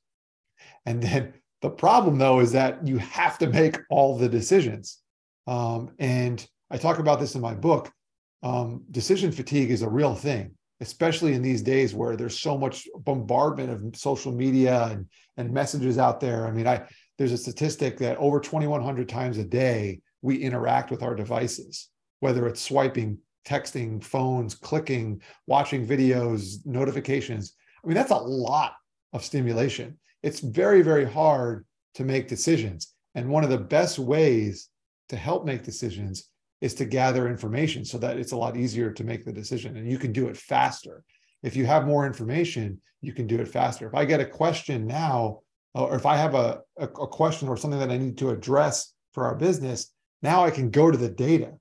And 0.85 1.01
then 1.01 1.35
the 1.63 1.71
problem 1.71 2.19
though 2.19 2.41
is 2.41 2.51
that 2.53 2.85
you 2.85 2.99
have 2.99 3.39
to 3.39 3.47
make 3.47 3.79
all 3.91 4.19
the 4.19 4.29
decisions. 4.29 4.99
Um, 5.47 5.93
and 6.01 6.45
i 6.69 6.79
talk 6.79 6.99
about 6.99 7.21
this 7.21 7.37
in 7.37 7.43
my 7.43 7.55
book. 7.55 7.93
Um, 8.43 8.83
decision 8.91 9.31
fatigue 9.31 9.71
is 9.71 9.83
a 9.83 9.89
real 9.89 10.17
thing 10.17 10.57
especially 10.81 11.35
in 11.35 11.43
these 11.43 11.63
days 11.63 11.95
where 11.95 12.17
there's 12.17 12.39
so 12.39 12.59
much 12.59 12.89
bombardment 13.05 13.71
of 13.71 13.97
social 13.97 14.33
media 14.33 14.87
and, 14.91 15.07
and 15.37 15.53
messages 15.53 15.97
out 15.99 16.19
there. 16.19 16.47
I 16.49 16.51
mean 16.51 16.67
i 16.67 16.83
there's 17.19 17.33
a 17.33 17.39
statistic 17.39 17.99
that 17.99 18.17
over 18.19 18.41
2100 18.41 19.09
times 19.09 19.39
a 19.39 19.45
day 19.45 20.01
we 20.23 20.37
interact 20.37 20.91
with 20.91 21.03
our 21.03 21.15
devices 21.15 21.89
whether 22.25 22.47
it's 22.47 22.63
swiping 22.63 23.19
texting 23.47 24.03
phones 24.03 24.55
clicking 24.55 25.21
watching 25.47 25.87
videos 25.87 26.65
notifications. 26.65 27.55
I 27.85 27.87
mean 27.87 27.95
that's 27.95 28.11
a 28.11 28.17
lot 28.17 28.73
of 29.13 29.23
stimulation. 29.23 29.99
It's 30.23 30.41
very 30.41 30.81
very 30.81 31.05
hard 31.05 31.67
to 31.97 32.05
make 32.05 32.29
decisions. 32.29 32.95
And 33.15 33.29
one 33.29 33.45
of 33.45 33.51
the 33.51 33.59
best 33.59 33.99
ways 33.99 34.71
to 35.11 35.17
help 35.17 35.45
make 35.45 35.63
decisions 35.63 36.31
is 36.63 36.75
to 36.77 36.87
gather 36.87 37.29
information 37.29 37.85
so 37.85 37.99
that 37.99 38.17
it's 38.17 38.33
a 38.33 38.37
lot 38.37 38.57
easier 38.57 38.91
to 38.91 39.05
make 39.05 39.27
the 39.27 39.33
decision 39.33 39.77
and 39.77 39.91
you 39.91 39.99
can 39.99 40.13
do 40.13 40.29
it 40.29 40.37
faster. 40.37 41.05
If 41.43 41.57
you 41.57 41.67
have 41.67 41.87
more 41.87 42.07
information 42.07 42.81
you 43.03 43.13
can 43.13 43.27
do 43.27 43.39
it 43.39 43.49
faster. 43.49 43.87
If 43.87 43.95
i 43.95 44.07
get 44.07 44.21
a 44.21 44.25
question 44.25 44.87
now 44.87 45.41
or 45.75 45.97
if 45.97 46.07
I 46.07 46.17
have 46.17 46.35
a, 46.35 46.61
a, 46.79 46.85
a 46.85 47.09
question 47.09 47.49
or 47.49 47.57
something 47.57 47.81
that 47.81 47.91
I 47.91 47.99
need 47.99 48.19
to 48.19 48.31
address 48.31 48.93
for 49.13 49.25
our 49.25 49.35
business, 49.35 49.93
now 50.23 50.45
I 50.45 50.51
can 50.51 50.71
go 50.71 50.91
to 50.91 50.97
the 50.97 51.09
data 51.09 51.53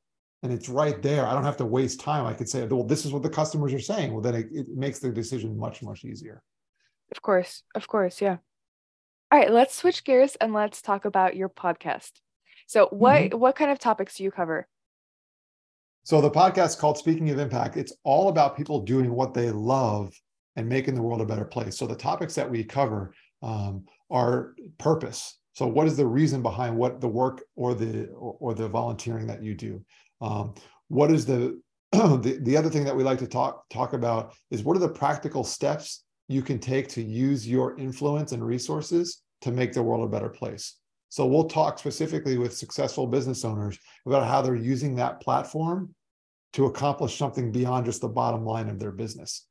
and 0.43 0.51
it's 0.51 0.69
right 0.69 1.01
there. 1.01 1.25
I 1.25 1.33
don't 1.33 1.43
have 1.43 1.57
to 1.57 1.65
waste 1.65 1.99
time. 1.99 2.25
I 2.25 2.33
could 2.33 2.49
say, 2.49 2.65
well, 2.65 2.83
this 2.83 3.05
is 3.05 3.11
what 3.11 3.23
the 3.23 3.29
customers 3.29 3.73
are 3.73 3.79
saying. 3.79 4.11
Well, 4.11 4.21
then 4.21 4.35
it, 4.35 4.47
it 4.51 4.67
makes 4.69 4.99
the 4.99 5.09
decision 5.09 5.57
much, 5.57 5.81
much 5.81 6.03
easier. 6.03 6.43
Of 7.11 7.21
course. 7.21 7.63
Of 7.75 7.87
course. 7.87 8.21
Yeah. 8.21 8.37
All 9.31 9.39
right, 9.39 9.51
let's 9.51 9.73
switch 9.73 10.03
gears 10.03 10.35
and 10.35 10.53
let's 10.53 10.81
talk 10.81 11.05
about 11.05 11.35
your 11.35 11.49
podcast. 11.49 12.11
So 12.67 12.87
what 12.91 13.21
mm-hmm. 13.23 13.39
what 13.39 13.55
kind 13.55 13.71
of 13.71 13.79
topics 13.79 14.17
do 14.17 14.23
you 14.23 14.31
cover? 14.31 14.67
So 16.03 16.21
the 16.21 16.29
podcast 16.29 16.77
called 16.77 16.97
Speaking 16.97 17.29
of 17.29 17.39
Impact, 17.39 17.77
it's 17.77 17.93
all 18.03 18.29
about 18.29 18.57
people 18.57 18.81
doing 18.81 19.11
what 19.11 19.33
they 19.33 19.49
love 19.49 20.13
and 20.55 20.69
making 20.69 20.95
the 20.95 21.01
world 21.01 21.21
a 21.21 21.25
better 21.25 21.45
place. 21.45 21.77
So 21.77 21.87
the 21.87 21.95
topics 21.95 22.35
that 22.35 22.49
we 22.49 22.63
cover 22.63 23.15
um, 23.43 23.85
our 24.09 24.55
purpose. 24.79 25.37
So, 25.53 25.67
what 25.67 25.85
is 25.85 25.97
the 25.97 26.07
reason 26.07 26.41
behind 26.41 26.75
what 26.75 26.99
the 26.99 27.07
work 27.07 27.43
or 27.55 27.75
the 27.75 28.07
or, 28.07 28.37
or 28.39 28.53
the 28.55 28.67
volunteering 28.67 29.27
that 29.27 29.43
you 29.43 29.53
do? 29.53 29.83
Um, 30.21 30.55
what 30.87 31.11
is 31.11 31.25
the, 31.25 31.61
the 31.91 32.39
the 32.41 32.57
other 32.57 32.69
thing 32.69 32.85
that 32.85 32.95
we 32.95 33.03
like 33.03 33.19
to 33.19 33.27
talk 33.27 33.69
talk 33.69 33.93
about 33.93 34.33
is 34.49 34.63
what 34.63 34.75
are 34.75 34.79
the 34.79 34.89
practical 34.89 35.43
steps 35.43 36.03
you 36.27 36.41
can 36.41 36.57
take 36.57 36.87
to 36.87 37.03
use 37.03 37.47
your 37.47 37.77
influence 37.77 38.31
and 38.31 38.43
resources 38.43 39.21
to 39.41 39.51
make 39.51 39.73
the 39.73 39.83
world 39.83 40.05
a 40.05 40.11
better 40.11 40.29
place. 40.29 40.77
So 41.09 41.27
we'll 41.27 41.49
talk 41.49 41.77
specifically 41.77 42.39
with 42.39 42.57
successful 42.57 43.05
business 43.05 43.45
owners 43.45 43.77
about 44.07 44.27
how 44.27 44.41
they're 44.41 44.55
using 44.55 44.95
that 44.95 45.19
platform 45.19 45.93
to 46.53 46.65
accomplish 46.65 47.17
something 47.17 47.51
beyond 47.51 47.85
just 47.85 48.01
the 48.01 48.07
bottom 48.07 48.45
line 48.45 48.69
of 48.69 48.79
their 48.79 48.91
business. 48.91 49.45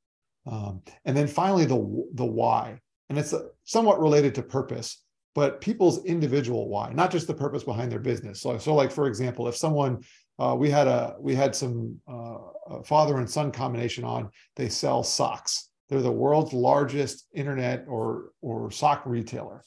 Um, 0.47 0.83
and 1.05 1.17
then 1.17 1.29
finally, 1.29 1.67
the 1.67 2.09
the 2.15 2.25
why 2.25 2.81
and 3.13 3.19
it's 3.19 3.35
somewhat 3.65 4.01
related 4.01 4.35
to 4.35 4.43
purpose 4.43 5.03
but 5.35 5.61
people's 5.61 6.05
individual 6.05 6.69
why 6.69 6.91
not 6.93 7.11
just 7.11 7.27
the 7.27 7.35
purpose 7.35 7.65
behind 7.65 7.91
their 7.91 7.99
business. 7.99 8.41
So, 8.41 8.57
so 8.59 8.75
like 8.75 8.91
for 8.91 9.07
example 9.07 9.49
if 9.49 9.57
someone 9.57 10.03
uh, 10.39 10.57
we 10.59 10.71
had 10.71 10.89
a 10.89 11.17
we 11.21 11.35
had 11.35 11.55
some 11.55 12.01
uh, 12.09 12.39
father 12.85 13.19
and 13.19 13.29
son 13.29 13.53
combination 13.53 14.05
on 14.05 14.31
they 14.57 14.69
sell 14.69 15.03
socks. 15.03 15.69
They're 15.89 16.01
the 16.01 16.11
world's 16.11 16.53
largest 16.53 17.27
internet 17.35 17.85
or 17.87 18.31
or 18.41 18.71
sock 18.71 19.03
retailer. 19.05 19.63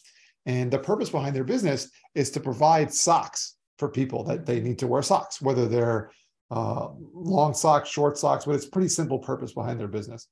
And 0.47 0.71
the 0.71 0.79
purpose 0.79 1.09
behind 1.09 1.35
their 1.35 1.43
business 1.43 1.89
is 2.13 2.31
to 2.31 2.39
provide 2.39 2.93
socks 2.93 3.55
for 3.77 3.89
people 3.89 4.23
that 4.25 4.45
they 4.45 4.59
need 4.59 4.79
to 4.79 4.87
wear 4.87 5.01
socks 5.01 5.41
whether 5.41 5.67
they're 5.67 6.11
uh, 6.51 6.89
long 7.13 7.53
socks 7.53 7.89
short 7.89 8.17
socks 8.17 8.45
but 8.45 8.55
it's 8.55 8.67
pretty 8.67 8.87
simple 8.87 9.19
purpose 9.19 9.53
behind 9.53 9.79
their 9.79 9.87
business. 9.87 10.27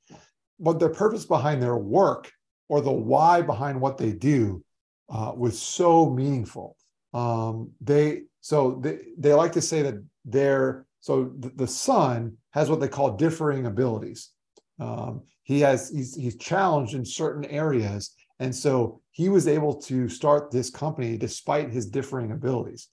But 0.60 0.80
their 0.80 0.90
purpose 0.90 1.26
behind 1.26 1.62
their 1.62 1.78
work 1.78 2.32
or 2.74 2.82
the 2.82 2.92
why 2.92 3.40
behind 3.40 3.80
what 3.80 4.00
they 4.00 4.12
do 4.12 4.64
uh, 5.08 5.32
was 5.36 5.62
so 5.62 6.10
meaningful. 6.10 6.76
Um, 7.14 7.70
they 7.80 8.24
so 8.42 8.80
they, 8.82 8.98
they 9.16 9.32
like 9.36 9.52
to 9.52 9.62
say 9.62 9.84
that 9.84 10.04
they're 10.26 10.88
so 11.00 11.34
the, 11.38 11.50
the 11.50 11.68
son 11.68 12.36
has 12.50 12.72
what 12.72 12.80
they 12.80 12.88
call 12.88 13.16
differing 13.16 13.68
abilities. 13.68 14.32
Um, 14.80 15.22
he 15.44 15.60
has 15.60 15.92
he's 15.92 16.16
he's 16.16 16.36
challenged 16.38 16.96
in 16.96 17.06
certain 17.06 17.46
areas 17.46 18.16
and 18.40 18.56
so 18.56 19.02
he 19.12 19.30
was 19.30 19.48
able 19.48 19.76
to 19.76 20.10
start 20.10 20.50
this 20.50 20.72
company 20.72 21.16
despite 21.16 21.70
his 21.70 21.86
differing 21.86 22.32
abilities 22.32 22.88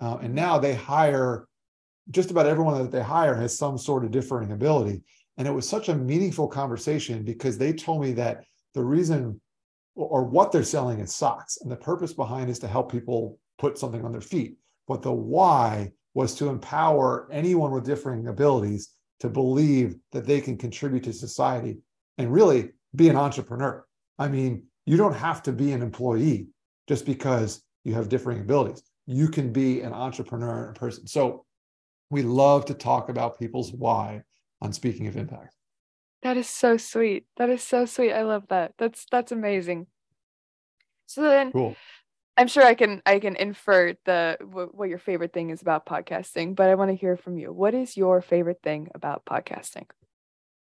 uh, 0.00 0.18
and 0.22 0.32
now 0.32 0.58
they 0.58 0.74
hire 0.74 1.48
just 2.12 2.30
about 2.30 2.46
everyone 2.46 2.80
that 2.80 2.92
they 2.92 3.02
hire 3.02 3.34
has 3.34 3.58
some 3.58 3.76
sort 3.76 4.04
of 4.04 4.12
differing 4.12 4.52
ability 4.52 5.02
and 5.38 5.48
it 5.48 5.50
was 5.50 5.68
such 5.68 5.88
a 5.88 5.94
meaningful 5.94 6.46
conversation 6.46 7.24
because 7.24 7.58
they 7.58 7.72
told 7.72 8.00
me 8.00 8.12
that 8.12 8.44
the 8.74 8.84
reason 8.84 9.40
or 9.96 10.24
what 10.24 10.50
they're 10.50 10.64
selling 10.64 11.00
is 11.00 11.14
socks 11.14 11.58
and 11.62 11.70
the 11.70 11.76
purpose 11.76 12.12
behind 12.12 12.50
is 12.50 12.58
to 12.58 12.68
help 12.68 12.90
people 12.90 13.38
put 13.58 13.78
something 13.78 14.04
on 14.04 14.12
their 14.12 14.20
feet 14.20 14.56
but 14.86 15.02
the 15.02 15.12
why 15.12 15.90
was 16.14 16.34
to 16.36 16.48
empower 16.48 17.28
anyone 17.30 17.72
with 17.72 17.84
differing 17.84 18.28
abilities 18.28 18.90
to 19.20 19.28
believe 19.28 19.96
that 20.12 20.26
they 20.26 20.40
can 20.40 20.56
contribute 20.56 21.04
to 21.04 21.12
society 21.12 21.78
and 22.18 22.32
really 22.32 22.70
be 22.94 23.08
an 23.08 23.16
entrepreneur. 23.16 23.84
I 24.18 24.28
mean, 24.28 24.64
you 24.86 24.96
don't 24.96 25.14
have 25.14 25.42
to 25.44 25.52
be 25.52 25.72
an 25.72 25.82
employee 25.82 26.48
just 26.88 27.04
because 27.04 27.62
you 27.84 27.94
have 27.94 28.08
differing 28.08 28.40
abilities. 28.40 28.82
You 29.06 29.28
can 29.28 29.52
be 29.52 29.80
an 29.80 29.92
entrepreneur 29.92 30.68
in 30.68 30.74
person. 30.74 31.06
So 31.06 31.44
we 32.10 32.22
love 32.22 32.66
to 32.66 32.74
talk 32.74 33.08
about 33.08 33.38
people's 33.38 33.72
why 33.72 34.22
on 34.60 34.72
speaking 34.72 35.06
of 35.06 35.16
impact. 35.16 35.53
That 36.24 36.38
is 36.38 36.48
so 36.48 36.78
sweet. 36.78 37.26
That 37.36 37.50
is 37.50 37.62
so 37.62 37.84
sweet. 37.84 38.12
I 38.12 38.22
love 38.22 38.48
that. 38.48 38.72
That's 38.78 39.06
that's 39.10 39.30
amazing. 39.30 39.86
So 41.06 41.22
then 41.22 41.52
cool. 41.52 41.76
I'm 42.36 42.48
sure 42.48 42.64
I 42.64 42.74
can 42.74 43.02
I 43.04 43.18
can 43.18 43.36
infer 43.36 43.94
the 44.06 44.38
what 44.40 44.88
your 44.88 44.98
favorite 44.98 45.34
thing 45.34 45.50
is 45.50 45.60
about 45.60 45.84
podcasting, 45.84 46.56
but 46.56 46.70
I 46.70 46.76
want 46.76 46.90
to 46.90 46.96
hear 46.96 47.18
from 47.18 47.38
you. 47.38 47.52
What 47.52 47.74
is 47.74 47.96
your 47.96 48.22
favorite 48.22 48.60
thing 48.62 48.88
about 48.94 49.26
podcasting? 49.26 49.84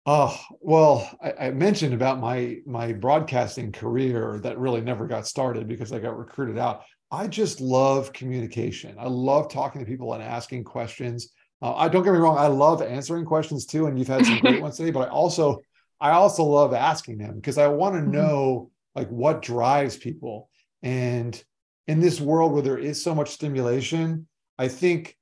Oh 0.05 0.37
well, 0.59 1.09
I, 1.23 1.47
I, 1.47 1.51
mentioned 1.51 1.93
about 1.93 2.19
my 2.19 2.57
my 2.67 2.91
broadcasting 2.91 3.71
career 3.71 4.39
that 4.43 4.59
really 4.59 4.81
never 4.81 5.07
got 5.07 5.25
started 5.25 5.67
because 5.67 5.91
I 5.91 5.99
got 5.99 6.17
recruited 6.17 6.59
out. 6.59 6.83
I 7.09 7.27
just 7.27 7.61
love 7.61 8.13
communication. 8.13 8.97
I 8.99 9.07
love 9.07 9.49
talking 9.49 9.79
to 9.79 9.87
people 9.87 10.13
and 10.13 10.21
asking 10.21 10.65
questions. 10.65 11.29
Uh, 11.61 11.73
I 11.75 11.87
don't 11.87 12.03
get 12.03 12.13
me 12.13 12.19
wrong. 12.19 12.37
I 12.37 12.47
love 12.47 12.81
answering 12.81 13.25
questions 13.25 13.65
too, 13.65 13.87
and 13.87 13.97
you've 13.97 14.07
had 14.07 14.25
some 14.25 14.39
great 14.39 14.61
ones 14.61 14.77
today. 14.77 14.91
But 14.91 15.07
I 15.07 15.11
also 15.11 15.61
I 15.99 16.11
also 16.11 16.43
love 16.43 16.73
asking 16.73 17.17
them 17.17 17.35
because 17.35 17.57
I 17.57 17.67
want 17.67 17.95
to 17.95 18.01
mm-hmm. 18.01 18.11
know 18.11 18.71
like 18.95 19.09
what 19.09 19.41
drives 19.41 19.97
people 19.97 20.49
and 20.83 21.43
in 21.87 21.99
this 21.99 22.19
world 22.19 22.53
where 22.53 22.61
there 22.61 22.77
is 22.77 23.01
so 23.01 23.13
much 23.13 23.29
stimulation, 23.29 24.27
I 24.57 24.67
think 24.67 25.17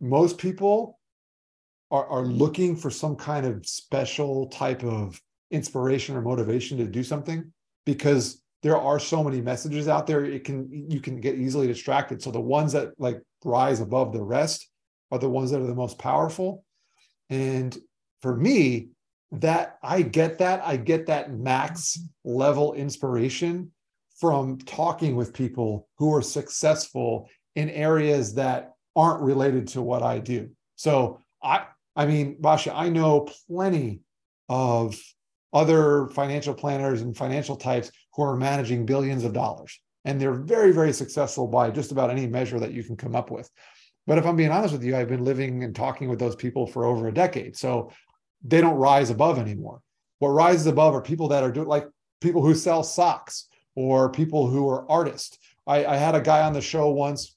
most 0.00 0.38
people 0.38 0.98
are, 1.90 2.06
are 2.06 2.24
looking 2.24 2.76
for 2.76 2.90
some 2.90 3.16
kind 3.16 3.44
of 3.44 3.66
special 3.66 4.46
type 4.48 4.84
of 4.84 5.20
inspiration 5.50 6.16
or 6.16 6.22
motivation 6.22 6.78
to 6.78 6.86
do 6.86 7.02
something 7.02 7.52
because 7.84 8.42
there 8.62 8.76
are 8.76 8.98
so 8.98 9.24
many 9.24 9.40
messages 9.40 9.88
out 9.88 10.06
there 10.06 10.24
it 10.24 10.44
can 10.44 10.68
you 10.88 11.00
can 11.00 11.20
get 11.20 11.34
easily 11.34 11.66
distracted 11.66 12.22
so 12.22 12.30
the 12.30 12.40
ones 12.40 12.72
that 12.72 12.90
like 12.98 13.20
rise 13.44 13.80
above 13.80 14.12
the 14.12 14.22
rest 14.22 14.69
are 15.10 15.18
the 15.18 15.28
ones 15.28 15.50
that 15.50 15.60
are 15.60 15.66
the 15.66 15.74
most 15.74 15.98
powerful 15.98 16.64
and 17.28 17.78
for 18.22 18.36
me 18.36 18.88
that 19.32 19.78
i 19.82 20.02
get 20.02 20.38
that 20.38 20.60
i 20.64 20.76
get 20.76 21.06
that 21.06 21.32
max 21.32 21.98
level 22.24 22.74
inspiration 22.74 23.70
from 24.20 24.58
talking 24.58 25.16
with 25.16 25.32
people 25.32 25.88
who 25.96 26.14
are 26.14 26.20
successful 26.20 27.28
in 27.56 27.70
areas 27.70 28.34
that 28.34 28.74
aren't 28.94 29.22
related 29.22 29.66
to 29.68 29.80
what 29.82 30.02
I 30.02 30.18
do. 30.18 30.50
So 30.76 31.20
I 31.42 31.66
I 31.96 32.06
mean, 32.06 32.36
Basha, 32.40 32.74
I 32.74 32.88
know 32.88 33.28
plenty 33.48 34.00
of 34.48 35.00
other 35.52 36.08
financial 36.08 36.54
planners 36.54 37.02
and 37.02 37.16
financial 37.16 37.56
types 37.56 37.90
who 38.14 38.22
are 38.22 38.36
managing 38.36 38.86
billions 38.86 39.24
of 39.24 39.32
dollars. 39.32 39.80
And 40.04 40.20
they're 40.20 40.32
very, 40.32 40.72
very 40.72 40.92
successful 40.92 41.46
by 41.48 41.70
just 41.70 41.90
about 41.90 42.10
any 42.10 42.26
measure 42.26 42.60
that 42.60 42.72
you 42.72 42.84
can 42.84 42.96
come 42.96 43.16
up 43.16 43.30
with. 43.30 43.50
But 44.10 44.18
if 44.18 44.26
I'm 44.26 44.34
being 44.34 44.50
honest 44.50 44.72
with 44.72 44.82
you, 44.82 44.96
I've 44.96 45.06
been 45.06 45.24
living 45.24 45.62
and 45.62 45.72
talking 45.72 46.08
with 46.08 46.18
those 46.18 46.34
people 46.34 46.66
for 46.66 46.84
over 46.84 47.06
a 47.06 47.14
decade. 47.14 47.56
So 47.56 47.92
they 48.42 48.60
don't 48.60 48.74
rise 48.74 49.08
above 49.10 49.38
anymore. 49.38 49.82
What 50.18 50.30
rises 50.30 50.66
above 50.66 50.96
are 50.96 51.00
people 51.00 51.28
that 51.28 51.44
are 51.44 51.52
doing 51.52 51.68
like 51.68 51.86
people 52.20 52.42
who 52.42 52.56
sell 52.56 52.82
socks 52.82 53.46
or 53.76 54.10
people 54.10 54.48
who 54.48 54.68
are 54.68 54.90
artists. 54.90 55.38
I, 55.64 55.84
I 55.84 55.94
had 55.94 56.16
a 56.16 56.20
guy 56.20 56.40
on 56.40 56.52
the 56.52 56.60
show 56.60 56.90
once. 56.90 57.36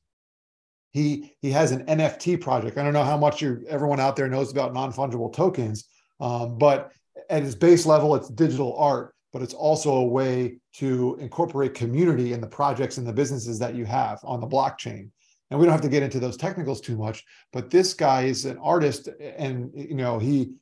He 0.94 1.36
he 1.44 1.52
has 1.52 1.72
an 1.72 1.86
NFT 1.86 2.42
project. 2.42 2.80
I 2.80 2.84
don't 2.84 2.94
know 2.94 3.04
how 3.04 3.18
much 3.18 3.40
you 3.40 3.64
everyone 3.70 4.00
out 4.00 4.16
there 4.16 4.28
knows 4.28 4.52
about 4.52 4.74
non 4.74 4.92
fungible 4.92 5.32
tokens, 5.32 5.88
um, 6.20 6.58
but 6.58 6.92
at 7.30 7.44
its 7.44 7.54
base 7.54 7.86
level, 7.86 8.16
it's 8.16 8.30
digital 8.30 8.76
art. 8.78 9.14
But 9.32 9.44
it's 9.44 9.54
also 9.54 9.94
a 9.94 10.08
way 10.08 10.58
to 10.78 11.20
incorporate 11.22 11.76
community 11.76 12.34
in 12.34 12.42
the 12.42 12.48
projects 12.48 12.98
and 12.98 13.06
the 13.06 13.14
businesses 13.14 13.60
that 13.60 13.76
you 13.76 13.86
have 13.86 14.18
on 14.24 14.40
the 14.40 14.48
blockchain. 14.48 15.12
And 15.54 15.60
we 15.60 15.68
don't 15.68 15.74
have 15.74 15.82
to 15.82 15.90
get 15.90 16.02
into 16.02 16.20
those 16.20 16.36
technicals 16.36 16.82
too 16.82 16.98
much. 16.98 17.24
But 17.52 17.70
this 17.70 17.94
guy 17.94 18.24
is 18.24 18.46
an 18.46 18.58
artist, 18.58 19.08
and 19.38 19.70
you 19.76 19.94
know 19.94 20.18
he 20.18 20.54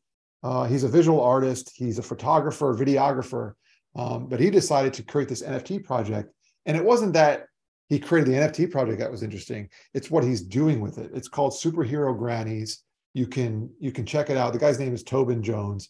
uh, 0.43 0.65
he's 0.65 0.83
a 0.83 0.89
visual 0.89 1.21
artist. 1.21 1.71
He's 1.73 1.97
a 1.97 2.03
photographer, 2.03 2.75
videographer, 2.75 3.53
um, 3.95 4.27
but 4.27 4.41
he 4.41 4.49
decided 4.49 4.93
to 4.95 5.03
create 5.03 5.29
this 5.29 5.43
NFT 5.43 5.85
project. 5.85 6.33
And 6.65 6.75
it 6.75 6.83
wasn't 6.83 7.13
that 7.13 7.45
he 7.87 7.99
created 7.99 8.33
the 8.33 8.37
NFT 8.37 8.69
project 8.69 8.99
that 8.99 9.09
was 9.09 9.23
interesting. 9.23 9.69
It's 9.93 10.11
what 10.11 10.25
he's 10.25 10.41
doing 10.41 10.81
with 10.81 10.97
it. 10.97 11.11
It's 11.13 11.29
called 11.29 11.53
Superhero 11.53 12.17
Grannies. 12.17 12.83
You 13.13 13.27
can 13.27 13.69
you 13.79 13.93
can 13.93 14.05
check 14.05 14.29
it 14.29 14.35
out. 14.35 14.51
The 14.51 14.59
guy's 14.59 14.77
name 14.77 14.93
is 14.93 15.03
Tobin 15.03 15.41
Jones, 15.41 15.87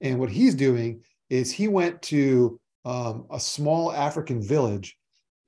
and 0.00 0.20
what 0.20 0.30
he's 0.30 0.54
doing 0.54 1.00
is 1.28 1.50
he 1.50 1.66
went 1.66 2.00
to 2.02 2.60
um, 2.84 3.26
a 3.32 3.40
small 3.40 3.90
African 3.90 4.40
village, 4.40 4.96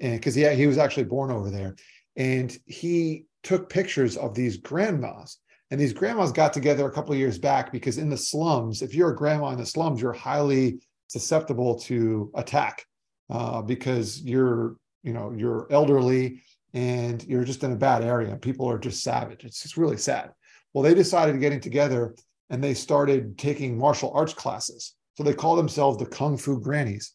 and 0.00 0.18
because 0.18 0.34
he 0.34 0.52
he 0.56 0.66
was 0.66 0.78
actually 0.78 1.04
born 1.04 1.30
over 1.30 1.50
there, 1.50 1.76
and 2.16 2.56
he 2.66 3.26
took 3.42 3.68
pictures 3.68 4.16
of 4.16 4.34
these 4.34 4.56
grandmas. 4.56 5.38
And 5.70 5.80
these 5.80 5.92
grandmas 5.92 6.32
got 6.32 6.52
together 6.52 6.86
a 6.86 6.92
couple 6.92 7.12
of 7.12 7.18
years 7.18 7.38
back 7.38 7.72
because 7.72 7.98
in 7.98 8.08
the 8.08 8.16
slums, 8.16 8.82
if 8.82 8.94
you're 8.94 9.10
a 9.10 9.16
grandma 9.16 9.50
in 9.50 9.58
the 9.58 9.66
slums, 9.66 10.00
you're 10.00 10.12
highly 10.12 10.80
susceptible 11.08 11.78
to 11.80 12.30
attack 12.34 12.84
uh, 13.30 13.62
because 13.62 14.20
you're 14.22 14.76
you 15.02 15.12
know 15.12 15.32
you're 15.36 15.66
elderly 15.70 16.42
and 16.74 17.24
you're 17.24 17.44
just 17.44 17.64
in 17.64 17.72
a 17.72 17.76
bad 17.76 18.02
area. 18.02 18.36
People 18.36 18.68
are 18.70 18.78
just 18.78 19.02
savage. 19.02 19.44
It's 19.44 19.62
just 19.62 19.76
really 19.76 19.96
sad. 19.96 20.30
Well 20.72 20.82
they 20.82 20.94
decided 20.94 21.40
getting 21.40 21.60
together 21.60 22.14
and 22.50 22.62
they 22.62 22.74
started 22.74 23.38
taking 23.38 23.78
martial 23.78 24.12
arts 24.14 24.34
classes. 24.34 24.94
So 25.14 25.22
they 25.22 25.34
call 25.34 25.56
themselves 25.56 25.98
the 25.98 26.06
kung 26.06 26.36
fu 26.36 26.60
grannies. 26.60 27.12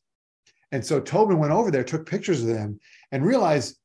And 0.72 0.86
so 0.86 1.00
tobin 1.00 1.38
went 1.38 1.54
over 1.54 1.70
there 1.70 1.84
took 1.84 2.06
pictures 2.06 2.42
of 2.42 2.48
them 2.48 2.80
and 3.12 3.26
realized 3.26 3.78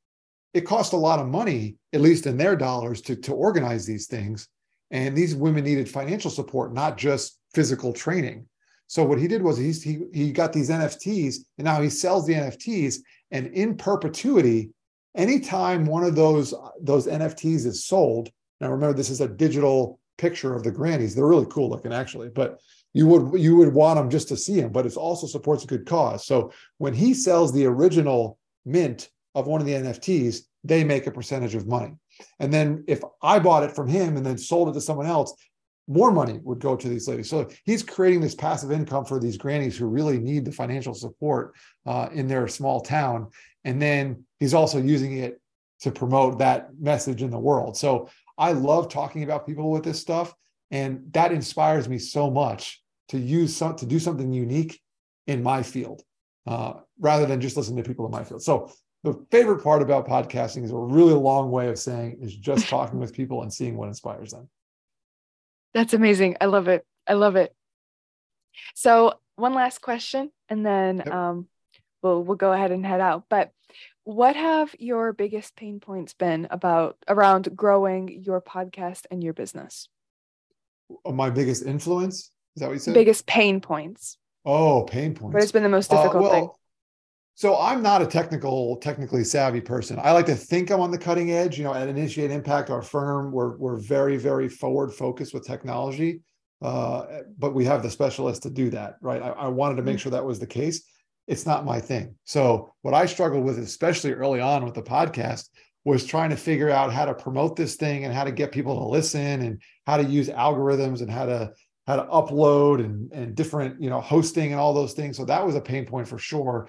it 0.57 0.67
cost 0.67 0.93
a 0.93 0.97
lot 0.97 1.19
of 1.19 1.27
money 1.29 1.77
at 1.93 2.01
least 2.01 2.27
in 2.27 2.37
their 2.37 2.57
dollars 2.57 3.01
to, 3.01 3.17
to 3.17 3.33
organize 3.33 3.87
these 3.87 4.07
things 4.07 4.49
and 4.91 5.17
these 5.17 5.35
women 5.35 5.65
needed 5.65 5.89
financial 5.89 6.31
support 6.31 6.73
not 6.73 6.97
just 6.97 7.39
physical 7.55 7.93
training 7.93 8.47
so 8.89 9.05
what 9.05 9.19
he 9.19 9.27
did 9.27 9.43
was 9.43 9.59
he, 9.59 9.73
he 9.73 9.99
he 10.13 10.33
got 10.33 10.53
these 10.53 10.71
NFTs 10.71 11.39
and 11.59 11.65
now 11.65 11.81
he 11.83 11.91
sells 11.91 12.27
the 12.27 12.35
NFTs 12.35 12.99
and 13.31 13.49
in 13.49 13.77
perpetuity, 13.77 14.71
anytime 15.15 15.87
one 15.87 16.05
of 16.05 16.15
those 16.15 16.55
those 16.81 17.07
NFTs 17.07 17.67
is 17.67 17.85
sold. 17.85 18.31
Now 18.61 18.71
remember, 18.71 18.97
this 18.97 19.11
is 19.11 19.21
a 19.21 19.29
digital 19.29 19.99
picture 20.19 20.55
of 20.55 20.63
the 20.63 20.71
grannies. 20.71 21.15
They're 21.15 21.27
really 21.27 21.47
cool 21.51 21.69
looking, 21.69 21.93
actually, 21.93 22.29
but 22.29 22.61
you 22.95 23.07
would 23.09 23.41
you 23.41 23.57
would 23.57 23.75
want 23.75 23.99
them 23.99 24.09
just 24.09 24.29
to 24.29 24.37
see 24.37 24.61
them. 24.61 24.73
But 24.73 24.87
it 24.87 24.97
also 24.97 25.27
supports 25.27 25.65
a 25.65 25.69
good 25.69 25.87
cause. 25.87 26.25
So 26.27 26.53
when 26.79 26.95
he 26.95 27.13
sells 27.13 27.53
the 27.53 27.67
original 27.67 28.39
mint 28.65 29.11
of 29.37 29.47
one 29.47 29.61
of 29.61 29.67
the 29.67 29.75
NFTs, 29.75 30.41
they 30.65 30.83
make 30.83 31.07
a 31.07 31.13
percentage 31.13 31.55
of 31.55 31.69
money. 31.69 31.93
And 32.41 32.53
then 32.53 32.83
if 32.89 33.03
I 33.23 33.39
bought 33.39 33.63
it 33.63 33.77
from 33.77 33.87
him 33.87 34.17
and 34.17 34.25
then 34.25 34.39
sold 34.39 34.71
it 34.71 34.73
to 34.73 34.81
someone 34.81 35.07
else, 35.07 35.35
more 35.87 36.11
money 36.11 36.41
would 36.43 36.59
go 36.59 36.75
to 36.75 36.89
these 36.89 37.07
ladies. 37.07 37.31
So 37.31 37.49
he's 37.65 37.83
creating 37.83 38.21
this 38.21 38.35
passive 38.35 38.73
income 38.73 39.05
for 39.05 39.21
these 39.21 39.37
grannies 39.37 39.77
who 39.77 39.87
really 39.87 40.19
need 40.19 40.45
the 40.45 40.51
financial 40.51 40.95
support 40.95 41.55
uh, 41.85 42.09
in 42.13 42.27
their 42.27 42.49
small 42.49 42.81
town. 42.81 43.29
And 43.65 43.81
then 43.81 44.25
he's 44.41 44.55
also 44.55 44.81
using 44.81 45.19
it 45.19 45.41
to 45.81 45.93
promote 45.93 46.39
that 46.39 46.71
message 46.81 47.23
in 47.23 47.31
the 47.31 47.39
world. 47.39 47.77
So 47.77 48.09
I 48.39 48.53
love 48.53 48.89
talking 48.89 49.23
about 49.23 49.47
people 49.47 49.71
with 49.71 49.85
this 49.85 50.01
stuff. 50.01 50.35
And 50.71 51.13
that 51.13 51.31
inspires 51.31 51.89
me 51.89 51.99
so 51.99 52.31
much 52.31 52.83
to 53.11 53.19
use 53.19 53.55
some 53.55 53.77
to 53.77 53.87
do 53.87 54.01
something 54.01 54.33
unique 54.33 54.81
in 55.29 55.43
my 55.43 55.63
field 55.63 56.03
uh, 56.47 56.75
rather 56.99 57.27
than 57.27 57.41
just 57.41 57.57
listen 57.57 57.77
to 57.77 57.83
people 57.83 58.07
in 58.07 58.11
my 58.11 58.25
field. 58.25 58.43
So 58.43 58.73
the 59.07 59.25
favorite 59.31 59.63
part 59.63 59.83
about 59.83 60.09
podcasting 60.09 60.65
is 60.65 60.73
a 60.73 60.77
really 60.77 61.15
long 61.15 61.53
way 61.53 61.69
of 61.69 61.79
saying 61.79 62.19
is 62.21 62.35
just 62.35 62.69
talking 62.69 62.99
with 62.99 63.15
people 63.15 63.43
and 63.43 63.53
seeing 63.53 63.77
what 63.77 63.87
inspires 63.87 64.33
them. 64.33 64.49
That's 65.75 65.95
amazing. 65.95 66.37
I 66.41 66.47
love 66.47 66.67
it. 66.67 66.85
I 67.07 67.13
love 67.13 67.37
it. 67.37 67.55
So 68.75 69.15
one 69.37 69.55
last 69.55 69.81
question, 69.81 70.33
and 70.49 70.67
then 70.67 70.99
yep. 70.99 71.13
um, 71.13 71.47
we'll 72.03 72.25
we'll 72.25 72.37
go 72.37 72.53
ahead 72.53 72.73
and 72.73 72.85
head 72.85 73.01
out. 73.01 73.25
But 73.31 73.53
what 74.03 74.35
have 74.35 74.75
your 74.79 75.13
biggest 75.13 75.55
pain 75.55 75.79
points 75.79 76.15
been 76.15 76.49
about 76.51 76.97
around 77.07 77.55
growing 77.55 78.25
your 78.25 78.41
podcast 78.41 79.05
and 79.11 79.23
your 79.23 79.35
business? 79.35 79.89
My 81.05 81.31
biggest 81.31 81.65
influence 81.65 82.31
Is 82.57 82.61
that 82.61 82.67
what 82.67 82.73
you 82.73 82.79
said? 82.81 82.95
Biggest 82.95 83.27
pain 83.27 83.61
points. 83.61 84.19
Oh, 84.45 84.83
pain 84.83 85.15
points. 85.15 85.35
What 85.35 85.43
has 85.43 85.53
been 85.53 85.63
the 85.63 85.69
most 85.69 85.91
difficult 85.91 86.17
uh, 86.17 86.21
well, 86.21 86.33
thing? 86.33 86.51
So 87.37 87.61
I'm 87.61 87.83
not 87.83 88.01
a 88.01 88.07
technical, 88.07 88.79
technically 88.79 89.23
savvy 89.23 89.61
person. 89.61 89.99
I 90.03 90.13
like 90.13 90.25
to 90.27 90.35
think 90.35 90.71
I'm 90.71 90.81
on 90.81 90.91
the 90.91 90.97
cutting 90.97 91.33
edge. 91.33 91.59
You 91.59 91.65
know, 91.65 91.75
at 91.75 91.87
Initiate 91.87 92.31
Impact, 92.31 92.71
our 92.71 92.81
firm, 92.81 93.31
we're 93.31 93.59
we're 93.59 93.77
very, 93.77 94.17
very 94.17 94.49
forward 94.49 94.93
focused 94.95 95.35
with 95.35 95.47
technology. 95.47 96.23
Uh, 96.63 97.05
but 97.39 97.55
we 97.55 97.67
have 97.67 97.83
the 97.83 97.91
specialists 97.91 98.43
to 98.45 98.51
do 98.51 98.71
that, 98.71 98.95
right? 99.03 99.21
I, 99.21 99.29
I 99.29 99.49
wanted 99.49 99.77
to 99.77 99.83
make 99.83 99.97
mm-hmm. 99.97 100.05
sure 100.05 100.13
that 100.13 100.25
was 100.25 100.39
the 100.39 100.47
case. 100.47 100.83
It's 101.27 101.45
not 101.45 101.67
my 101.67 101.79
thing. 101.79 102.15
So 102.25 102.73
what 102.81 102.95
I 102.95 103.05
struggled 103.05 103.45
with, 103.45 103.59
especially 103.59 104.13
early 104.13 104.41
on 104.41 104.65
with 104.65 104.73
the 104.73 104.83
podcast, 104.83 105.51
was 105.85 106.07
trying 106.07 106.31
to 106.31 106.37
figure 106.37 106.71
out 106.71 106.91
how 106.91 107.05
to 107.05 107.13
promote 107.13 107.55
this 107.55 107.77
thing 107.77 108.07
and 108.07 108.15
how 108.15 108.25
to 108.25 108.33
get 108.33 108.51
people 108.51 108.79
to 108.79 108.89
listen 108.89 109.43
and 109.43 109.61
how 109.87 109.99
to 109.99 110.05
use 110.05 110.31
algorithms 110.31 111.03
and 111.03 111.11
how 111.11 111.27
to 111.27 111.53
how 111.87 111.97
to 111.97 112.05
upload 112.05 112.81
and 112.81 113.13
and 113.13 113.35
different 113.35 113.81
you 113.81 113.89
know 113.89 114.01
hosting 114.01 114.51
and 114.53 114.61
all 114.61 114.75
those 114.75 114.95
things 114.95 115.17
so 115.17 115.25
that 115.25 115.47
was 115.47 115.55
a 115.55 115.61
pain 115.61 115.87
point 115.87 116.09
for 116.09 116.19
sure 116.19 116.69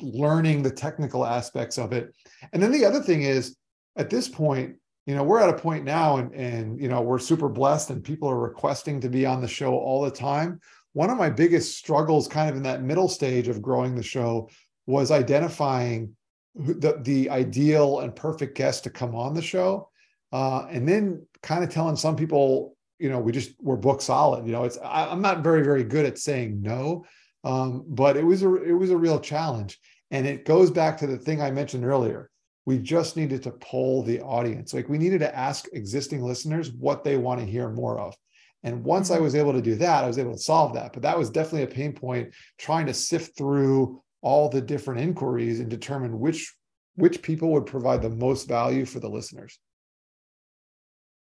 learning 0.00 0.62
the 0.62 0.70
technical 0.70 1.26
aspects 1.26 1.78
of 1.78 1.92
it. 1.92 2.14
And 2.52 2.62
then 2.62 2.72
the 2.72 2.84
other 2.84 3.00
thing 3.00 3.22
is 3.22 3.56
at 3.96 4.10
this 4.10 4.28
point, 4.28 4.76
you 5.06 5.14
know, 5.14 5.22
we're 5.22 5.40
at 5.40 5.48
a 5.48 5.58
point 5.58 5.84
now 5.84 6.18
and, 6.18 6.34
and, 6.34 6.80
you 6.80 6.88
know, 6.88 7.00
we're 7.00 7.18
super 7.18 7.48
blessed 7.48 7.90
and 7.90 8.04
people 8.04 8.28
are 8.28 8.38
requesting 8.38 9.00
to 9.00 9.08
be 9.08 9.24
on 9.24 9.40
the 9.40 9.48
show 9.48 9.74
all 9.74 10.02
the 10.02 10.10
time. 10.10 10.60
One 10.92 11.10
of 11.10 11.18
my 11.18 11.30
biggest 11.30 11.78
struggles 11.78 12.28
kind 12.28 12.50
of 12.50 12.56
in 12.56 12.62
that 12.64 12.82
middle 12.82 13.08
stage 13.08 13.48
of 13.48 13.62
growing 13.62 13.94
the 13.94 14.02
show 14.02 14.50
was 14.86 15.10
identifying 15.10 16.14
the, 16.54 17.00
the 17.02 17.30
ideal 17.30 18.00
and 18.00 18.14
perfect 18.14 18.56
guest 18.56 18.84
to 18.84 18.90
come 18.90 19.14
on 19.14 19.34
the 19.34 19.42
show. 19.42 19.90
Uh, 20.32 20.66
and 20.70 20.86
then 20.88 21.26
kind 21.42 21.64
of 21.64 21.70
telling 21.70 21.96
some 21.96 22.16
people, 22.16 22.76
you 22.98 23.08
know, 23.08 23.18
we 23.18 23.32
just, 23.32 23.52
we're 23.60 23.76
book 23.76 24.02
solid, 24.02 24.44
you 24.44 24.52
know, 24.52 24.64
it's, 24.64 24.76
I, 24.78 25.06
I'm 25.06 25.22
not 25.22 25.42
very, 25.42 25.62
very 25.62 25.84
good 25.84 26.04
at 26.04 26.18
saying 26.18 26.60
no. 26.60 27.04
Um, 27.44 27.84
but 27.88 28.16
it 28.16 28.24
was 28.24 28.42
a 28.42 28.54
it 28.62 28.72
was 28.72 28.90
a 28.90 28.96
real 28.96 29.20
challenge, 29.20 29.78
and 30.10 30.26
it 30.26 30.44
goes 30.44 30.70
back 30.70 30.98
to 30.98 31.06
the 31.06 31.18
thing 31.18 31.40
I 31.40 31.50
mentioned 31.50 31.84
earlier. 31.84 32.30
We 32.66 32.78
just 32.78 33.16
needed 33.16 33.42
to 33.44 33.52
poll 33.52 34.02
the 34.02 34.20
audience. 34.20 34.74
Like 34.74 34.88
we 34.88 34.98
needed 34.98 35.20
to 35.20 35.34
ask 35.34 35.66
existing 35.72 36.22
listeners 36.22 36.70
what 36.72 37.02
they 37.02 37.16
want 37.16 37.40
to 37.40 37.46
hear 37.46 37.70
more 37.70 37.98
of. 37.98 38.14
And 38.62 38.84
once 38.84 39.10
I 39.10 39.14
mm-hmm. 39.14 39.24
was 39.24 39.34
able 39.34 39.52
to 39.52 39.62
do 39.62 39.76
that, 39.76 40.04
I 40.04 40.06
was 40.06 40.18
able 40.18 40.32
to 40.32 40.38
solve 40.38 40.74
that. 40.74 40.92
But 40.92 41.02
that 41.02 41.16
was 41.16 41.30
definitely 41.30 41.62
a 41.62 41.74
pain 41.74 41.92
point 41.92 42.34
trying 42.58 42.86
to 42.86 42.94
sift 42.94 43.38
through 43.38 44.02
all 44.20 44.48
the 44.48 44.60
different 44.60 45.00
inquiries 45.00 45.60
and 45.60 45.68
determine 45.70 46.18
which 46.18 46.54
which 46.96 47.22
people 47.22 47.52
would 47.52 47.64
provide 47.64 48.02
the 48.02 48.10
most 48.10 48.48
value 48.48 48.84
for 48.84 48.98
the 48.98 49.08
listeners. 49.08 49.60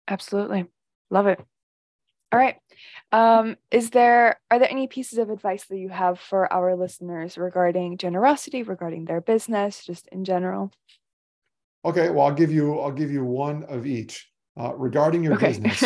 Absolutely. 0.07 0.67
Love 1.09 1.25
it. 1.25 1.43
All 2.36 2.41
right. 2.41 2.57
Um, 3.11 3.55
is 3.71 3.91
there 3.91 4.39
are 4.51 4.59
there 4.59 4.69
any 4.69 4.88
pieces 4.88 5.19
of 5.19 5.29
advice 5.29 5.65
that 5.65 5.77
you 5.77 5.89
have 5.89 6.19
for 6.19 6.51
our 6.51 6.75
listeners 6.75 7.38
regarding 7.38 7.97
generosity, 7.97 8.61
regarding 8.63 9.05
their 9.05 9.21
business, 9.21 9.86
just 9.86 10.07
in 10.07 10.25
general? 10.25 10.71
Okay, 11.86 12.09
well, 12.09 12.25
I'll 12.25 12.33
give 12.33 12.51
you 12.51 12.77
I'll 12.79 12.91
give 12.91 13.11
you 13.11 13.23
one 13.23 13.63
of 13.65 13.86
each 13.86 14.29
uh, 14.59 14.75
regarding 14.75 15.23
your 15.23 15.36
okay. 15.36 15.47
business. 15.47 15.83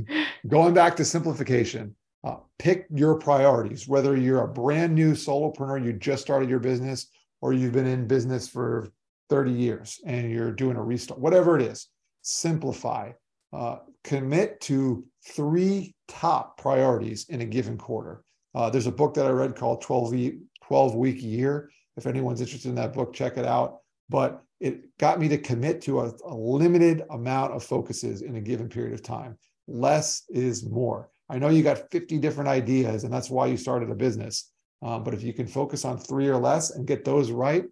going 0.48 0.72
back 0.72 0.96
to 0.96 1.04
simplification, 1.04 1.94
uh, 2.24 2.36
pick 2.58 2.86
your 2.94 3.16
priorities. 3.16 3.86
Whether 3.86 4.16
you're 4.16 4.44
a 4.44 4.48
brand 4.48 4.94
new 4.94 5.12
solopreneur, 5.12 5.84
you 5.84 5.92
just 5.92 6.22
started 6.22 6.48
your 6.48 6.60
business, 6.60 7.08
or 7.42 7.52
you've 7.52 7.72
been 7.72 7.86
in 7.86 8.06
business 8.06 8.48
for 8.48 8.90
30 9.28 9.52
years 9.52 10.00
and 10.06 10.30
you're 10.30 10.52
doing 10.52 10.76
a 10.76 10.82
restart, 10.82 11.20
whatever 11.20 11.56
it 11.56 11.62
is, 11.62 11.88
simplify. 12.22 13.10
Uh, 13.52 13.78
commit 14.04 14.60
to 14.60 15.04
three 15.26 15.94
top 16.08 16.56
priorities 16.56 17.28
in 17.28 17.40
a 17.40 17.44
given 17.44 17.76
quarter. 17.76 18.22
Uh, 18.54 18.70
there's 18.70 18.86
a 18.86 18.92
book 18.92 19.14
that 19.14 19.26
I 19.26 19.30
read 19.30 19.56
called 19.56 19.82
12 19.82 20.10
week, 20.12 20.34
12 20.64 20.94
week 20.94 21.22
year. 21.22 21.70
If 21.96 22.06
anyone's 22.06 22.40
interested 22.40 22.68
in 22.68 22.74
that 22.76 22.92
book, 22.92 23.12
check 23.12 23.36
it 23.36 23.44
out. 23.44 23.78
But 24.08 24.42
it 24.60 24.96
got 24.98 25.20
me 25.20 25.28
to 25.28 25.38
commit 25.38 25.82
to 25.82 26.00
a, 26.00 26.12
a 26.24 26.34
limited 26.34 27.02
amount 27.10 27.52
of 27.52 27.62
focuses 27.62 28.22
in 28.22 28.36
a 28.36 28.40
given 28.40 28.68
period 28.68 28.94
of 28.94 29.02
time. 29.02 29.38
Less 29.66 30.22
is 30.30 30.68
more. 30.68 31.10
I 31.28 31.38
know 31.38 31.48
you 31.48 31.62
got 31.62 31.90
50 31.90 32.18
different 32.18 32.48
ideas, 32.48 33.04
and 33.04 33.12
that's 33.12 33.30
why 33.30 33.46
you 33.46 33.56
started 33.56 33.90
a 33.90 33.94
business. 33.94 34.50
Um, 34.82 35.04
but 35.04 35.14
if 35.14 35.22
you 35.22 35.32
can 35.32 35.46
focus 35.46 35.84
on 35.84 35.98
three 35.98 36.28
or 36.28 36.36
less 36.36 36.70
and 36.70 36.86
get 36.86 37.04
those 37.04 37.30
right, 37.30 37.64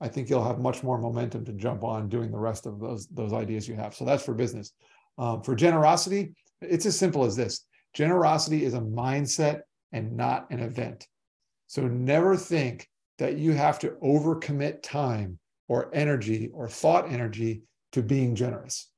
I 0.00 0.08
think 0.08 0.28
you'll 0.28 0.44
have 0.44 0.58
much 0.58 0.82
more 0.82 0.98
momentum 0.98 1.44
to 1.46 1.52
jump 1.52 1.84
on 1.84 2.08
doing 2.08 2.30
the 2.30 2.38
rest 2.38 2.66
of 2.66 2.80
those 2.80 3.06
those 3.08 3.32
ideas 3.32 3.68
you 3.68 3.74
have. 3.76 3.94
So 3.94 4.04
that's 4.04 4.24
for 4.24 4.34
business. 4.34 4.72
Um, 5.18 5.42
for 5.42 5.54
generosity, 5.54 6.34
it's 6.60 6.86
as 6.86 6.98
simple 6.98 7.24
as 7.24 7.36
this 7.36 7.66
generosity 7.94 8.64
is 8.64 8.74
a 8.74 8.80
mindset 8.80 9.62
and 9.92 10.16
not 10.16 10.50
an 10.50 10.60
event. 10.60 11.06
So 11.66 11.86
never 11.86 12.36
think 12.36 12.88
that 13.18 13.38
you 13.38 13.52
have 13.52 13.78
to 13.80 13.90
overcommit 14.02 14.82
time 14.82 15.38
or 15.68 15.90
energy 15.94 16.50
or 16.52 16.68
thought 16.68 17.10
energy 17.10 17.62
to 17.92 18.02
being 18.02 18.34
generous. 18.34 18.90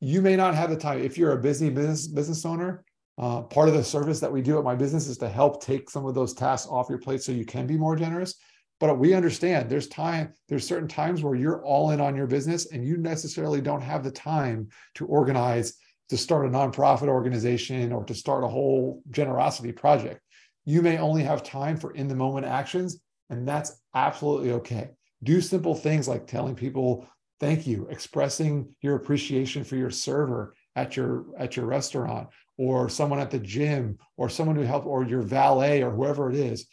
You 0.00 0.20
may 0.20 0.36
not 0.36 0.54
have 0.54 0.70
the 0.70 0.76
time. 0.76 1.00
If 1.00 1.16
you're 1.16 1.32
a 1.32 1.40
busy 1.40 1.70
business 1.70 2.06
business 2.06 2.44
owner, 2.44 2.84
uh, 3.18 3.42
part 3.42 3.68
of 3.68 3.74
the 3.74 3.84
service 3.84 4.20
that 4.20 4.32
we 4.32 4.42
do 4.42 4.58
at 4.58 4.64
my 4.64 4.74
business 4.74 5.06
is 5.06 5.18
to 5.18 5.28
help 5.28 5.62
take 5.62 5.90
some 5.90 6.06
of 6.06 6.14
those 6.14 6.34
tasks 6.34 6.68
off 6.70 6.88
your 6.88 6.98
plate 6.98 7.22
so 7.22 7.30
you 7.30 7.44
can 7.44 7.66
be 7.66 7.76
more 7.76 7.94
generous. 7.94 8.34
But 8.82 8.98
we 8.98 9.14
understand 9.14 9.70
there's 9.70 9.86
time, 9.86 10.34
there's 10.48 10.66
certain 10.66 10.88
times 10.88 11.22
where 11.22 11.36
you're 11.36 11.64
all 11.64 11.92
in 11.92 12.00
on 12.00 12.16
your 12.16 12.26
business 12.26 12.72
and 12.72 12.84
you 12.84 12.96
necessarily 12.96 13.60
don't 13.60 13.80
have 13.80 14.02
the 14.02 14.10
time 14.10 14.70
to 14.96 15.06
organize 15.06 15.74
to 16.08 16.16
start 16.16 16.46
a 16.46 16.48
nonprofit 16.48 17.06
organization 17.06 17.92
or 17.92 18.02
to 18.02 18.12
start 18.12 18.42
a 18.42 18.48
whole 18.48 19.00
generosity 19.10 19.70
project. 19.70 20.20
You 20.64 20.82
may 20.82 20.98
only 20.98 21.22
have 21.22 21.44
time 21.44 21.76
for 21.76 21.92
in 21.92 22.08
the 22.08 22.16
moment 22.16 22.44
actions, 22.44 22.98
and 23.30 23.46
that's 23.46 23.80
absolutely 23.94 24.50
okay. 24.50 24.90
Do 25.22 25.40
simple 25.40 25.76
things 25.76 26.08
like 26.08 26.26
telling 26.26 26.56
people 26.56 27.06
thank 27.38 27.68
you, 27.68 27.86
expressing 27.88 28.74
your 28.80 28.96
appreciation 28.96 29.62
for 29.62 29.76
your 29.76 29.90
server 29.90 30.56
at 30.74 30.96
your 30.96 31.26
at 31.38 31.54
your 31.54 31.66
restaurant 31.66 32.30
or 32.58 32.88
someone 32.88 33.20
at 33.20 33.30
the 33.30 33.38
gym 33.38 33.96
or 34.16 34.28
someone 34.28 34.56
who 34.56 34.62
helped 34.62 34.88
or 34.88 35.04
your 35.04 35.22
valet 35.22 35.84
or 35.84 35.92
whoever 35.92 36.30
it 36.30 36.36
is 36.36 36.66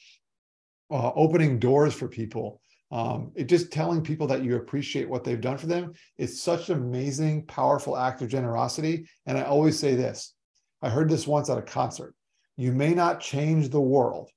uh, 0.92 1.12
opening 1.16 1.60
doors 1.60 1.94
for 1.94 2.08
people 2.08 2.62
um, 2.92 3.32
it 3.36 3.46
just 3.46 3.72
telling 3.72 4.02
people 4.02 4.28
that 4.28 4.44
you 4.44 4.56
appreciate 4.56 5.08
what 5.08 5.24
they've 5.24 5.40
done 5.40 5.58
for 5.58 5.68
them 5.68 5.94
is 6.18 6.42
such 6.42 6.70
an 6.70 6.78
amazing, 6.78 7.46
powerful 7.46 7.96
act 7.96 8.22
of 8.22 8.30
generosity. 8.30 9.08
And 9.26 9.38
I 9.38 9.44
always 9.44 9.78
say 9.78 9.96
this 9.96 10.34
I 10.82 10.90
heard 10.90 11.10
this 11.10 11.28
once 11.28 11.50
at 11.50 11.58
a 11.58 11.64
concert. 11.64 12.16
You 12.58 12.72
may 12.72 12.94
not 12.94 13.20
change 13.20 13.70
the 13.70 13.82
world, 13.82 14.30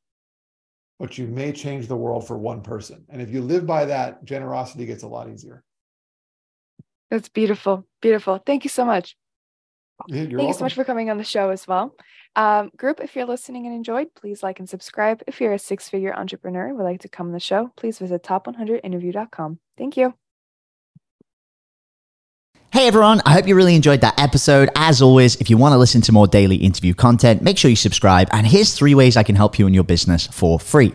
but 0.99 1.17
you 1.17 1.27
may 1.27 1.53
change 1.53 1.87
the 1.87 1.97
world 1.97 2.27
for 2.27 2.37
one 2.37 2.63
person. 2.63 3.05
And 3.09 3.23
if 3.23 3.31
you 3.31 3.41
live 3.41 3.67
by 3.67 3.87
that, 3.87 4.25
generosity 4.25 4.87
gets 4.87 5.03
a 5.03 5.09
lot 5.09 5.31
easier. 5.31 5.65
That's 7.11 7.29
beautiful. 7.29 7.87
Beautiful. 8.01 8.39
Thank 8.45 8.65
you 8.65 8.71
so 8.71 8.85
much. 8.85 9.17
Yeah, 10.09 10.17
Thank 10.17 10.33
welcome. 10.33 10.49
you 10.49 10.55
so 10.55 10.65
much 10.65 10.75
for 10.75 10.85
coming 10.85 11.11
on 11.11 11.19
the 11.19 11.25
show 11.25 11.51
as 11.51 11.67
well. 11.69 11.95
Um, 12.35 12.71
group, 12.77 13.01
if 13.01 13.15
you're 13.15 13.27
listening 13.27 13.67
and 13.67 13.75
enjoyed, 13.75 14.15
please 14.15 14.43
like 14.43 14.59
and 14.59 14.69
subscribe. 14.69 15.23
If 15.27 15.41
you're 15.41 15.53
a 15.53 15.59
six 15.59 15.89
figure 15.89 16.15
entrepreneur 16.15 16.67
and 16.67 16.77
would 16.77 16.85
like 16.85 17.01
to 17.03 17.09
come 17.09 17.27
on 17.29 17.33
the 17.33 17.41
show, 17.41 17.71
please 17.77 17.99
visit 17.99 18.23
top100interview.com. 18.23 19.59
Thank 19.77 19.97
you. 19.97 20.15
Hey 22.73 22.87
everyone, 22.89 23.21
I 23.27 23.35
hope 23.35 23.47
you 23.47 23.55
really 23.55 23.77
enjoyed 23.77 24.01
that 24.01 24.19
episode. 24.19 24.71
As 24.77 25.03
always, 25.03 25.37
if 25.37 25.51
you 25.51 25.59
want 25.59 25.75
to 25.75 25.77
listen 25.77 26.01
to 26.01 26.13
more 26.13 26.27
daily 26.27 26.57
interview 26.57 26.95
content, 26.95 27.43
make 27.43 27.59
sure 27.59 27.69
you 27.69 27.77
subscribe. 27.77 28.29
And 28.33 28.47
here's 28.47 28.73
three 28.73 28.95
ways 28.95 29.19
I 29.19 29.23
can 29.23 29.37
help 29.37 29.59
you 29.59 29.67
in 29.67 29.75
your 29.75 29.85
business 29.85 30.27
for 30.27 30.59
free. 30.59 30.95